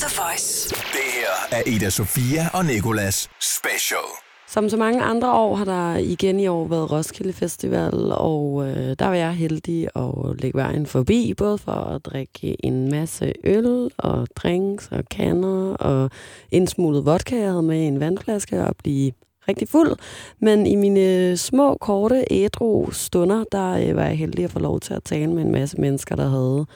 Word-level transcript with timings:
The 0.00 0.22
Voice. 0.22 0.70
Det 0.70 1.06
her 1.16 1.58
er 1.58 1.62
Ida 1.66 1.90
Sofia 1.90 2.48
og 2.54 2.64
Nikolas 2.64 3.30
Special. 3.40 4.06
Som 4.48 4.68
så 4.68 4.76
mange 4.76 5.02
andre 5.02 5.32
år 5.32 5.56
har 5.56 5.64
der 5.64 5.96
igen 5.96 6.40
i 6.40 6.46
år 6.46 6.68
været 6.68 6.92
Roskilde 6.92 7.32
Festival, 7.32 8.12
og 8.12 8.68
øh, 8.68 8.96
der 8.98 9.06
var 9.06 9.14
jeg 9.14 9.32
heldig 9.32 9.88
at 9.96 10.40
lægge 10.42 10.58
vejen 10.58 10.86
forbi, 10.86 11.34
både 11.36 11.58
for 11.58 11.72
at 11.72 12.04
drikke 12.04 12.66
en 12.66 12.90
masse 12.90 13.32
øl 13.44 13.90
og 13.98 14.28
drinks 14.36 14.88
og 14.92 15.04
kander 15.10 15.74
og 15.74 16.10
en 16.50 16.66
smuglet 16.66 17.06
vodka, 17.06 17.36
jeg 17.36 17.50
havde 17.50 17.62
med 17.62 17.80
i 17.80 17.86
en 17.86 18.00
vandflaske 18.00 18.64
og 18.64 18.76
blive 18.76 19.12
rigtig 19.48 19.68
fuld. 19.68 19.96
Men 20.38 20.66
i 20.66 20.74
mine 20.74 21.36
små, 21.36 21.76
korte, 21.80 22.24
ædru 22.30 22.90
stunder, 22.90 23.44
der 23.52 23.88
øh, 23.88 23.96
var 23.96 24.04
jeg 24.04 24.18
heldig 24.18 24.44
at 24.44 24.50
få 24.50 24.58
lov 24.58 24.80
til 24.80 24.94
at 24.94 25.04
tale 25.04 25.32
med 25.32 25.42
en 25.42 25.52
masse 25.52 25.80
mennesker, 25.80 26.16
der 26.16 26.28
havde 26.28 26.66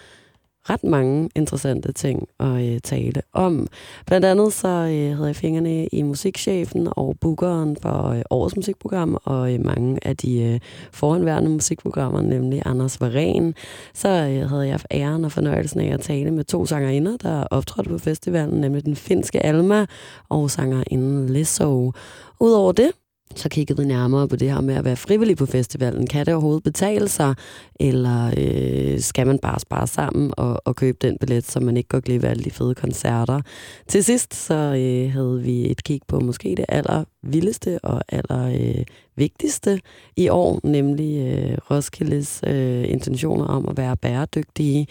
ret 0.70 0.84
mange 0.84 1.30
interessante 1.34 1.92
ting 1.92 2.28
at 2.40 2.46
øh, 2.46 2.80
tale 2.80 3.22
om. 3.32 3.66
Blandt 4.06 4.26
andet 4.26 4.52
så 4.52 4.68
øh, 4.68 5.16
havde 5.16 5.26
jeg 5.26 5.36
fingrene 5.36 5.86
i 5.86 6.02
musikchefen 6.02 6.88
og 6.90 7.16
bookeren 7.20 7.76
for 7.76 8.08
øh, 8.08 8.22
årets 8.30 8.56
musikprogram, 8.56 9.18
og 9.24 9.54
øh, 9.54 9.64
mange 9.64 9.98
af 10.02 10.16
de 10.16 10.42
øh, 10.42 10.60
foranværende 10.92 11.50
musikprogrammer, 11.50 12.22
nemlig 12.22 12.62
Anders 12.66 13.00
Varen. 13.00 13.54
Så 13.94 14.08
øh, 14.08 14.48
havde 14.48 14.68
jeg 14.68 14.80
æren 14.90 15.24
og 15.24 15.32
fornøjelsen 15.32 15.80
af 15.80 15.94
at 15.94 16.00
tale 16.00 16.30
med 16.30 16.44
to 16.44 16.66
sangerinder, 16.66 17.16
der 17.16 17.44
optrådte 17.50 17.90
på 17.90 17.98
festivalen, 17.98 18.60
nemlig 18.60 18.84
den 18.84 18.96
finske 18.96 19.46
Alma 19.46 19.86
og 20.28 20.50
sangerinden 20.50 21.28
Lizzo. 21.28 21.92
Udover 22.40 22.72
det, 22.72 22.90
så 23.36 23.48
kiggede 23.48 23.82
vi 23.82 23.88
nærmere 23.88 24.28
på 24.28 24.36
det 24.36 24.52
her 24.52 24.60
med 24.60 24.74
at 24.74 24.84
være 24.84 24.96
frivillig 24.96 25.36
på 25.36 25.46
festivalen. 25.46 26.06
Kan 26.06 26.26
det 26.26 26.34
overhovedet 26.34 26.62
betale 26.62 27.08
sig, 27.08 27.34
eller 27.80 28.34
øh, 28.36 29.00
skal 29.00 29.26
man 29.26 29.38
bare 29.38 29.60
spare 29.60 29.86
sammen 29.86 30.34
og, 30.36 30.62
og 30.64 30.76
købe 30.76 30.98
den 31.00 31.18
billet, 31.18 31.44
så 31.44 31.60
man 31.60 31.76
ikke 31.76 31.88
går 31.88 32.00
glip 32.00 32.24
af 32.24 32.30
alle 32.30 32.44
de 32.44 32.50
fede 32.50 32.74
koncerter? 32.74 33.40
Til 33.88 34.04
sidst 34.04 34.34
så 34.34 34.54
øh, 34.54 35.12
havde 35.12 35.42
vi 35.42 35.70
et 35.70 35.84
kig 35.84 36.00
på 36.08 36.20
måske 36.20 36.54
det 36.56 36.64
aller 36.68 37.04
vildeste 37.22 37.78
og 37.82 38.02
aller 38.08 38.46
øh, 38.46 38.84
vigtigste 39.16 39.80
i 40.16 40.28
år, 40.28 40.60
nemlig 40.64 41.16
øh, 41.16 41.58
Roskildes 41.70 42.40
øh, 42.46 42.90
intentioner 42.90 43.44
om 43.44 43.68
at 43.68 43.76
være 43.76 43.96
bæredygtige, 43.96 44.86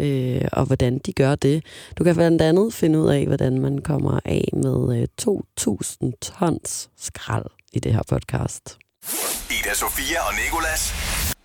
øh, 0.00 0.44
og 0.52 0.66
hvordan 0.66 0.98
de 0.98 1.12
gør 1.12 1.34
det. 1.34 1.64
Du 1.98 2.04
kan 2.04 2.14
blandt 2.14 2.42
andet 2.42 2.72
finde 2.74 3.00
ud 3.00 3.08
af, 3.08 3.26
hvordan 3.26 3.60
man 3.60 3.78
kommer 3.78 4.20
af 4.24 4.48
med 4.52 5.00
øh, 5.00 5.06
2.000 5.22 6.12
tons 6.20 6.90
skrald 6.96 7.57
i 7.72 7.78
det 7.78 7.92
her 7.92 8.02
podcast. 8.08 8.78
Ida 9.50 9.74
Sofia 9.74 10.20
og 10.28 10.34
Nikolas 10.44 10.92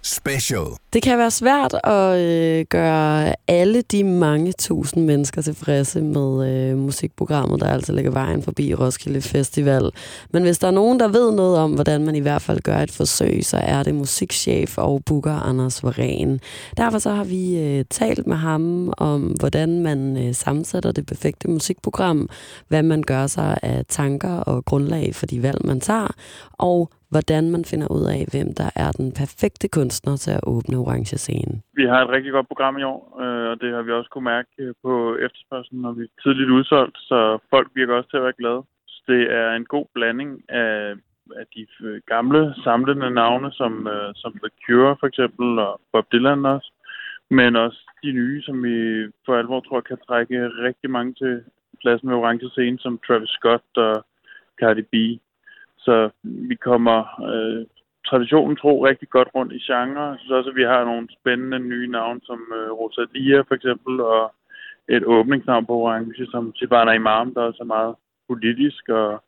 Special. 0.06 0.66
Det 0.94 1.02
kan 1.02 1.18
være 1.18 1.32
svært 1.32 1.74
at 1.84 2.20
øh, 2.20 2.66
gøre 2.70 3.36
alle 3.48 3.82
de 3.82 4.04
mange 4.04 4.52
tusind 4.52 5.06
mennesker 5.06 5.42
tilfredse 5.42 6.02
med 6.02 6.50
øh, 6.50 6.78
musikprogrammet, 6.78 7.60
der 7.60 7.68
altså 7.68 7.94
ligger 7.94 8.12
vejen 8.12 8.44
forbi 8.44 8.74
Roskilde 8.74 9.22
Festival. 9.22 9.92
Men 10.34 10.44
hvis 10.44 10.58
der 10.58 10.68
er 10.68 10.72
nogen, 10.72 11.00
der 11.00 11.08
ved 11.08 11.32
noget 11.32 11.58
om, 11.58 11.74
hvordan 11.74 12.06
man 12.06 12.16
i 12.16 12.20
hvert 12.20 12.42
fald 12.42 12.60
gør 12.60 12.78
et 12.78 12.92
forsøg, 12.92 13.46
så 13.46 13.58
er 13.58 13.84
det 13.84 13.96
musikchef 13.96 14.78
og 14.78 15.02
booker 15.06 15.34
Anders 15.34 15.84
Varen. 15.84 16.40
Derfor 16.78 17.00
så 17.00 17.10
har 17.12 17.24
vi 17.24 17.58
øh, 17.58 17.86
talt 17.90 18.28
med 18.28 18.38
ham 18.38 18.94
om, 18.98 19.22
hvordan 19.22 19.80
man 19.80 20.18
øh, 20.18 20.36
sammensætter 20.36 20.92
det 20.92 21.06
perfekte 21.06 21.50
musikprogram, 21.50 22.30
hvad 22.68 22.84
man 22.84 23.02
gør 23.02 23.28
sig 23.28 23.58
af 23.62 23.86
tanker 23.90 24.34
og 24.34 24.66
grundlag 24.66 25.16
for 25.16 25.26
de 25.26 25.44
valg, 25.44 25.66
man 25.66 25.80
tager, 25.80 26.14
og 26.54 26.90
hvordan 27.14 27.44
man 27.56 27.64
finder 27.72 27.90
ud 27.98 28.06
af, 28.16 28.22
hvem 28.34 28.50
der 28.62 28.70
er 28.84 28.90
den 29.00 29.10
perfekte 29.22 29.68
kunstner 29.78 30.16
til 30.24 30.34
at 30.38 30.46
åbne 30.54 30.78
orange 30.84 31.18
scenen. 31.24 31.56
Vi 31.80 31.86
har 31.92 32.00
et 32.02 32.14
rigtig 32.16 32.32
godt 32.32 32.48
program 32.48 32.78
i 32.78 32.84
år, 32.94 33.02
øh, 33.24 33.48
og 33.52 33.56
det 33.62 33.70
har 33.76 33.82
vi 33.82 33.92
også 33.92 34.10
kunne 34.10 34.30
mærke 34.36 34.52
øh, 34.64 34.74
på 34.84 34.94
efterspørgselen, 35.26 35.82
når 35.82 35.92
vi 35.98 36.04
er 36.04 36.22
tidligt 36.24 36.50
udsolgt, 36.58 36.98
så 37.10 37.20
folk 37.54 37.68
virker 37.76 37.94
også 37.96 38.10
til 38.10 38.18
at 38.18 38.28
være 38.28 38.40
glade. 38.42 38.62
Så 38.94 39.00
det 39.08 39.22
er 39.42 39.50
en 39.52 39.66
god 39.66 39.86
blanding 39.96 40.32
af, 40.50 40.94
af 41.40 41.46
de 41.56 41.62
øh, 41.88 42.02
gamle 42.14 42.42
samlende 42.64 43.10
navne, 43.10 43.52
som, 43.52 43.74
som 44.16 44.32
The 44.44 44.52
Cure 44.66 44.96
for 45.00 45.08
eksempel, 45.08 45.48
og 45.60 45.82
Bob 45.92 46.06
Dylan 46.12 46.46
også, 46.46 46.70
men 47.30 47.56
også 47.56 47.80
de 48.04 48.12
nye, 48.12 48.42
som 48.42 48.64
vi 48.64 48.78
for 49.26 49.36
alvor 49.36 49.60
tror 49.60 49.82
kan 49.82 49.98
trække 50.08 50.38
rigtig 50.68 50.90
mange 50.90 51.14
til 51.14 51.44
pladsen 51.82 52.08
med 52.10 52.18
orange 52.18 52.50
scene, 52.50 52.80
som 52.80 53.00
Travis 53.08 53.30
Scott 53.30 53.78
og 53.78 54.06
Cardi 54.60 54.82
B. 54.82 54.96
Så 55.86 56.10
vi 56.24 56.56
kommer 56.56 56.98
øh, 57.30 57.66
traditionen 58.10 58.56
tro 58.56 58.86
rigtig 58.86 59.10
godt 59.10 59.30
rundt 59.36 59.54
i 59.54 59.62
genre. 59.70 60.04
Jeg 60.10 60.20
synes 60.20 60.32
også, 60.32 60.50
at 60.50 60.56
vi 60.56 60.64
har 60.64 60.86
nogle 60.86 61.08
spændende 61.20 61.60
nye 61.60 61.88
navne, 61.88 62.22
som 62.24 62.40
øh, 62.58 62.72
Rosalia 62.72 63.42
for 63.42 63.56
eksempel, 63.56 64.02
og 64.02 64.34
et 64.90 65.04
åbningsnavn 65.06 65.66
på 65.66 65.74
Orange, 65.74 66.26
som 66.26 66.56
Sivana 66.56 66.92
Imam, 66.92 67.34
der 67.34 67.42
også 67.42 67.64
er 67.64 67.74
meget 67.78 67.96
politisk 68.28 68.90
og 68.90 69.24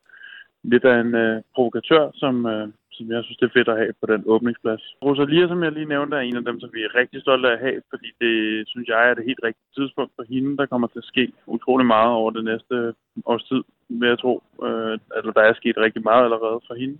lidt 0.63 0.85
af 0.85 0.99
en 0.99 1.15
øh, 1.15 1.41
provokatør, 1.55 2.11
som, 2.13 2.45
øh, 2.45 2.67
som 2.97 3.11
jeg 3.11 3.23
synes, 3.23 3.37
det 3.37 3.47
er 3.47 3.57
fedt 3.57 3.73
at 3.73 3.77
have 3.81 3.93
på 4.01 4.05
den 4.13 4.23
åbningsplads. 4.33 4.83
Rosalia, 5.05 5.47
som 5.47 5.63
jeg 5.63 5.71
lige 5.71 5.91
nævnte, 5.93 6.17
er 6.17 6.21
en 6.21 6.37
af 6.41 6.45
dem, 6.49 6.59
som 6.59 6.69
vi 6.73 6.81
er 6.83 6.95
rigtig 6.95 7.21
stolte 7.21 7.47
af 7.49 7.53
at 7.53 7.63
have, 7.65 7.81
fordi 7.89 8.09
det, 8.21 8.33
synes 8.71 8.87
jeg, 8.87 9.09
er 9.09 9.13
det 9.13 9.29
helt 9.29 9.43
rigtige 9.43 9.75
tidspunkt 9.77 10.11
for 10.15 10.23
hende. 10.33 10.57
Der 10.57 10.65
kommer 10.65 10.87
til 10.87 11.03
at 11.03 11.11
ske 11.13 11.31
utrolig 11.45 11.85
meget 11.85 12.11
over 12.11 12.31
det 12.31 12.43
næste 12.43 12.93
års 13.25 13.43
tid, 13.43 13.61
vil 13.89 14.09
jeg 14.09 14.19
tro. 14.19 14.43
Øh, 14.67 14.97
altså, 15.15 15.31
der 15.35 15.41
er 15.41 15.53
sket 15.53 15.77
rigtig 15.77 16.03
meget 16.03 16.23
allerede 16.23 16.59
for 16.67 16.75
hende. 16.81 16.97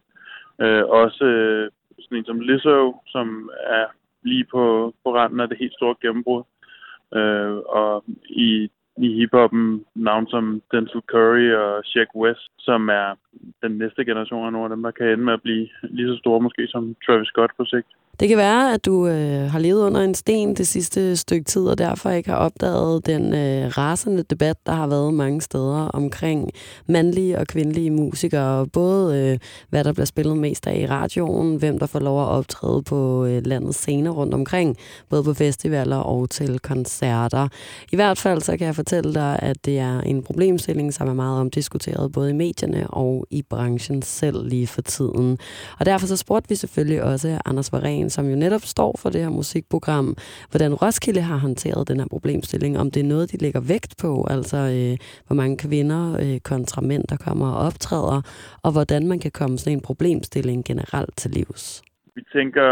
Øh, 0.64 0.84
også 1.02 1.26
øh, 1.26 1.72
sådan 2.00 2.18
en 2.18 2.26
som 2.26 2.40
Lizzo, 2.40 2.96
som 3.08 3.50
er 3.78 3.86
lige 4.24 4.46
på, 4.54 4.94
på 5.04 5.16
randen 5.16 5.40
af 5.40 5.50
det 5.50 5.58
helt 5.58 5.74
store 5.74 5.96
gennembrud. 6.02 6.44
Øh, 7.16 7.58
og 7.80 8.04
i 8.30 8.70
i 8.98 9.08
hiphoppen 9.14 9.86
navn 9.96 10.28
som 10.28 10.62
Denzel 10.72 11.02
Curry 11.12 11.52
og 11.52 11.86
Shaq 11.86 12.16
West, 12.16 12.52
som 12.60 12.90
er 12.90 13.16
den 13.64 13.78
næste 13.78 14.06
generation 14.06 14.46
af 14.46 14.52
nogle 14.52 14.66
af 14.66 14.70
dem, 14.70 14.84
der 14.84 14.92
kan 14.92 15.08
ende 15.08 15.24
med 15.24 15.34
at 15.34 15.42
blive 15.42 15.68
lige 15.84 16.08
så 16.08 16.18
store 16.18 16.42
måske 16.42 16.68
som 16.68 16.96
Travis 17.06 17.28
Scott 17.28 17.52
på 17.58 17.66
sigt. 17.66 17.88
Det 18.20 18.28
kan 18.28 18.38
være, 18.38 18.74
at 18.74 18.86
du 18.86 19.08
øh, 19.08 19.52
har 19.52 19.60
levet 19.60 19.82
under 19.82 20.02
en 20.02 20.16
sten 20.16 20.56
det 20.56 20.68
sidste 20.68 21.16
stykke 21.16 21.44
tid, 21.44 21.62
og 21.62 21.78
derfor 21.78 22.10
ikke 22.10 22.30
har 22.30 22.38
opdaget 22.38 23.06
den 23.06 23.34
øh, 23.34 23.68
rasende 23.78 24.24
debat, 24.24 24.56
der 24.66 24.72
har 24.72 24.88
været 24.88 25.14
mange 25.14 25.42
steder 25.42 25.88
omkring 25.94 26.52
mandlige 26.88 27.40
og 27.40 27.48
kvindelige 27.48 27.92
musikere. 27.92 28.68
Både 28.68 29.18
øh, 29.18 29.40
hvad 29.70 29.84
der 29.84 29.94
bliver 29.94 30.06
spillet 30.06 30.38
mest 30.38 30.68
af 30.68 30.78
i 30.78 30.88
radioen, 30.88 31.56
hvem 31.56 31.80
der 31.80 31.86
får 31.86 32.00
lov 32.00 32.22
at 32.22 32.28
optræde 32.28 32.84
på 32.84 33.26
øh, 33.26 33.46
landets 33.46 33.78
scener 33.78 34.12
rundt 34.12 34.34
omkring, 34.34 34.78
både 35.10 35.24
på 35.24 35.34
festivaler 35.34 35.98
og 35.98 36.30
til 36.30 36.60
koncerter. 36.60 37.48
I 37.92 37.96
hvert 37.96 38.18
fald 38.18 38.42
så 38.42 38.58
kan 38.58 38.68
jeg 38.68 38.76
fortælle 38.76 39.14
dig, 39.14 39.40
at 39.42 39.66
det 39.66 39.80
er 39.80 40.02
en 40.02 40.24
problemstilling, 40.24 40.94
som 40.94 41.08
er 41.08 41.14
meget 41.14 41.40
omdiskuteret 41.40 42.12
både 42.12 42.30
i 42.30 42.34
medierne 42.34 42.88
og 42.88 43.28
i 43.30 43.42
branchen 43.42 44.02
selv 44.02 44.48
lige 44.48 44.68
for 44.68 44.82
tiden. 44.82 45.38
Og 45.80 45.86
derfor 45.86 46.08
så 46.08 46.18
spurgte 46.18 46.50
vi 46.50 46.56
selvfølgelig 46.56 47.04
også 47.04 47.40
Anders 47.46 47.72
Varen, 47.74 48.05
Sagen, 48.10 48.10
som 48.10 48.32
jo 48.32 48.36
netop 48.36 48.62
står 48.62 48.92
for 49.02 49.10
det 49.10 49.22
her 49.22 49.30
musikprogram, 49.30 50.16
hvordan 50.52 50.74
Roskilde 50.74 51.22
har 51.22 51.38
håndteret 51.38 51.88
den 51.88 52.00
her 52.00 52.08
problemstilling, 52.16 52.80
om 52.80 52.92
det 52.92 53.00
er 53.02 53.10
noget, 53.14 53.32
de 53.32 53.38
lægger 53.38 53.62
vægt 53.74 53.94
på, 54.02 54.28
altså 54.30 54.58
øh, 54.58 54.96
hvor 55.28 55.36
mange 55.42 55.58
kvinder 55.58 56.04
øh, 56.24 56.40
kontra 56.52 56.82
mænd, 56.82 57.04
der 57.12 57.18
kommer 57.18 57.48
og 57.52 57.60
optræder, 57.68 58.20
og 58.66 58.72
hvordan 58.76 59.08
man 59.08 59.20
kan 59.20 59.32
komme 59.32 59.58
sådan 59.58 59.78
en 59.78 59.88
problemstilling 59.90 60.66
generelt 60.66 61.16
til 61.22 61.32
livs. 61.32 61.84
Vi 62.16 62.22
tænker 62.36 62.68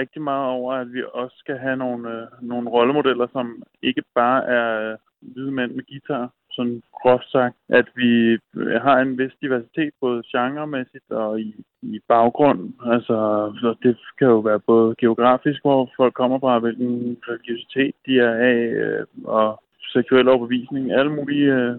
rigtig 0.00 0.22
meget 0.22 0.46
over, 0.58 0.72
at 0.82 0.88
vi 0.92 1.00
også 1.14 1.36
skal 1.42 1.56
have 1.58 1.76
nogle, 1.76 2.02
øh, 2.14 2.26
nogle 2.42 2.70
rollemodeller, 2.70 3.26
som 3.32 3.46
ikke 3.82 4.02
bare 4.14 4.40
er 4.58 4.92
øh, 4.92 4.96
hvide 5.32 5.52
mænd 5.58 5.72
med 5.74 5.84
guitar, 5.90 6.24
sådan 6.58 6.82
groft 7.00 7.28
sagt, 7.36 7.56
at 7.68 7.86
vi 8.00 8.10
øh, 8.56 8.76
har 8.86 8.96
en 8.98 9.18
vis 9.18 9.34
diversitet, 9.42 9.92
både 10.00 10.22
genremæssigt 10.32 11.10
og 11.10 11.40
i, 11.40 11.54
i 11.82 12.00
baggrund. 12.08 12.60
Altså, 12.94 13.16
så 13.60 13.68
det 13.82 13.96
kan 14.18 14.28
jo 14.34 14.38
være 14.48 14.60
både 14.72 14.94
geografisk, 15.00 15.60
hvor 15.62 15.90
folk 15.96 16.14
kommer 16.14 16.38
fra, 16.38 16.58
hvilken 16.58 17.18
religiøsitet 17.28 17.94
de 18.06 18.12
er 18.28 18.34
af, 18.52 18.60
øh, 18.84 19.06
og 19.24 19.62
seksuel 19.92 20.28
overbevisning. 20.28 20.92
Alle 20.92 21.12
mulige 21.12 21.52
øh, 21.54 21.76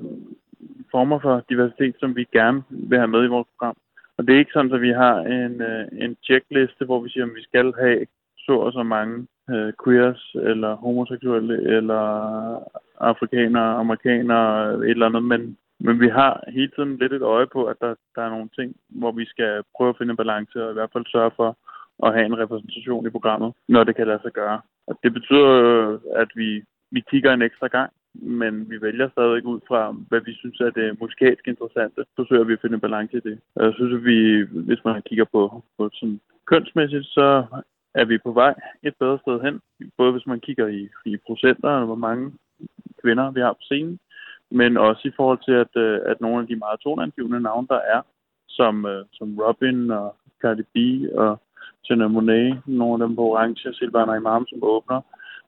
former 0.91 1.19
for 1.19 1.43
diversitet, 1.49 1.95
som 1.99 2.15
vi 2.15 2.23
gerne 2.33 2.63
vil 2.69 2.97
have 2.97 3.13
med 3.15 3.23
i 3.23 3.33
vores 3.35 3.47
program. 3.51 3.77
Og 4.17 4.27
det 4.27 4.33
er 4.35 4.39
ikke 4.39 4.57
sådan, 4.57 4.73
at 4.73 4.81
vi 4.81 4.91
har 5.03 5.17
en, 5.19 5.61
øh, 5.61 5.85
en 6.03 6.17
checkliste, 6.23 6.85
hvor 6.85 6.99
vi 6.99 7.09
siger, 7.09 7.25
at 7.25 7.35
vi 7.35 7.43
skal 7.43 7.73
have 7.79 8.05
så 8.37 8.53
og 8.65 8.71
så 8.71 8.83
mange 8.83 9.27
øh, 9.55 9.73
queers, 9.83 10.35
eller 10.35 10.75
homoseksuelle, 10.75 11.55
eller 11.77 12.03
afrikanere, 12.99 13.75
amerikanere, 13.83 14.73
et 14.73 14.89
eller 14.89 15.05
andet, 15.05 15.23
men, 15.23 15.57
men 15.79 15.99
vi 15.99 16.07
har 16.07 16.43
hele 16.47 16.71
tiden 16.75 16.97
lidt 16.97 17.13
et 17.13 17.21
øje 17.21 17.47
på, 17.47 17.65
at 17.65 17.77
der, 17.81 17.95
der 18.15 18.21
er 18.21 18.29
nogle 18.29 18.49
ting, 18.55 18.75
hvor 18.89 19.11
vi 19.11 19.25
skal 19.25 19.63
prøve 19.75 19.89
at 19.89 19.97
finde 19.97 20.11
en 20.11 20.17
balance, 20.17 20.65
og 20.65 20.71
i 20.71 20.73
hvert 20.73 20.93
fald 20.93 21.05
sørge 21.07 21.31
for 21.35 21.57
at 22.05 22.13
have 22.13 22.25
en 22.25 22.39
repræsentation 22.39 23.07
i 23.07 23.09
programmet, 23.09 23.53
når 23.67 23.83
det 23.83 23.95
kan 23.95 24.07
lade 24.07 24.19
sig 24.21 24.31
gøre. 24.31 24.61
Og 24.87 24.99
det 25.03 25.13
betyder, 25.13 25.49
øh, 25.49 25.99
at 26.15 26.29
vi, 26.35 26.63
vi 26.91 27.01
kigger 27.11 27.33
en 27.33 27.41
ekstra 27.41 27.67
gang, 27.67 27.91
men 28.13 28.69
vi 28.69 28.81
vælger 28.81 29.09
stadig 29.09 29.45
ud 29.45 29.59
fra, 29.67 29.95
hvad 30.09 30.21
vi 30.21 30.33
synes 30.33 30.59
er 30.59 30.69
det 30.69 30.99
musikalsk 31.01 31.47
interessante. 31.47 32.05
Så 32.15 32.25
søger 32.29 32.43
vi 32.43 32.53
at 32.53 32.61
finde 32.61 32.73
en 32.73 32.87
balance 32.87 33.17
i 33.17 33.19
det. 33.19 33.39
Og 33.55 33.65
jeg 33.65 33.73
synes, 33.73 33.93
at 33.93 34.05
vi, 34.05 34.41
hvis 34.67 34.85
man 34.85 35.01
kigger 35.01 35.25
på, 35.25 35.63
på 35.77 35.89
sådan 35.93 36.19
kønsmæssigt, 36.45 37.05
så 37.05 37.45
er 37.93 38.05
vi 38.05 38.17
på 38.17 38.31
vej 38.31 38.53
et 38.83 38.93
bedre 38.99 39.19
sted 39.21 39.41
hen. 39.41 39.61
Både 39.97 40.11
hvis 40.11 40.27
man 40.27 40.39
kigger 40.39 40.67
i, 40.67 40.89
i 41.05 41.17
procenter, 41.17 41.69
og 41.69 41.85
hvor 41.85 41.95
mange 41.95 42.31
kvinder 43.01 43.31
vi 43.31 43.39
har 43.39 43.53
på 43.53 43.61
scenen, 43.61 43.99
men 44.51 44.77
også 44.77 45.07
i 45.07 45.11
forhold 45.15 45.39
til, 45.45 45.51
at, 45.51 45.81
øh, 45.83 45.99
at 46.05 46.21
nogle 46.21 46.41
af 46.41 46.47
de 46.47 46.55
meget 46.55 46.79
tonangivende 46.79 47.39
navne, 47.39 47.67
der 47.67 47.79
er, 47.95 48.01
som, 48.47 48.85
øh, 48.85 49.05
som 49.13 49.39
Robin 49.39 49.91
og 49.91 50.15
Cardi 50.41 50.63
B 50.73 50.77
og 51.15 51.39
Tina 51.85 52.07
Monet, 52.07 52.61
nogle 52.65 53.03
af 53.03 53.07
dem 53.07 53.15
på 53.15 53.21
Orange, 53.21 53.73
Silvana 53.73 54.13
Imam, 54.13 54.45
som 54.47 54.59
åbner, 54.63 55.01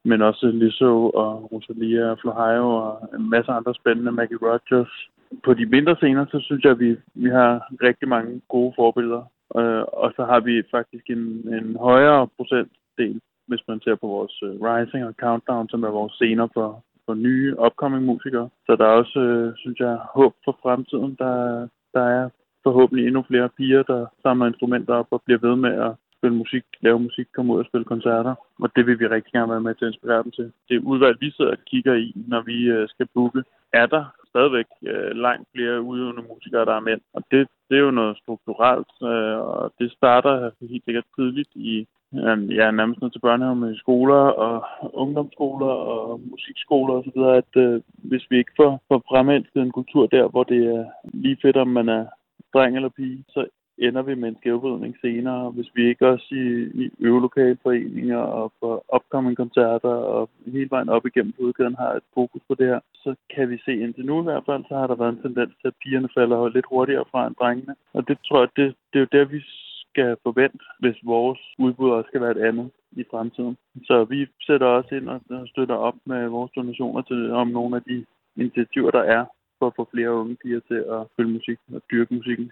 men 0.03 0.21
også 0.21 0.47
Lizzo 0.47 1.09
og 1.09 1.51
Rosalia 1.51 2.05
og 2.11 2.19
Flohio 2.19 2.69
og 2.69 3.09
en 3.15 3.29
masse 3.29 3.51
andre 3.51 3.73
spændende, 3.73 4.11
Maggie 4.11 4.37
Rogers. 4.41 5.09
På 5.43 5.53
de 5.53 5.65
mindre 5.65 5.95
scener, 5.95 6.25
så 6.31 6.39
synes 6.39 6.63
jeg, 6.63 6.71
at 6.71 6.79
vi, 6.79 6.97
vi 7.13 7.29
har 7.29 7.73
rigtig 7.83 8.07
mange 8.07 8.41
gode 8.49 8.73
forbilleder. 8.75 9.23
Øh, 9.59 9.83
og 10.01 10.13
så 10.15 10.23
har 10.31 10.39
vi 10.39 10.63
faktisk 10.71 11.09
en, 11.09 11.23
en 11.57 11.75
højere 11.75 12.27
procentdel, 12.37 13.21
hvis 13.47 13.63
man 13.67 13.79
ser 13.83 13.95
på 13.95 14.07
vores 14.07 14.35
øh, 14.43 14.53
Rising 14.67 15.05
og 15.05 15.13
Countdown, 15.21 15.69
som 15.69 15.83
er 15.83 15.89
vores 15.99 16.13
scener 16.13 16.47
for, 16.53 16.83
for 17.05 17.13
nye 17.13 17.55
upcoming 17.65 18.05
musikere. 18.05 18.49
Så 18.65 18.75
der 18.75 18.85
er 18.85 18.95
også, 19.01 19.19
øh, 19.19 19.53
synes 19.57 19.79
jeg, 19.79 19.97
håb 20.15 20.33
for 20.45 20.59
fremtiden. 20.63 21.15
Der, 21.19 21.67
der 21.93 22.03
er 22.17 22.29
forhåbentlig 22.63 23.07
endnu 23.07 23.23
flere 23.27 23.49
piger, 23.57 23.83
der 23.83 24.05
samler 24.21 24.47
instrumenter 24.47 24.93
op 24.93 25.07
og 25.11 25.21
bliver 25.25 25.39
ved 25.47 25.55
med 25.55 25.73
at 25.87 25.91
spille 26.17 26.37
musik, 26.37 26.65
lave 26.81 26.99
musik, 26.99 27.27
komme 27.35 27.53
ud 27.53 27.59
og 27.59 27.65
spille 27.65 27.85
koncerter. 27.85 28.35
Og 28.63 28.69
det 28.75 28.85
vil 28.85 28.99
vi 28.99 29.07
rigtig 29.07 29.31
gerne 29.33 29.51
være 29.51 29.65
med 29.67 29.75
til 29.75 29.85
at 29.85 29.91
inspirere 29.91 30.23
dem 30.23 30.31
til. 30.31 30.51
Det 30.69 30.79
udvalg, 30.91 31.17
vi 31.21 31.31
sidder 31.31 31.51
og 31.51 31.63
kigger 31.65 31.93
i, 31.93 32.13
når 32.27 32.41
vi 32.41 32.57
øh, 32.75 32.89
skal 32.89 33.07
booke, 33.13 33.43
er 33.73 33.85
der 33.85 34.03
stadigvæk 34.31 34.69
øh, 34.91 35.11
langt 35.25 35.47
flere 35.53 35.81
udøvende 35.81 36.23
musikere, 36.31 36.65
der 36.65 36.75
er 36.75 36.87
mænd. 36.89 37.01
Og 37.13 37.21
det, 37.31 37.47
det 37.69 37.75
er 37.77 37.85
jo 37.87 37.91
noget 37.91 38.17
strukturelt, 38.17 38.93
øh, 39.11 39.37
og 39.51 39.73
det 39.79 39.91
starter 39.91 40.51
helt 40.71 40.85
sikkert 40.85 41.07
tidligt 41.17 41.51
i 41.55 41.87
øhm, 42.19 42.45
ja, 42.59 42.71
nærmest 42.71 43.01
ned 43.01 43.11
til 43.11 43.25
børnehaver 43.25 43.63
med 43.63 43.77
skoler 43.77 44.23
og 44.45 44.57
ungdomsskoler 45.03 45.73
og 45.93 46.21
musikskoler 46.31 46.93
osv., 46.93 47.19
at 47.41 47.53
øh, 47.63 47.81
hvis 48.09 48.25
vi 48.29 48.37
ikke 48.37 48.53
får, 48.59 48.71
får 48.87 49.03
fremælsket 49.09 49.61
en 49.61 49.77
kultur 49.79 50.07
der, 50.07 50.27
hvor 50.27 50.43
det 50.43 50.61
er 50.75 50.85
lige 51.03 51.37
fedt, 51.41 51.57
om 51.57 51.67
man 51.67 51.89
er 51.89 52.05
dreng 52.53 52.75
eller 52.75 52.89
pige, 52.89 53.23
så 53.29 53.45
ender 53.87 54.01
vi 54.01 54.15
med 54.15 54.29
en 54.29 54.37
skævvridning 54.39 54.95
senere. 55.01 55.51
Hvis 55.51 55.69
vi 55.75 55.87
ikke 55.89 56.07
også 56.07 56.27
i, 56.31 56.45
i 56.83 56.91
øvelokalforeninger 56.99 58.17
og 58.17 58.53
på 58.61 58.83
upcoming 58.95 59.37
koncerter 59.37 59.95
og 60.13 60.29
hele 60.45 60.69
vejen 60.69 60.89
op 60.89 61.05
igennem 61.05 61.33
hovedkæden 61.39 61.75
har 61.75 61.91
et 61.93 62.03
fokus 62.13 62.41
på 62.47 62.53
det 62.55 62.67
her, 62.67 62.79
så 62.93 63.15
kan 63.35 63.49
vi 63.49 63.57
se 63.65 63.73
indtil 63.83 64.05
nu 64.05 64.21
i 64.21 64.23
hvert 64.23 64.43
fald, 64.45 64.63
så 64.67 64.75
har 64.75 64.87
der 64.87 64.95
været 64.95 65.13
en 65.13 65.21
tendens 65.21 65.53
til, 65.61 65.67
at 65.67 65.79
pigerne 65.83 66.09
falder 66.17 66.49
lidt 66.49 66.65
hurtigere 66.69 67.05
fra 67.11 67.27
end 67.27 67.35
drengene. 67.35 67.75
Og 67.93 68.07
det 68.07 68.17
tror 68.27 68.39
jeg, 68.39 68.49
det, 68.55 68.75
det 68.93 68.97
er 68.99 69.05
jo 69.05 69.17
der, 69.17 69.25
vi 69.25 69.41
skal 69.89 70.15
forvente, 70.23 70.65
hvis 70.79 70.97
vores 71.03 71.39
udbud 71.57 71.89
også 71.89 72.07
skal 72.07 72.21
være 72.21 72.37
et 72.37 72.45
andet 72.49 72.71
i 72.91 73.03
fremtiden. 73.11 73.57
Så 73.83 74.03
vi 74.03 74.27
sætter 74.47 74.67
også 74.67 74.95
ind 74.95 75.09
og 75.09 75.47
støtter 75.47 75.75
op 75.75 75.95
med 76.05 76.27
vores 76.27 76.51
donationer 76.51 77.01
til 77.01 77.31
om 77.31 77.47
nogle 77.47 77.75
af 77.75 77.83
de 77.83 78.05
initiativer, 78.35 78.91
der 78.91 79.03
er 79.17 79.25
for 79.59 79.67
at 79.67 79.73
få 79.75 79.87
flere 79.93 80.11
unge 80.11 80.35
piger 80.41 80.59
til 80.67 80.79
at 80.95 81.01
følge 81.15 81.31
musik 81.37 81.57
og 81.73 81.81
dyrke 81.91 82.13
musikken. 82.13 82.51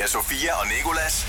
Ida 0.00 0.08
Sofia 0.08 0.54
og 0.60 0.66
Nikolas 0.66 1.26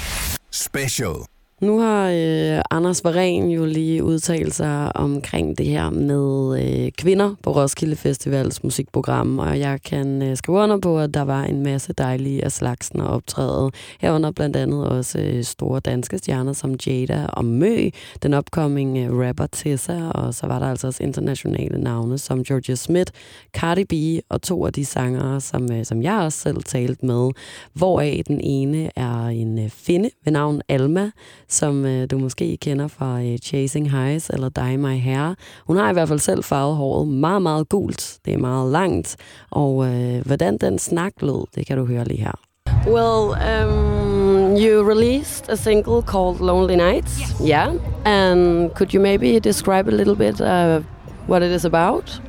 Special. 0.51 1.40
Nu 1.61 1.79
har 1.79 2.09
øh, 2.09 2.61
Anders 2.71 3.03
Varen 3.03 3.49
jo 3.49 3.65
lige 3.65 4.03
udtalt 4.03 4.55
sig 4.55 4.95
omkring 4.95 5.57
det 5.57 5.65
her 5.65 5.89
med 5.89 6.61
øh, 6.63 6.91
kvinder 6.91 7.35
på 7.43 7.51
Roskilde 7.51 7.95
Festivals 7.95 8.63
musikprogram, 8.63 9.39
og 9.39 9.59
jeg 9.59 9.79
kan 9.83 10.21
øh, 10.21 10.37
skrive 10.37 10.57
under 10.57 10.77
på, 10.77 10.99
at 10.99 11.13
der 11.13 11.21
var 11.21 11.43
en 11.43 11.63
masse 11.63 11.93
dejlige 11.93 12.43
af 12.43 12.51
slagsen 12.51 13.01
optræde. 13.01 13.71
Herunder 13.99 14.31
blandt 14.31 14.55
andet 14.55 14.87
også 14.87 15.19
øh, 15.19 15.43
store 15.43 15.79
danske 15.79 16.17
stjerner 16.17 16.53
som 16.53 16.75
Jada 16.87 17.25
og 17.25 17.45
Mø, 17.45 17.89
den 18.23 18.33
upcoming 18.33 18.97
øh, 18.97 19.27
rapper 19.27 19.47
Tessa, 19.51 20.09
og 20.09 20.33
så 20.33 20.47
var 20.47 20.59
der 20.59 20.69
altså 20.69 20.87
også 20.87 21.03
internationale 21.03 21.81
navne 21.83 22.17
som 22.17 22.43
Georgia 22.43 22.75
Smith, 22.75 23.11
Cardi 23.53 23.85
B 23.85 24.23
og 24.29 24.41
to 24.41 24.65
af 24.65 24.73
de 24.73 24.85
sangere, 24.85 25.41
som, 25.41 25.71
øh, 25.71 25.85
som 25.85 26.01
jeg 26.03 26.19
også 26.19 26.39
selv 26.39 26.63
talte 26.63 27.05
med, 27.05 27.31
hvoraf 27.73 28.21
den 28.27 28.41
ene 28.43 28.89
er 28.95 29.25
en 29.25 29.59
øh, 29.59 29.69
finde 29.69 30.09
ved 30.25 30.31
navn 30.31 30.61
Alma, 30.69 31.11
som 31.51 31.85
øh, 31.85 32.07
du 32.11 32.17
måske 32.17 32.57
kender 32.61 32.87
fra 32.87 33.21
øh, 33.21 33.37
Chasing 33.37 33.91
Highs 33.91 34.29
eller 34.29 34.49
Dye 34.49 34.77
My 34.77 34.99
Hair. 34.99 35.35
Hun 35.67 35.77
har 35.77 35.89
i 35.89 35.93
hvert 35.93 36.07
fald 36.07 36.19
selv 36.19 36.43
farvet 36.43 36.75
håret 36.75 37.07
meget, 37.07 37.41
meget 37.41 37.69
gult. 37.69 38.17
Det 38.25 38.33
er 38.33 38.37
meget 38.37 38.71
langt. 38.71 39.17
Og 39.49 39.87
øh, 39.87 40.25
hvordan 40.25 40.57
den 40.57 40.79
snak 40.79 41.13
lød, 41.21 41.47
det 41.55 41.67
kan 41.67 41.77
du 41.77 41.85
høre 41.85 42.03
lige 42.03 42.19
her. 42.19 42.39
Well, 42.87 43.35
um, 43.51 44.55
you 44.55 44.83
released 44.83 45.49
a 45.49 45.55
single 45.55 46.01
called 46.01 46.39
Lonely 46.39 46.75
Nights. 46.75 47.19
Yes. 47.19 47.49
Yeah. 47.49 47.73
And 48.05 48.71
could 48.75 48.93
you 48.93 49.01
maybe 49.01 49.39
describe 49.39 49.87
a 49.87 49.91
little 49.91 50.15
bit 50.15 50.41
uh, 50.41 50.81
what 51.27 51.43
it 51.43 51.51
is 51.51 51.65
about? 51.65 52.21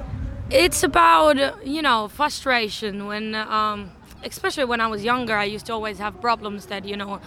It's 0.50 0.84
about, 0.84 1.36
you 1.64 1.80
know, 1.80 2.08
frustration 2.08 3.06
when, 3.06 3.34
um, 3.34 3.90
especially 4.24 4.66
when 4.66 4.80
I 4.80 4.88
was 4.88 5.02
younger, 5.02 5.34
I 5.34 5.54
used 5.54 5.66
to 5.66 5.72
always 5.72 5.98
have 5.98 6.20
problems 6.20 6.66
that, 6.66 6.84
you 6.84 6.96
know, 6.96 7.20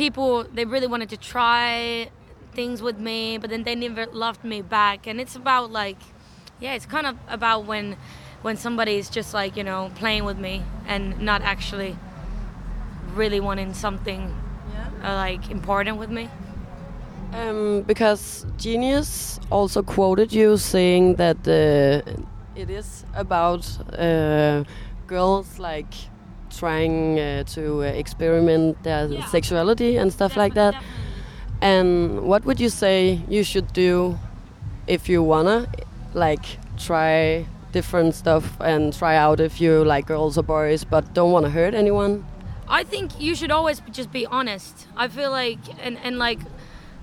people, 0.00 0.44
they 0.44 0.64
really 0.64 0.86
wanted 0.86 1.10
to 1.10 1.18
try 1.18 2.08
things 2.54 2.80
with 2.80 2.98
me, 2.98 3.36
but 3.36 3.50
then 3.50 3.64
they 3.64 3.74
never 3.74 4.06
loved 4.06 4.42
me 4.42 4.62
back. 4.62 5.06
And 5.06 5.20
it's 5.20 5.36
about 5.36 5.70
like, 5.70 5.98
yeah, 6.58 6.72
it's 6.72 6.86
kind 6.86 7.06
of 7.06 7.16
about 7.28 7.66
when, 7.66 7.98
when 8.40 8.56
somebody 8.56 8.94
is 8.96 9.10
just 9.10 9.34
like, 9.34 9.58
you 9.58 9.62
know, 9.62 9.90
playing 9.96 10.24
with 10.24 10.38
me 10.38 10.62
and 10.86 11.20
not 11.20 11.42
actually 11.42 11.98
really 13.14 13.40
wanting 13.40 13.74
something 13.74 14.34
uh, 15.04 15.14
like 15.24 15.50
important 15.50 15.98
with 15.98 16.08
me. 16.08 16.30
Um, 17.34 17.82
because 17.82 18.46
Genius 18.56 19.38
also 19.50 19.82
quoted 19.82 20.32
you 20.32 20.56
saying 20.56 21.16
that 21.16 21.40
uh, 21.46 22.22
it 22.56 22.70
is 22.70 23.04
about 23.14 23.62
uh, 23.98 24.64
girls 25.06 25.58
like 25.58 25.92
trying 26.60 27.18
uh, 27.18 27.42
to 27.54 27.62
uh, 27.82 28.02
experiment 28.02 28.76
their 28.82 29.06
Yeah. 29.08 29.24
sexuality 29.36 29.96
and 30.00 30.12
stuff 30.12 30.36
like 30.36 30.54
that. 30.54 30.74
And 31.60 32.20
what 32.30 32.44
would 32.44 32.60
you 32.60 32.68
say 32.70 33.20
you 33.28 33.42
should 33.44 33.72
do 33.72 34.18
if 34.86 35.08
you 35.08 35.22
wanna 35.22 35.66
like 36.14 36.44
try 36.78 37.46
different 37.72 38.14
stuff 38.14 38.44
and 38.60 38.92
try 38.92 39.14
out 39.16 39.40
if 39.40 39.60
you 39.60 39.84
like 39.84 40.06
girls 40.06 40.36
or 40.38 40.42
boys 40.42 40.84
but 40.84 41.02
don't 41.14 41.32
want 41.32 41.44
to 41.46 41.50
hurt 41.50 41.74
anyone? 41.74 42.24
I 42.80 42.84
think 42.84 43.20
you 43.20 43.34
should 43.34 43.50
always 43.50 43.82
just 43.90 44.10
be 44.12 44.24
honest. 44.26 44.86
I 44.96 45.08
feel 45.08 45.30
like 45.30 45.58
and 45.84 45.98
and 46.04 46.18
like 46.18 46.40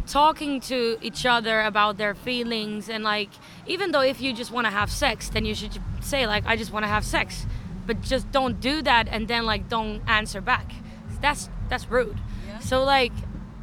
talking 0.08 0.62
to 0.62 0.98
each 1.02 1.26
other 1.26 1.62
about 1.72 1.98
their 1.98 2.16
feelings 2.16 2.90
and 2.90 3.04
like 3.04 3.30
even 3.74 3.92
though 3.92 4.06
if 4.14 4.22
you 4.22 4.32
just 4.34 4.52
want 4.52 4.66
to 4.66 4.72
have 4.72 4.90
sex 4.90 5.30
then 5.30 5.44
you 5.46 5.54
should 5.54 5.78
say 6.00 6.26
like 6.34 6.44
I 6.52 6.56
just 6.56 6.72
want 6.72 6.84
to 6.86 6.92
have 6.96 7.04
sex 7.04 7.46
but 7.88 8.02
just 8.02 8.30
don't 8.32 8.60
do 8.60 8.82
that 8.84 9.08
and 9.08 9.28
then 9.28 9.46
like 9.46 9.70
don't 9.70 10.02
answer 10.08 10.42
back. 10.42 10.74
That's 11.22 11.50
that's 11.70 11.90
rude. 11.90 12.20
So 12.60 12.84
like 12.84 13.14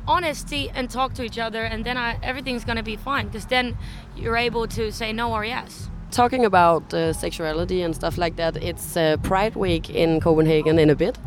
honesty 0.07 0.71
and 0.75 0.91
talk 0.91 1.15
to 1.15 1.23
each 1.23 1.39
other 1.39 1.63
and 1.65 1.85
then 1.85 1.97
I, 1.97 2.19
everything's 2.23 2.65
going 2.65 2.77
to 2.77 2.83
be 2.83 2.97
fine 2.97 3.27
because 3.27 3.47
then 3.47 3.77
you're 4.17 4.37
able 4.37 4.67
to 4.69 4.93
say 4.93 5.13
no 5.13 5.33
or 5.33 5.45
yes. 5.45 5.89
talking 6.11 6.45
about 6.45 6.95
uh, 6.95 7.13
sexuality 7.13 7.83
and 7.83 7.95
stuff 7.95 8.17
like 8.17 8.37
that, 8.37 8.57
it's 8.63 8.97
uh, 8.97 9.17
Pride 9.23 9.57
Week 9.57 9.91
in 9.91 10.21
Copenhagen 10.21 10.79
in 10.79 10.89
a 10.91 10.95
bit. 10.95 11.19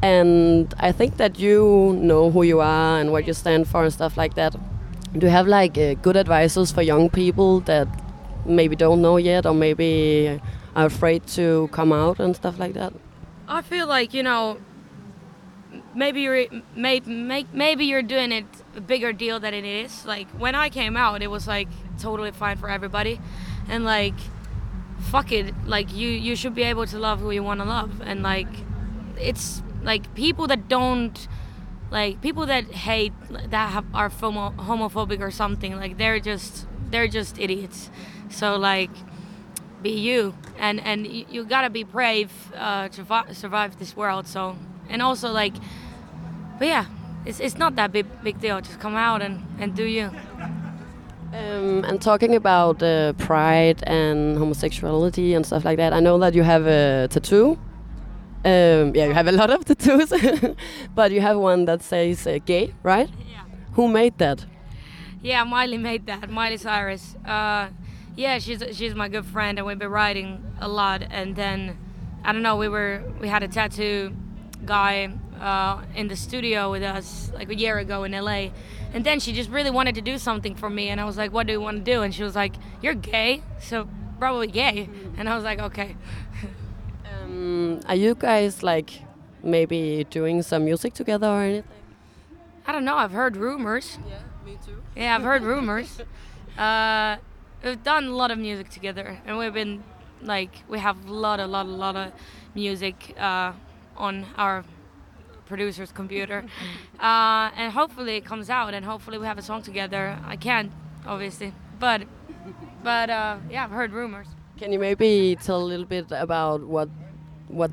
And 0.00 0.72
I 0.78 0.92
think 0.92 1.16
that 1.16 1.38
you 1.38 1.96
know 2.00 2.30
who 2.30 2.44
you 2.44 2.60
are 2.60 3.00
and 3.00 3.10
what 3.10 3.26
you 3.26 3.34
stand 3.34 3.66
for 3.66 3.82
and 3.82 3.92
stuff 3.92 4.16
like 4.16 4.34
that. 4.34 4.54
Do 5.18 5.26
you 5.26 5.32
have 5.32 5.48
like 5.48 5.76
uh, 5.76 5.94
good 5.94 6.16
advices 6.16 6.70
for 6.70 6.82
young 6.82 7.10
people 7.10 7.60
that 7.60 7.88
maybe 8.46 8.76
don't 8.76 9.02
know 9.02 9.16
yet 9.16 9.44
or 9.46 9.54
maybe 9.54 10.40
are 10.78 10.86
afraid 10.86 11.26
to 11.26 11.68
come 11.72 11.92
out 11.92 12.20
and 12.20 12.36
stuff 12.36 12.58
like 12.58 12.74
that? 12.74 12.92
I 13.48 13.62
feel 13.62 13.86
like 13.86 14.14
you 14.14 14.22
know, 14.22 14.58
maybe 15.94 16.20
you're 16.22 16.46
maybe 16.76 17.44
maybe 17.52 17.84
you're 17.84 18.02
doing 18.02 18.32
it 18.32 18.46
a 18.76 18.80
bigger 18.80 19.12
deal 19.12 19.40
than 19.40 19.54
it 19.54 19.64
is. 19.64 20.06
Like 20.06 20.28
when 20.30 20.54
I 20.54 20.68
came 20.68 20.96
out, 20.96 21.22
it 21.22 21.30
was 21.30 21.46
like 21.46 21.68
totally 21.98 22.30
fine 22.30 22.56
for 22.56 22.70
everybody, 22.70 23.20
and 23.68 23.84
like, 23.84 24.14
fuck 25.10 25.32
it, 25.32 25.52
like 25.66 25.92
you 25.92 26.08
you 26.08 26.36
should 26.36 26.54
be 26.54 26.62
able 26.62 26.86
to 26.86 26.98
love 26.98 27.20
who 27.20 27.30
you 27.30 27.42
want 27.42 27.60
to 27.60 27.66
love, 27.66 28.00
and 28.04 28.22
like, 28.22 28.48
it's 29.20 29.62
like 29.82 30.14
people 30.14 30.46
that 30.46 30.68
don't. 30.68 31.28
Like 31.90 32.20
people 32.20 32.44
that 32.44 32.64
hate 32.70 33.14
that 33.30 33.70
have, 33.70 33.86
are 33.94 34.10
homo- 34.10 34.52
homophobic 34.58 35.20
or 35.22 35.30
something 35.30 35.74
like 35.76 35.96
they're 35.96 36.20
just 36.20 36.66
they're 36.90 37.08
just 37.08 37.38
idiots. 37.38 37.88
So 38.28 38.56
like 38.58 38.90
be 39.82 39.90
you 39.90 40.34
and 40.58 40.80
and 40.80 41.06
you, 41.06 41.24
you 41.30 41.44
gotta 41.44 41.70
be 41.70 41.84
brave 41.84 42.30
uh, 42.56 42.88
to 42.88 43.02
vi- 43.02 43.32
survive 43.32 43.78
this 43.78 43.96
world 43.96 44.26
so 44.26 44.56
and 44.90 45.02
also 45.02 45.30
like 45.32 45.54
but 46.58 46.66
yeah 46.68 46.84
it's, 47.26 47.40
it's 47.40 47.56
not 47.58 47.76
that 47.76 47.92
big 47.92 48.06
big 48.22 48.40
deal 48.40 48.60
just 48.60 48.80
come 48.80 48.96
out 48.96 49.22
and 49.22 49.42
and 49.60 49.74
do 49.74 49.84
you 49.84 50.10
Um, 51.32 51.84
and 51.84 52.00
talking 52.00 52.34
about 52.34 52.82
uh, 52.82 53.12
pride 53.18 53.82
and 53.86 54.38
homosexuality 54.38 55.34
and 55.34 55.44
stuff 55.44 55.62
like 55.64 55.76
that, 55.76 55.92
I 55.92 56.00
know 56.00 56.18
that 56.18 56.32
you 56.34 56.42
have 56.42 56.66
a 56.66 57.06
tattoo. 57.10 57.58
Um, 58.46 58.94
yeah, 58.94 59.06
you 59.08 59.12
have 59.12 59.28
a 59.28 59.32
lot 59.32 59.50
of 59.50 59.64
tattoos, 59.66 60.10
but 60.94 61.12
you 61.12 61.20
have 61.20 61.36
one 61.36 61.66
that 61.66 61.82
says 61.82 62.26
uh, 62.26 62.38
gay, 62.46 62.72
right? 62.82 63.10
yeah 63.30 63.42
Who 63.74 63.88
made 63.88 64.16
that? 64.18 64.46
yeah 65.20 65.44
miley 65.44 65.76
made 65.78 66.06
that 66.06 66.30
miley 66.30 66.56
cyrus 66.56 67.16
uh 67.26 67.68
yeah, 68.18 68.40
she's 68.40 68.62
she's 68.72 68.96
my 68.96 69.08
good 69.08 69.24
friend, 69.24 69.58
and 69.58 69.66
we've 69.66 69.78
been 69.78 69.92
writing 69.92 70.42
a 70.60 70.68
lot. 70.68 71.02
And 71.08 71.36
then 71.36 71.78
I 72.24 72.32
don't 72.32 72.42
know, 72.42 72.56
we 72.56 72.68
were 72.68 73.02
we 73.20 73.28
had 73.28 73.44
a 73.44 73.48
tattoo 73.48 74.12
guy 74.64 75.10
uh, 75.40 75.82
in 75.94 76.08
the 76.08 76.16
studio 76.16 76.70
with 76.72 76.82
us 76.82 77.30
like 77.32 77.48
a 77.48 77.54
year 77.54 77.78
ago 77.78 78.02
in 78.02 78.10
LA, 78.10 78.50
and 78.92 79.04
then 79.04 79.20
she 79.20 79.32
just 79.32 79.50
really 79.50 79.70
wanted 79.70 79.94
to 79.94 80.00
do 80.00 80.18
something 80.18 80.56
for 80.56 80.68
me, 80.68 80.88
and 80.88 81.00
I 81.00 81.04
was 81.04 81.16
like, 81.16 81.32
"What 81.32 81.46
do 81.46 81.52
you 81.52 81.60
want 81.60 81.84
to 81.84 81.92
do?" 81.92 82.02
And 82.02 82.12
she 82.12 82.24
was 82.24 82.34
like, 82.34 82.54
"You're 82.82 82.94
gay, 82.94 83.42
so 83.60 83.88
probably 84.18 84.48
gay." 84.48 84.88
And 85.16 85.28
I 85.28 85.36
was 85.36 85.44
like, 85.44 85.60
"Okay." 85.60 85.94
Um, 87.22 87.80
are 87.86 87.94
you 87.94 88.16
guys 88.16 88.64
like 88.64 88.90
maybe 89.44 90.04
doing 90.10 90.42
some 90.42 90.64
music 90.64 90.92
together 90.92 91.28
or 91.28 91.42
anything? 91.42 91.70
I 92.66 92.72
don't 92.72 92.84
know. 92.84 92.96
I've 92.96 93.12
heard 93.12 93.36
rumors. 93.36 93.96
Yeah, 94.08 94.18
me 94.44 94.58
too. 94.66 94.82
Yeah, 94.96 95.14
I've 95.14 95.22
heard 95.22 95.42
rumors. 95.42 96.00
Uh, 96.58 97.18
we've 97.64 97.82
done 97.82 98.06
a 98.06 98.14
lot 98.14 98.30
of 98.30 98.38
music 98.38 98.68
together, 98.70 99.18
and 99.26 99.38
we've 99.38 99.52
been 99.54 99.82
like 100.22 100.62
we 100.68 100.78
have 100.78 100.96
a 101.08 101.12
lot, 101.12 101.40
a 101.40 101.46
lot, 101.46 101.66
a 101.66 101.68
lot 101.68 101.96
of 101.96 102.12
music 102.54 103.14
uh, 103.18 103.52
on 103.96 104.26
our 104.36 104.64
producer's 105.46 105.92
computer, 105.92 106.44
uh, 107.00 107.50
and 107.56 107.72
hopefully 107.72 108.16
it 108.16 108.24
comes 108.24 108.50
out, 108.50 108.74
and 108.74 108.84
hopefully 108.84 109.18
we 109.18 109.26
have 109.26 109.38
a 109.38 109.42
song 109.42 109.62
together. 109.62 110.18
I 110.26 110.36
can't, 110.36 110.72
obviously, 111.06 111.52
but 111.78 112.02
but 112.82 113.10
uh, 113.10 113.36
yeah, 113.50 113.64
I've 113.64 113.70
heard 113.70 113.92
rumors. 113.92 114.26
Can 114.58 114.72
you 114.72 114.78
maybe 114.78 115.36
tell 115.42 115.62
a 115.62 115.68
little 115.72 115.86
bit 115.86 116.06
about 116.10 116.62
what 116.64 116.88
what 117.48 117.70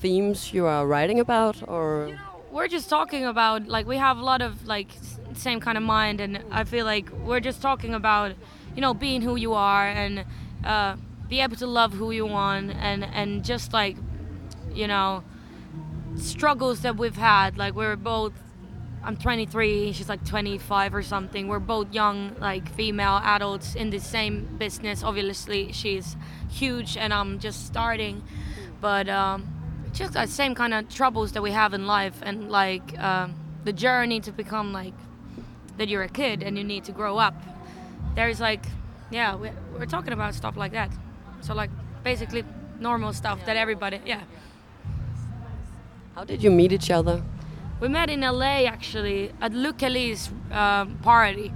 themes 0.00 0.52
you 0.52 0.66
are 0.66 0.86
writing 0.86 1.20
about, 1.20 1.66
or 1.68 2.18
we're 2.50 2.68
just 2.68 2.88
talking 2.88 3.24
about 3.24 3.66
like 3.66 3.86
we 3.86 3.96
have 3.96 4.18
a 4.18 4.22
lot 4.22 4.42
of 4.42 4.66
like 4.66 4.90
s- 4.96 5.18
same 5.34 5.60
kind 5.60 5.76
of 5.76 5.84
mind 5.84 6.20
and 6.22 6.42
i 6.50 6.64
feel 6.64 6.86
like 6.86 7.10
we're 7.26 7.40
just 7.40 7.60
talking 7.60 7.92
about 7.92 8.32
you 8.76 8.82
know 8.82 8.94
being 8.94 9.22
who 9.22 9.34
you 9.36 9.54
are 9.54 9.88
and 9.88 10.24
uh, 10.64 10.96
be 11.28 11.40
able 11.40 11.56
to 11.56 11.66
love 11.66 11.94
who 11.94 12.10
you 12.12 12.26
want 12.26 12.70
and 12.70 13.02
and 13.04 13.44
just 13.44 13.72
like 13.72 13.96
you 14.72 14.86
know 14.86 15.24
struggles 16.16 16.80
that 16.82 16.96
we've 16.96 17.16
had. 17.16 17.58
Like 17.58 17.74
we're 17.74 17.96
both 17.96 18.32
i'm 19.04 19.16
23 19.16 19.92
she's 19.92 20.08
like 20.08 20.24
25 20.24 20.94
or 20.94 21.02
something. 21.02 21.48
We're 21.48 21.58
both 21.58 21.92
young 21.92 22.36
like 22.38 22.68
female 22.74 23.20
adults 23.22 23.74
in 23.74 23.90
the 23.90 23.98
same 23.98 24.56
business. 24.58 25.02
Obviously 25.02 25.72
she's 25.72 26.16
huge 26.50 26.96
and 26.96 27.12
i'm 27.14 27.38
just 27.38 27.66
starting. 27.66 28.22
But 28.80 29.08
um, 29.08 29.48
just 29.92 30.12
the 30.12 30.26
same 30.26 30.54
kind 30.54 30.74
of 30.74 30.88
troubles 30.88 31.32
that 31.32 31.42
we 31.42 31.52
have 31.52 31.72
in 31.72 31.86
life 31.86 32.18
and 32.22 32.50
like 32.50 32.98
um, 32.98 33.34
the 33.64 33.72
journey 33.72 34.20
to 34.20 34.32
become 34.32 34.72
like 34.72 34.92
that 35.78 35.88
you're 35.88 36.02
a 36.02 36.08
kid 36.08 36.42
and 36.42 36.58
you 36.58 36.64
need 36.64 36.84
to 36.84 36.92
grow 36.92 37.16
up 37.18 37.34
there's 38.16 38.40
like 38.40 38.64
yeah 39.10 39.36
we, 39.36 39.50
we're 39.78 39.86
talking 39.86 40.12
about 40.12 40.34
stuff 40.34 40.56
like 40.56 40.72
that. 40.72 40.90
So 41.42 41.54
like 41.54 41.70
basically 42.02 42.44
normal 42.80 43.12
stuff 43.12 43.38
that 43.46 43.56
everybody 43.56 44.00
yeah. 44.04 44.22
How 46.14 46.24
did 46.24 46.42
you 46.42 46.50
meet 46.50 46.72
each 46.72 46.90
other? 46.90 47.22
we 47.78 47.88
met 47.88 48.08
in 48.08 48.20
LA 48.22 48.64
actually 48.66 49.30
at 49.42 49.52
Luke 49.52 49.76
Kelly's 49.78 50.30
um, 50.50 50.96
party. 51.02 51.52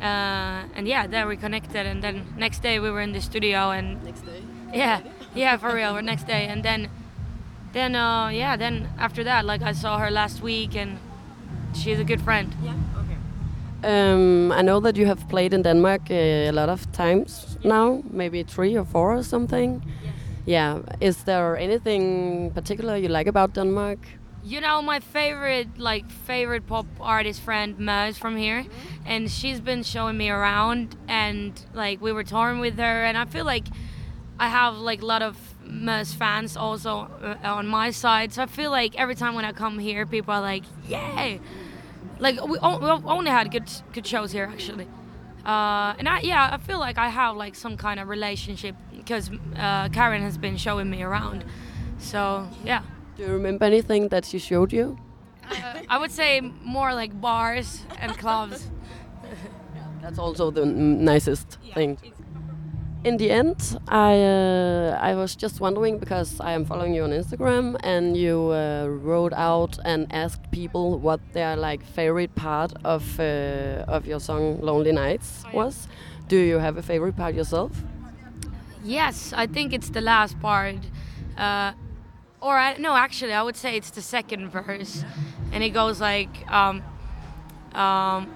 Uh, 0.00 0.62
and 0.76 0.86
yeah 0.86 1.06
there 1.06 1.26
we 1.26 1.36
connected 1.36 1.86
and 1.86 2.02
then 2.02 2.24
next 2.36 2.62
day 2.62 2.78
we 2.78 2.90
were 2.90 3.00
in 3.00 3.12
the 3.12 3.20
studio 3.20 3.70
and 3.70 4.02
Next 4.04 4.22
day. 4.22 4.42
yeah 4.72 5.00
yeah 5.34 5.56
for 5.56 5.74
real 5.74 5.92
we're 5.94 6.02
next 6.02 6.26
day. 6.26 6.46
And 6.46 6.62
then 6.64 6.88
then 7.72 7.94
uh 7.96 8.28
yeah 8.28 8.56
then 8.56 8.88
after 8.98 9.24
that 9.24 9.44
like 9.44 9.62
i 9.62 9.72
saw 9.72 9.98
her 9.98 10.10
last 10.10 10.40
week 10.42 10.76
and 10.76 10.98
she's 11.74 11.98
a 11.98 12.04
good 12.04 12.20
friend 12.22 12.54
Um, 13.84 14.50
I 14.52 14.62
know 14.62 14.80
that 14.80 14.96
you 14.96 15.06
have 15.06 15.28
played 15.28 15.52
in 15.52 15.62
Denmark 15.62 16.10
uh, 16.10 16.14
a 16.14 16.52
lot 16.52 16.68
of 16.68 16.90
times 16.92 17.58
now, 17.64 18.02
maybe 18.10 18.42
three 18.42 18.76
or 18.78 18.84
four 18.84 19.14
or 19.14 19.22
something. 19.22 19.82
Yeah. 20.46 20.80
Is 21.00 21.24
there 21.24 21.56
anything 21.56 22.50
particular 22.52 22.96
you 22.96 23.08
like 23.08 23.26
about 23.26 23.54
Denmark? 23.54 23.98
you 24.46 24.60
know 24.60 24.82
my 24.82 25.00
favorite 25.00 25.78
like 25.78 26.10
favorite 26.10 26.66
pop 26.66 26.84
artist 27.00 27.40
friend 27.40 27.78
Ma 27.78 28.04
is 28.04 28.18
from 28.18 28.36
here 28.36 28.66
and 29.06 29.30
she's 29.30 29.58
been 29.58 29.82
showing 29.82 30.18
me 30.18 30.28
around 30.28 30.96
and 31.08 31.58
like 31.72 32.02
we 32.02 32.12
were 32.12 32.24
touring 32.24 32.60
with 32.60 32.76
her 32.76 33.04
and 33.04 33.16
i 33.16 33.24
feel 33.24 33.46
like 33.46 33.64
i 34.38 34.48
have 34.48 34.76
like 34.76 35.00
a 35.00 35.06
lot 35.06 35.22
of 35.22 35.36
Ma's 35.64 36.12
fans 36.12 36.58
also 36.58 37.08
uh, 37.22 37.36
on 37.42 37.66
my 37.66 37.90
side 37.90 38.34
so 38.34 38.42
i 38.42 38.46
feel 38.46 38.70
like 38.70 38.94
every 38.96 39.14
time 39.14 39.34
when 39.34 39.46
i 39.46 39.52
come 39.52 39.78
here 39.78 40.04
people 40.04 40.34
are 40.34 40.42
like 40.42 40.64
yay 40.86 41.40
like 42.24 42.36
we, 42.50 42.56
we 42.58 42.90
only 43.16 43.30
had 43.30 43.46
good 43.56 43.68
good 43.94 44.06
shows 44.06 44.32
here 44.32 44.48
actually 44.54 44.86
uh, 45.44 45.94
and 45.98 46.08
I, 46.08 46.20
yeah, 46.20 46.48
I 46.52 46.56
feel 46.56 46.78
like 46.78 46.96
I 46.96 47.08
have 47.08 47.36
like 47.36 47.54
some 47.54 47.76
kind 47.76 48.00
of 48.00 48.08
relationship 48.08 48.74
because 48.96 49.30
uh, 49.56 49.88
Karen 49.90 50.22
has 50.22 50.38
been 50.38 50.56
showing 50.56 50.88
me 50.88 51.02
around. 51.02 51.44
So 51.98 52.48
yeah, 52.64 52.82
Do 53.16 53.24
you 53.24 53.32
remember 53.32 53.66
anything 53.66 54.08
that 54.08 54.24
she 54.24 54.38
showed 54.38 54.72
you? 54.72 54.96
I 55.90 55.98
would 55.98 56.10
say 56.10 56.40
more 56.40 56.94
like 56.94 57.20
bars 57.20 57.82
and 58.00 58.16
clubs. 58.16 58.70
That's 60.00 60.18
also 60.18 60.50
the 60.50 60.62
n- 60.62 61.04
nicest 61.04 61.58
thing. 61.74 61.98
In 63.04 63.18
the 63.18 63.30
end, 63.30 63.78
I 63.88 64.18
uh, 64.18 64.98
I 64.98 65.14
was 65.14 65.36
just 65.36 65.60
wondering 65.60 65.98
because 65.98 66.40
I 66.40 66.52
am 66.52 66.64
following 66.64 66.94
you 66.94 67.04
on 67.04 67.10
Instagram, 67.10 67.76
and 67.84 68.16
you 68.16 68.50
uh, 68.52 68.86
wrote 68.88 69.34
out 69.34 69.78
and 69.84 70.06
asked 70.10 70.50
people 70.50 70.98
what 70.98 71.20
their 71.34 71.54
like 71.54 71.84
favorite 71.84 72.34
part 72.34 72.72
of 72.82 73.20
uh, 73.20 73.84
of 73.86 74.06
your 74.06 74.20
song 74.20 74.58
"Lonely 74.62 74.92
Nights" 74.92 75.44
was. 75.52 75.86
Do 76.28 76.36
you 76.36 76.58
have 76.58 76.78
a 76.78 76.82
favorite 76.82 77.14
part 77.14 77.34
yourself? 77.34 77.72
Yes, 78.82 79.34
I 79.36 79.46
think 79.46 79.74
it's 79.74 79.90
the 79.90 80.00
last 80.00 80.40
part. 80.40 80.76
Uh, 81.36 81.72
or 82.40 82.56
I, 82.56 82.76
no, 82.78 82.96
actually, 82.96 83.34
I 83.34 83.42
would 83.42 83.56
say 83.56 83.76
it's 83.76 83.90
the 83.90 84.02
second 84.02 84.48
verse, 84.48 85.04
and 85.52 85.62
it 85.62 85.70
goes 85.74 86.00
like, 86.00 86.50
um, 86.50 86.82
um, 87.74 88.28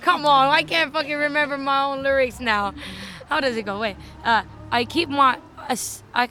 come 0.00 0.26
on, 0.26 0.48
I 0.48 0.62
can't 0.62 0.92
fucking 0.92 1.16
remember 1.16 1.58
my 1.58 1.84
own 1.84 2.02
lyrics 2.02 2.40
now. 2.40 2.74
How 3.28 3.40
does 3.40 3.56
it 3.56 3.64
go? 3.64 3.78
Wait, 3.80 3.96
uh, 4.24 4.42
I 4.70 4.84
keep 4.84 5.08
my, 5.08 5.38
I, 5.56 5.76
I 6.14 6.28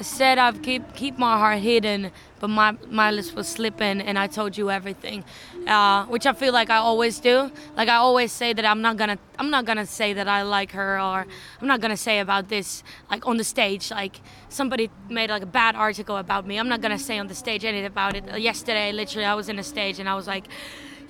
said 0.00 0.38
I've 0.38 0.62
keep 0.62 0.94
keep 0.94 1.18
my 1.18 1.38
heart 1.38 1.58
hidden, 1.58 2.10
but 2.38 2.48
my 2.48 2.76
my 2.88 3.10
lips 3.10 3.32
was 3.32 3.48
slipping, 3.48 4.00
and 4.00 4.18
I 4.18 4.26
told 4.26 4.56
you 4.56 4.70
everything, 4.70 5.24
uh, 5.66 6.04
which 6.06 6.26
I 6.26 6.32
feel 6.32 6.52
like 6.52 6.70
I 6.70 6.76
always 6.76 7.18
do. 7.18 7.50
Like 7.76 7.88
I 7.88 7.96
always 7.96 8.32
say 8.32 8.52
that 8.52 8.64
I'm 8.64 8.82
not 8.82 8.96
gonna 8.96 9.18
I'm 9.38 9.50
not 9.50 9.64
gonna 9.64 9.86
say 9.86 10.12
that 10.12 10.28
I 10.28 10.42
like 10.42 10.72
her, 10.72 11.00
or 11.00 11.26
I'm 11.60 11.66
not 11.66 11.80
gonna 11.80 11.96
say 11.96 12.20
about 12.20 12.48
this 12.48 12.82
like 13.10 13.26
on 13.26 13.36
the 13.38 13.44
stage. 13.44 13.90
Like 13.90 14.20
somebody 14.48 14.90
made 15.08 15.30
like 15.30 15.42
a 15.42 15.46
bad 15.46 15.74
article 15.76 16.16
about 16.18 16.46
me, 16.46 16.58
I'm 16.58 16.68
not 16.68 16.80
gonna 16.80 16.98
say 16.98 17.18
on 17.18 17.26
the 17.26 17.34
stage 17.34 17.64
anything 17.64 17.86
about 17.86 18.14
it. 18.16 18.38
Yesterday, 18.38 18.92
literally, 18.92 19.26
I 19.26 19.34
was 19.34 19.48
in 19.48 19.58
a 19.58 19.64
stage 19.64 19.98
and 19.98 20.08
I 20.08 20.14
was 20.14 20.26
like, 20.26 20.46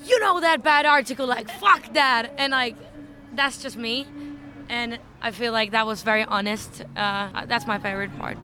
you 0.07 0.21
know 0.21 0.41
that 0.41 0.63
bad 0.63 0.87
article, 0.87 1.27
like 1.27 1.51
fuck 1.51 1.93
that, 1.95 2.33
and 2.39 2.53
like 2.53 2.77
that's 3.35 3.63
just 3.63 3.77
me. 3.77 4.07
And 4.69 4.99
I 5.23 5.31
feel 5.31 5.53
like 5.53 5.71
that 5.73 5.87
was 5.87 6.03
very 6.03 6.25
honest. 6.25 6.83
Uh, 6.97 7.47
that's 7.47 7.67
my 7.67 7.79
favorite 7.79 8.17
part. 8.19 8.39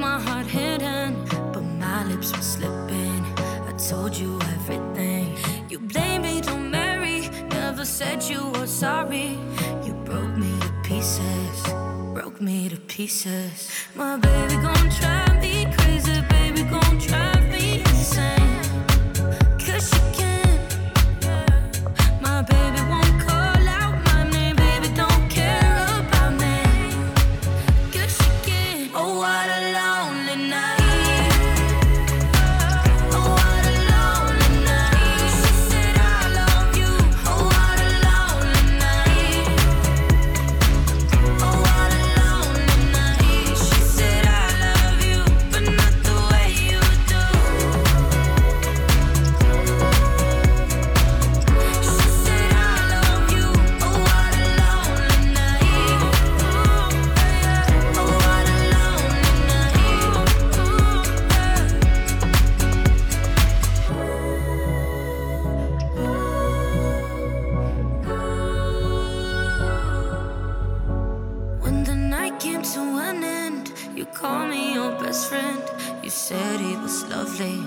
My 0.00 0.18
heart 0.18 0.46
hidden, 0.46 1.14
but 1.52 1.62
my 1.62 2.04
lips 2.04 2.32
were 2.34 2.42
slipping. 2.42 3.22
I 3.68 3.72
told 3.76 4.16
you 4.16 4.40
everything. 4.56 5.36
You 5.68 5.78
blamed 5.78 6.24
me, 6.24 6.40
don't 6.40 6.70
marry. 6.70 7.28
Never 7.50 7.84
said 7.84 8.22
you 8.22 8.48
were 8.54 8.66
sorry. 8.66 9.38
You 9.84 9.92
broke 10.04 10.36
me 10.38 10.58
to 10.60 10.72
pieces, 10.82 11.56
broke 12.14 12.40
me 12.40 12.70
to 12.70 12.76
pieces. 12.76 13.70
My 13.94 14.16
baby 14.16 14.54
gon' 14.54 14.88
drive 15.00 15.38
me 15.42 15.70
crazy, 15.76 16.22
baby 16.30 16.62
gon' 16.62 16.98
drive 16.98 17.39
your 74.80 74.92
best 74.98 75.28
friend. 75.28 75.62
You 76.02 76.10
said 76.10 76.58
he 76.60 76.76
was 76.76 77.04
lovely, 77.08 77.58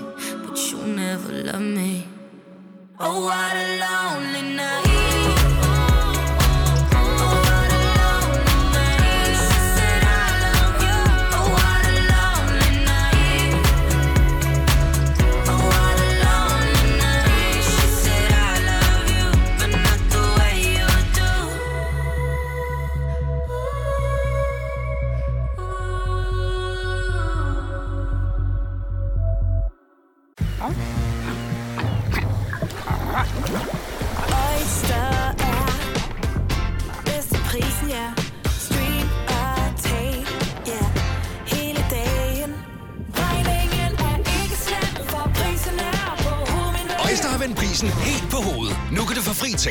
but 0.44 0.56
you 0.70 0.78
never 1.02 1.32
loved 1.48 1.70
me. 1.78 2.06
Oh, 2.98 3.24
what 3.26 3.54
a 3.64 3.66
lonely 3.84 4.56
night. 4.56 5.03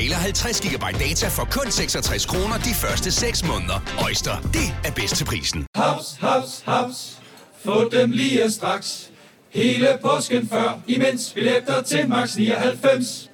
Tale 0.03 0.15
50 0.15 0.61
GB 0.61 0.83
data 0.99 1.27
for 1.27 1.47
kun 1.51 1.71
66 1.71 2.25
kroner 2.25 2.57
de 2.57 2.73
første 2.73 3.11
6 3.11 3.45
måneder. 3.47 3.79
Øjster, 4.03 4.41
det 4.41 4.75
er 4.85 4.91
bedst 4.91 5.15
til 5.15 5.25
prisen. 5.25 5.65
Haps, 5.75 6.17
haps, 6.19 6.63
haps. 6.65 7.19
Få 7.65 7.89
dem 7.89 8.11
lige 8.11 8.51
straks. 8.51 9.09
Hele 9.49 9.87
påsken 10.01 10.49
før, 10.49 10.79
imens 10.87 11.31
billetter 11.33 11.81
til 11.81 12.09
max 12.09 12.35
99. 12.35 13.29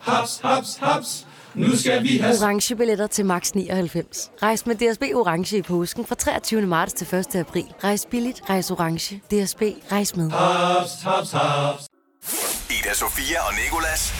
Haps, 0.00 0.40
haps, 0.44 0.76
haps. 0.80 1.26
Nu 1.54 1.76
skal 1.76 2.02
vi 2.02 2.18
have... 2.18 2.34
Orange 2.42 2.76
billetter 2.76 3.06
til 3.06 3.26
max 3.26 3.52
99. 3.52 4.30
Rejs 4.42 4.66
med 4.66 4.74
DSB 4.74 5.02
Orange 5.14 5.56
i 5.56 5.62
påsken 5.62 6.06
fra 6.06 6.14
23. 6.14 6.62
marts 6.62 6.92
til 6.92 7.14
1. 7.14 7.36
april. 7.36 7.66
Rejs 7.84 8.06
billigt, 8.10 8.42
rejs 8.50 8.70
orange. 8.70 9.16
DSB, 9.16 9.62
rejs 9.92 10.16
med. 10.16 10.30
Haps, 10.30 11.02
haps, 11.02 11.32
haps. 11.32 11.86
Ida 12.70 12.94
Sofia 12.94 13.40
og 13.48 13.54
Nikolas 13.64 14.14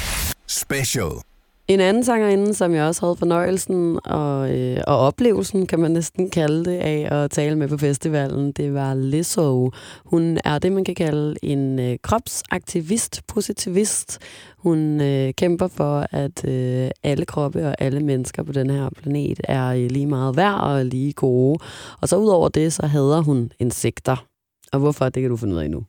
Special. 0.48 1.31
En 1.68 1.80
anden 1.80 2.04
sangerinde, 2.04 2.54
som 2.54 2.74
jeg 2.74 2.84
også 2.84 3.06
havde 3.06 3.16
fornøjelsen 3.16 3.98
og, 4.04 4.58
øh, 4.58 4.80
og 4.86 4.98
oplevelsen, 4.98 5.66
kan 5.66 5.80
man 5.80 5.90
næsten 5.90 6.30
kalde 6.30 6.64
det, 6.64 6.78
af 6.78 7.08
at 7.10 7.30
tale 7.30 7.56
med 7.56 7.68
på 7.68 7.76
festivalen, 7.76 8.52
det 8.52 8.74
var 8.74 8.94
Lizzo. 8.94 9.70
Hun 10.04 10.38
er 10.44 10.58
det, 10.58 10.72
man 10.72 10.84
kan 10.84 10.94
kalde 10.94 11.34
en 11.42 11.78
øh, 11.78 11.96
kropsaktivist, 12.02 13.22
positivist. 13.28 14.18
Hun 14.58 15.00
øh, 15.00 15.32
kæmper 15.34 15.68
for, 15.68 16.06
at 16.10 16.48
øh, 16.48 16.90
alle 17.02 17.24
kroppe 17.24 17.68
og 17.68 17.74
alle 17.78 18.00
mennesker 18.00 18.42
på 18.42 18.52
den 18.52 18.70
her 18.70 18.88
planet 19.02 19.40
er 19.44 19.66
øh, 19.68 19.90
lige 19.90 20.06
meget 20.06 20.36
værd 20.36 20.60
og 20.60 20.84
lige 20.84 21.12
gode. 21.12 21.58
Og 22.00 22.08
så 22.08 22.16
udover 22.16 22.48
det, 22.48 22.72
så 22.72 22.86
hader 22.86 23.20
hun 23.20 23.52
insekter. 23.58 24.26
Og 24.72 24.80
hvorfor, 24.80 25.08
det 25.08 25.20
kan 25.20 25.30
du 25.30 25.36
finde 25.36 25.54
ud 25.54 25.60
af 25.60 25.70
nu. 25.70 25.84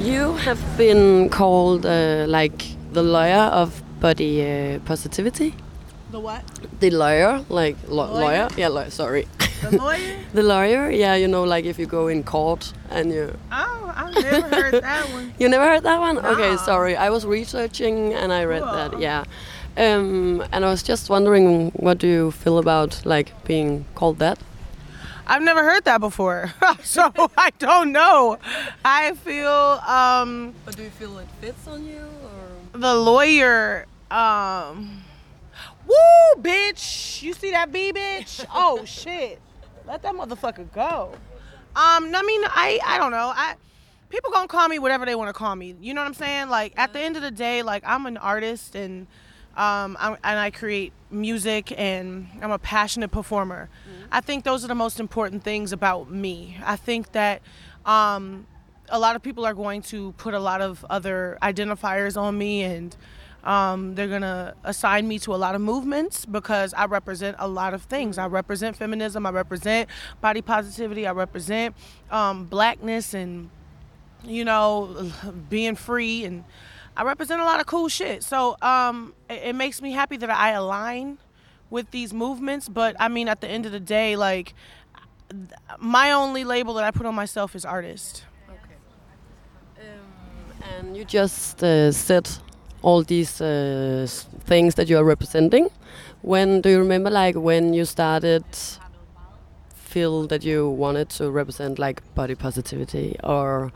You 0.00 0.32
have 0.32 0.58
been 0.76 1.30
called 1.30 1.84
uh, 1.84 2.40
like 2.40 2.76
the 2.94 3.02
lawyer 3.02 3.50
of 3.50 3.85
body 4.06 4.34
uh, 4.42 4.78
positivity. 4.84 5.52
The 6.12 6.20
what? 6.20 6.42
The 6.80 6.90
lawyer, 6.90 7.44
like 7.48 7.76
lo- 7.88 8.06
Lawyer? 8.06 8.20
lawyer? 8.24 8.48
Yeah, 8.56 8.68
lawyer. 8.68 8.90
Sorry. 8.90 9.24
The 9.62 9.70
lawyer? 9.76 10.16
the 10.38 10.42
lawyer, 10.44 10.90
yeah, 10.90 11.14
you 11.22 11.26
know, 11.26 11.42
like 11.54 11.64
if 11.64 11.76
you 11.80 11.86
go 11.86 12.06
in 12.06 12.22
court 12.22 12.72
and 12.90 13.10
you. 13.12 13.36
oh, 13.50 13.92
I've 13.96 14.14
never 14.14 14.48
heard 14.62 14.74
that 14.82 15.04
one. 15.16 15.32
You 15.40 15.48
never 15.48 15.64
heard 15.72 15.82
that 15.82 15.98
one? 15.98 16.16
Okay, 16.32 16.56
sorry. 16.58 16.94
I 17.06 17.10
was 17.10 17.22
researching 17.26 18.14
and 18.14 18.32
I 18.32 18.44
read 18.44 18.62
that. 18.62 19.00
Yeah. 19.00 19.24
Um, 19.76 20.44
and 20.52 20.64
I 20.64 20.68
was 20.70 20.82
just 20.84 21.10
wondering, 21.10 21.70
what 21.86 21.98
do 21.98 22.06
you 22.06 22.30
feel 22.30 22.58
about 22.58 23.04
like 23.04 23.28
being 23.44 23.84
called 23.96 24.18
that? 24.20 24.38
I've 25.26 25.42
never 25.42 25.62
heard 25.64 25.84
that 25.84 25.98
before, 26.00 26.54
so 26.84 27.02
I 27.36 27.50
don't 27.58 27.90
know. 27.90 28.38
I 28.84 29.14
feel 29.26 29.58
um, 29.98 30.54
But 30.64 30.76
do 30.76 30.82
you 30.84 30.90
feel 30.90 31.18
it 31.18 31.26
fits 31.40 31.66
on 31.66 31.84
you, 31.84 32.04
or? 32.26 32.78
the 32.80 32.94
lawyer. 32.94 33.86
Um, 34.10 35.02
woo, 35.86 36.42
bitch! 36.42 37.22
You 37.22 37.32
see 37.32 37.50
that 37.50 37.72
B, 37.72 37.92
bitch? 37.92 38.44
Oh 38.54 38.84
shit! 38.86 39.40
Let 39.86 40.02
that 40.02 40.14
motherfucker 40.14 40.72
go. 40.72 41.12
Um, 41.74 42.14
I 42.14 42.22
mean, 42.22 42.42
I 42.44 42.80
I 42.84 42.98
don't 42.98 43.10
know. 43.10 43.32
I 43.34 43.54
people 44.08 44.30
gonna 44.30 44.48
call 44.48 44.68
me 44.68 44.78
whatever 44.78 45.04
they 45.04 45.14
want 45.14 45.28
to 45.28 45.32
call 45.32 45.54
me. 45.54 45.74
You 45.80 45.94
know 45.94 46.00
what 46.00 46.08
I'm 46.08 46.14
saying? 46.14 46.48
Like 46.48 46.72
at 46.76 46.92
the 46.92 47.00
end 47.00 47.16
of 47.16 47.22
the 47.22 47.30
day, 47.30 47.62
like 47.62 47.82
I'm 47.86 48.06
an 48.06 48.16
artist 48.16 48.74
and 48.74 49.06
um 49.56 49.96
I'm, 50.00 50.16
and 50.22 50.38
I 50.38 50.50
create 50.50 50.92
music 51.10 51.72
and 51.76 52.28
I'm 52.40 52.50
a 52.50 52.58
passionate 52.58 53.10
performer. 53.10 53.68
I 54.12 54.20
think 54.20 54.44
those 54.44 54.64
are 54.64 54.68
the 54.68 54.74
most 54.74 55.00
important 55.00 55.42
things 55.42 55.72
about 55.72 56.10
me. 56.10 56.56
I 56.64 56.76
think 56.76 57.12
that 57.12 57.42
um 57.84 58.46
a 58.88 58.98
lot 58.98 59.16
of 59.16 59.22
people 59.22 59.44
are 59.44 59.54
going 59.54 59.82
to 59.82 60.12
put 60.12 60.32
a 60.32 60.38
lot 60.38 60.60
of 60.60 60.84
other 60.88 61.38
identifiers 61.42 62.16
on 62.20 62.38
me 62.38 62.62
and 62.62 62.96
um, 63.46 63.94
they're 63.94 64.08
gonna 64.08 64.54
assign 64.64 65.06
me 65.06 65.20
to 65.20 65.32
a 65.34 65.36
lot 65.36 65.54
of 65.54 65.60
movements 65.60 66.26
because 66.26 66.74
I 66.74 66.86
represent 66.86 67.36
a 67.38 67.46
lot 67.46 67.74
of 67.74 67.82
things. 67.82 68.18
I 68.18 68.26
represent 68.26 68.74
feminism. 68.76 69.24
I 69.24 69.30
represent 69.30 69.88
body 70.20 70.42
positivity. 70.42 71.06
I 71.06 71.12
represent 71.12 71.76
um, 72.10 72.46
blackness 72.46 73.14
and 73.14 73.48
you 74.24 74.44
know 74.44 75.12
being 75.48 75.76
free 75.76 76.24
and 76.24 76.42
I 76.96 77.04
represent 77.04 77.40
a 77.40 77.44
lot 77.44 77.60
of 77.60 77.66
cool 77.66 77.88
shit. 77.88 78.24
So 78.24 78.56
um, 78.62 79.14
it, 79.30 79.50
it 79.50 79.54
makes 79.54 79.80
me 79.80 79.92
happy 79.92 80.16
that 80.16 80.30
I 80.30 80.50
align 80.50 81.18
with 81.70 81.92
these 81.92 82.12
movements. 82.12 82.68
But 82.68 82.96
I 82.98 83.06
mean, 83.08 83.28
at 83.28 83.40
the 83.40 83.48
end 83.48 83.64
of 83.64 83.70
the 83.70 83.80
day, 83.80 84.16
like 84.16 84.54
my 85.78 86.10
only 86.10 86.42
label 86.42 86.74
that 86.74 86.84
I 86.84 86.90
put 86.90 87.06
on 87.06 87.14
myself 87.14 87.54
is 87.54 87.64
artist. 87.64 88.24
Okay, 88.48 89.88
And 90.76 90.96
you 90.96 91.04
just 91.04 91.62
uh, 91.62 91.92
said 91.92 92.28
all 92.86 93.02
these 93.02 93.40
uh, 93.40 94.06
things 94.44 94.76
that 94.76 94.88
you 94.88 94.96
are 94.96 95.02
representing. 95.02 95.68
When 96.22 96.60
do 96.60 96.68
you 96.70 96.78
remember, 96.78 97.10
like 97.10 97.34
when 97.34 97.74
you 97.74 97.84
started, 97.84 98.44
feel 99.74 100.28
that 100.28 100.44
you 100.44 100.70
wanted 100.70 101.08
to 101.18 101.30
represent 101.30 101.80
like 101.80 101.98
body 102.14 102.36
positivity, 102.36 103.16
or 103.24 103.72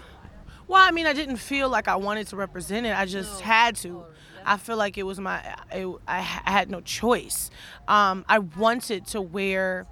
Well, 0.69 0.81
I 0.89 0.93
mean, 0.93 1.07
I 1.07 1.13
didn't 1.13 1.39
feel 1.39 1.69
like 1.69 1.89
I 1.89 1.97
wanted 1.97 2.29
to 2.29 2.37
represent 2.37 2.87
it. 2.87 2.97
I 2.97 3.05
just 3.05 3.41
had 3.41 3.75
to. 3.83 4.05
I 4.47 4.57
feel 4.57 4.77
like 4.77 4.97
it 4.97 5.03
was 5.03 5.19
my. 5.19 5.39
It, 5.73 5.87
I 6.07 6.19
I 6.47 6.51
had 6.59 6.71
no 6.71 6.81
choice. 6.81 7.51
Um, 7.89 8.25
I 8.29 8.39
wanted 8.39 9.07
to 9.09 9.21
wear 9.21 9.87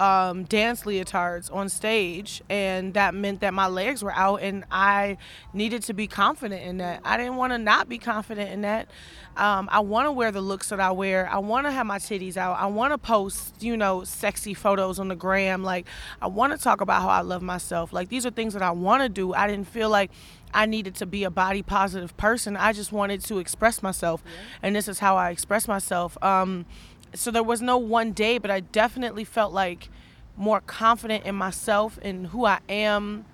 um, 0.00 0.44
dance 0.44 0.84
leotards 0.84 1.54
on 1.54 1.68
stage, 1.68 2.42
and 2.48 2.94
that 2.94 3.14
meant 3.14 3.40
that 3.40 3.52
my 3.52 3.66
legs 3.66 4.02
were 4.02 4.14
out, 4.14 4.40
and 4.40 4.64
I 4.70 5.18
needed 5.52 5.82
to 5.84 5.92
be 5.92 6.06
confident 6.06 6.62
in 6.62 6.78
that. 6.78 7.02
I 7.04 7.18
didn't 7.18 7.36
want 7.36 7.52
to 7.52 7.58
not 7.58 7.86
be 7.86 7.98
confident 7.98 8.50
in 8.50 8.62
that. 8.62 8.88
Um, 9.36 9.68
I 9.70 9.80
want 9.80 10.06
to 10.06 10.12
wear 10.12 10.32
the 10.32 10.40
looks 10.40 10.70
that 10.70 10.80
I 10.80 10.90
wear. 10.90 11.28
I 11.30 11.38
want 11.38 11.66
to 11.66 11.70
have 11.70 11.86
my 11.86 11.98
titties 11.98 12.38
out. 12.38 12.58
I 12.58 12.66
want 12.66 12.94
to 12.94 12.98
post, 12.98 13.62
you 13.62 13.76
know, 13.76 14.02
sexy 14.02 14.54
photos 14.54 14.98
on 14.98 15.08
the 15.08 15.14
gram. 15.14 15.62
Like, 15.62 15.86
I 16.22 16.28
want 16.28 16.56
to 16.56 16.58
talk 16.58 16.80
about 16.80 17.02
how 17.02 17.08
I 17.08 17.20
love 17.20 17.42
myself. 17.42 17.92
Like, 17.92 18.08
these 18.08 18.24
are 18.24 18.30
things 18.30 18.54
that 18.54 18.62
I 18.62 18.70
want 18.70 19.02
to 19.02 19.10
do. 19.10 19.34
I 19.34 19.46
didn't 19.46 19.68
feel 19.68 19.90
like 19.90 20.10
I 20.54 20.64
needed 20.64 20.94
to 20.96 21.06
be 21.06 21.24
a 21.24 21.30
body 21.30 21.62
positive 21.62 22.16
person. 22.16 22.56
I 22.56 22.72
just 22.72 22.90
wanted 22.90 23.22
to 23.26 23.38
express 23.38 23.82
myself, 23.82 24.24
and 24.62 24.74
this 24.74 24.88
is 24.88 24.98
how 24.98 25.16
I 25.16 25.28
express 25.30 25.68
myself. 25.68 26.16
Um, 26.22 26.64
so 27.14 27.30
there 27.30 27.42
was 27.42 27.60
no 27.60 27.78
one 27.78 28.12
day, 28.12 28.38
but 28.38 28.50
I 28.50 28.60
definitely 28.60 29.24
felt 29.24 29.52
like 29.52 29.88
more 30.36 30.60
confident 30.60 31.24
in 31.24 31.34
myself 31.34 31.98
and 32.02 32.28
who 32.28 32.44
I 32.44 32.60
am. 32.68 33.24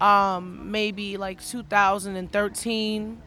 Um, 0.00 0.70
maybe 0.70 1.16
like 1.16 1.44
2013. 1.44 3.22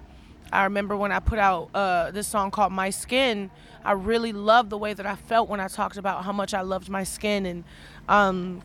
I 0.51 0.63
remember 0.65 0.95
when 0.95 1.11
I 1.11 1.19
put 1.19 1.39
out 1.39 1.69
uh, 1.73 2.11
this 2.11 2.27
song 2.27 2.51
called 2.51 2.73
My 2.73 2.89
Skin. 2.89 3.49
I 3.83 3.93
really 3.93 4.31
loved 4.31 4.69
the 4.69 4.77
way 4.77 4.93
that 4.93 5.05
I 5.05 5.15
felt 5.15 5.49
when 5.49 5.59
I 5.59 5.67
talked 5.67 5.97
about 5.97 6.23
how 6.23 6.31
much 6.31 6.53
I 6.53 6.61
loved 6.61 6.89
my 6.89 7.03
skin, 7.03 7.45
and 7.45 7.63
um, 8.07 8.61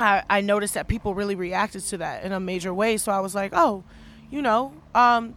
I, 0.00 0.22
I 0.30 0.40
noticed 0.40 0.74
that 0.74 0.88
people 0.88 1.14
really 1.14 1.34
reacted 1.34 1.82
to 1.86 1.98
that 1.98 2.24
in 2.24 2.32
a 2.32 2.40
major 2.40 2.72
way. 2.72 2.96
So 2.96 3.12
I 3.12 3.20
was 3.20 3.34
like, 3.34 3.52
oh, 3.54 3.84
you 4.30 4.40
know, 4.42 4.72
um, 4.94 5.34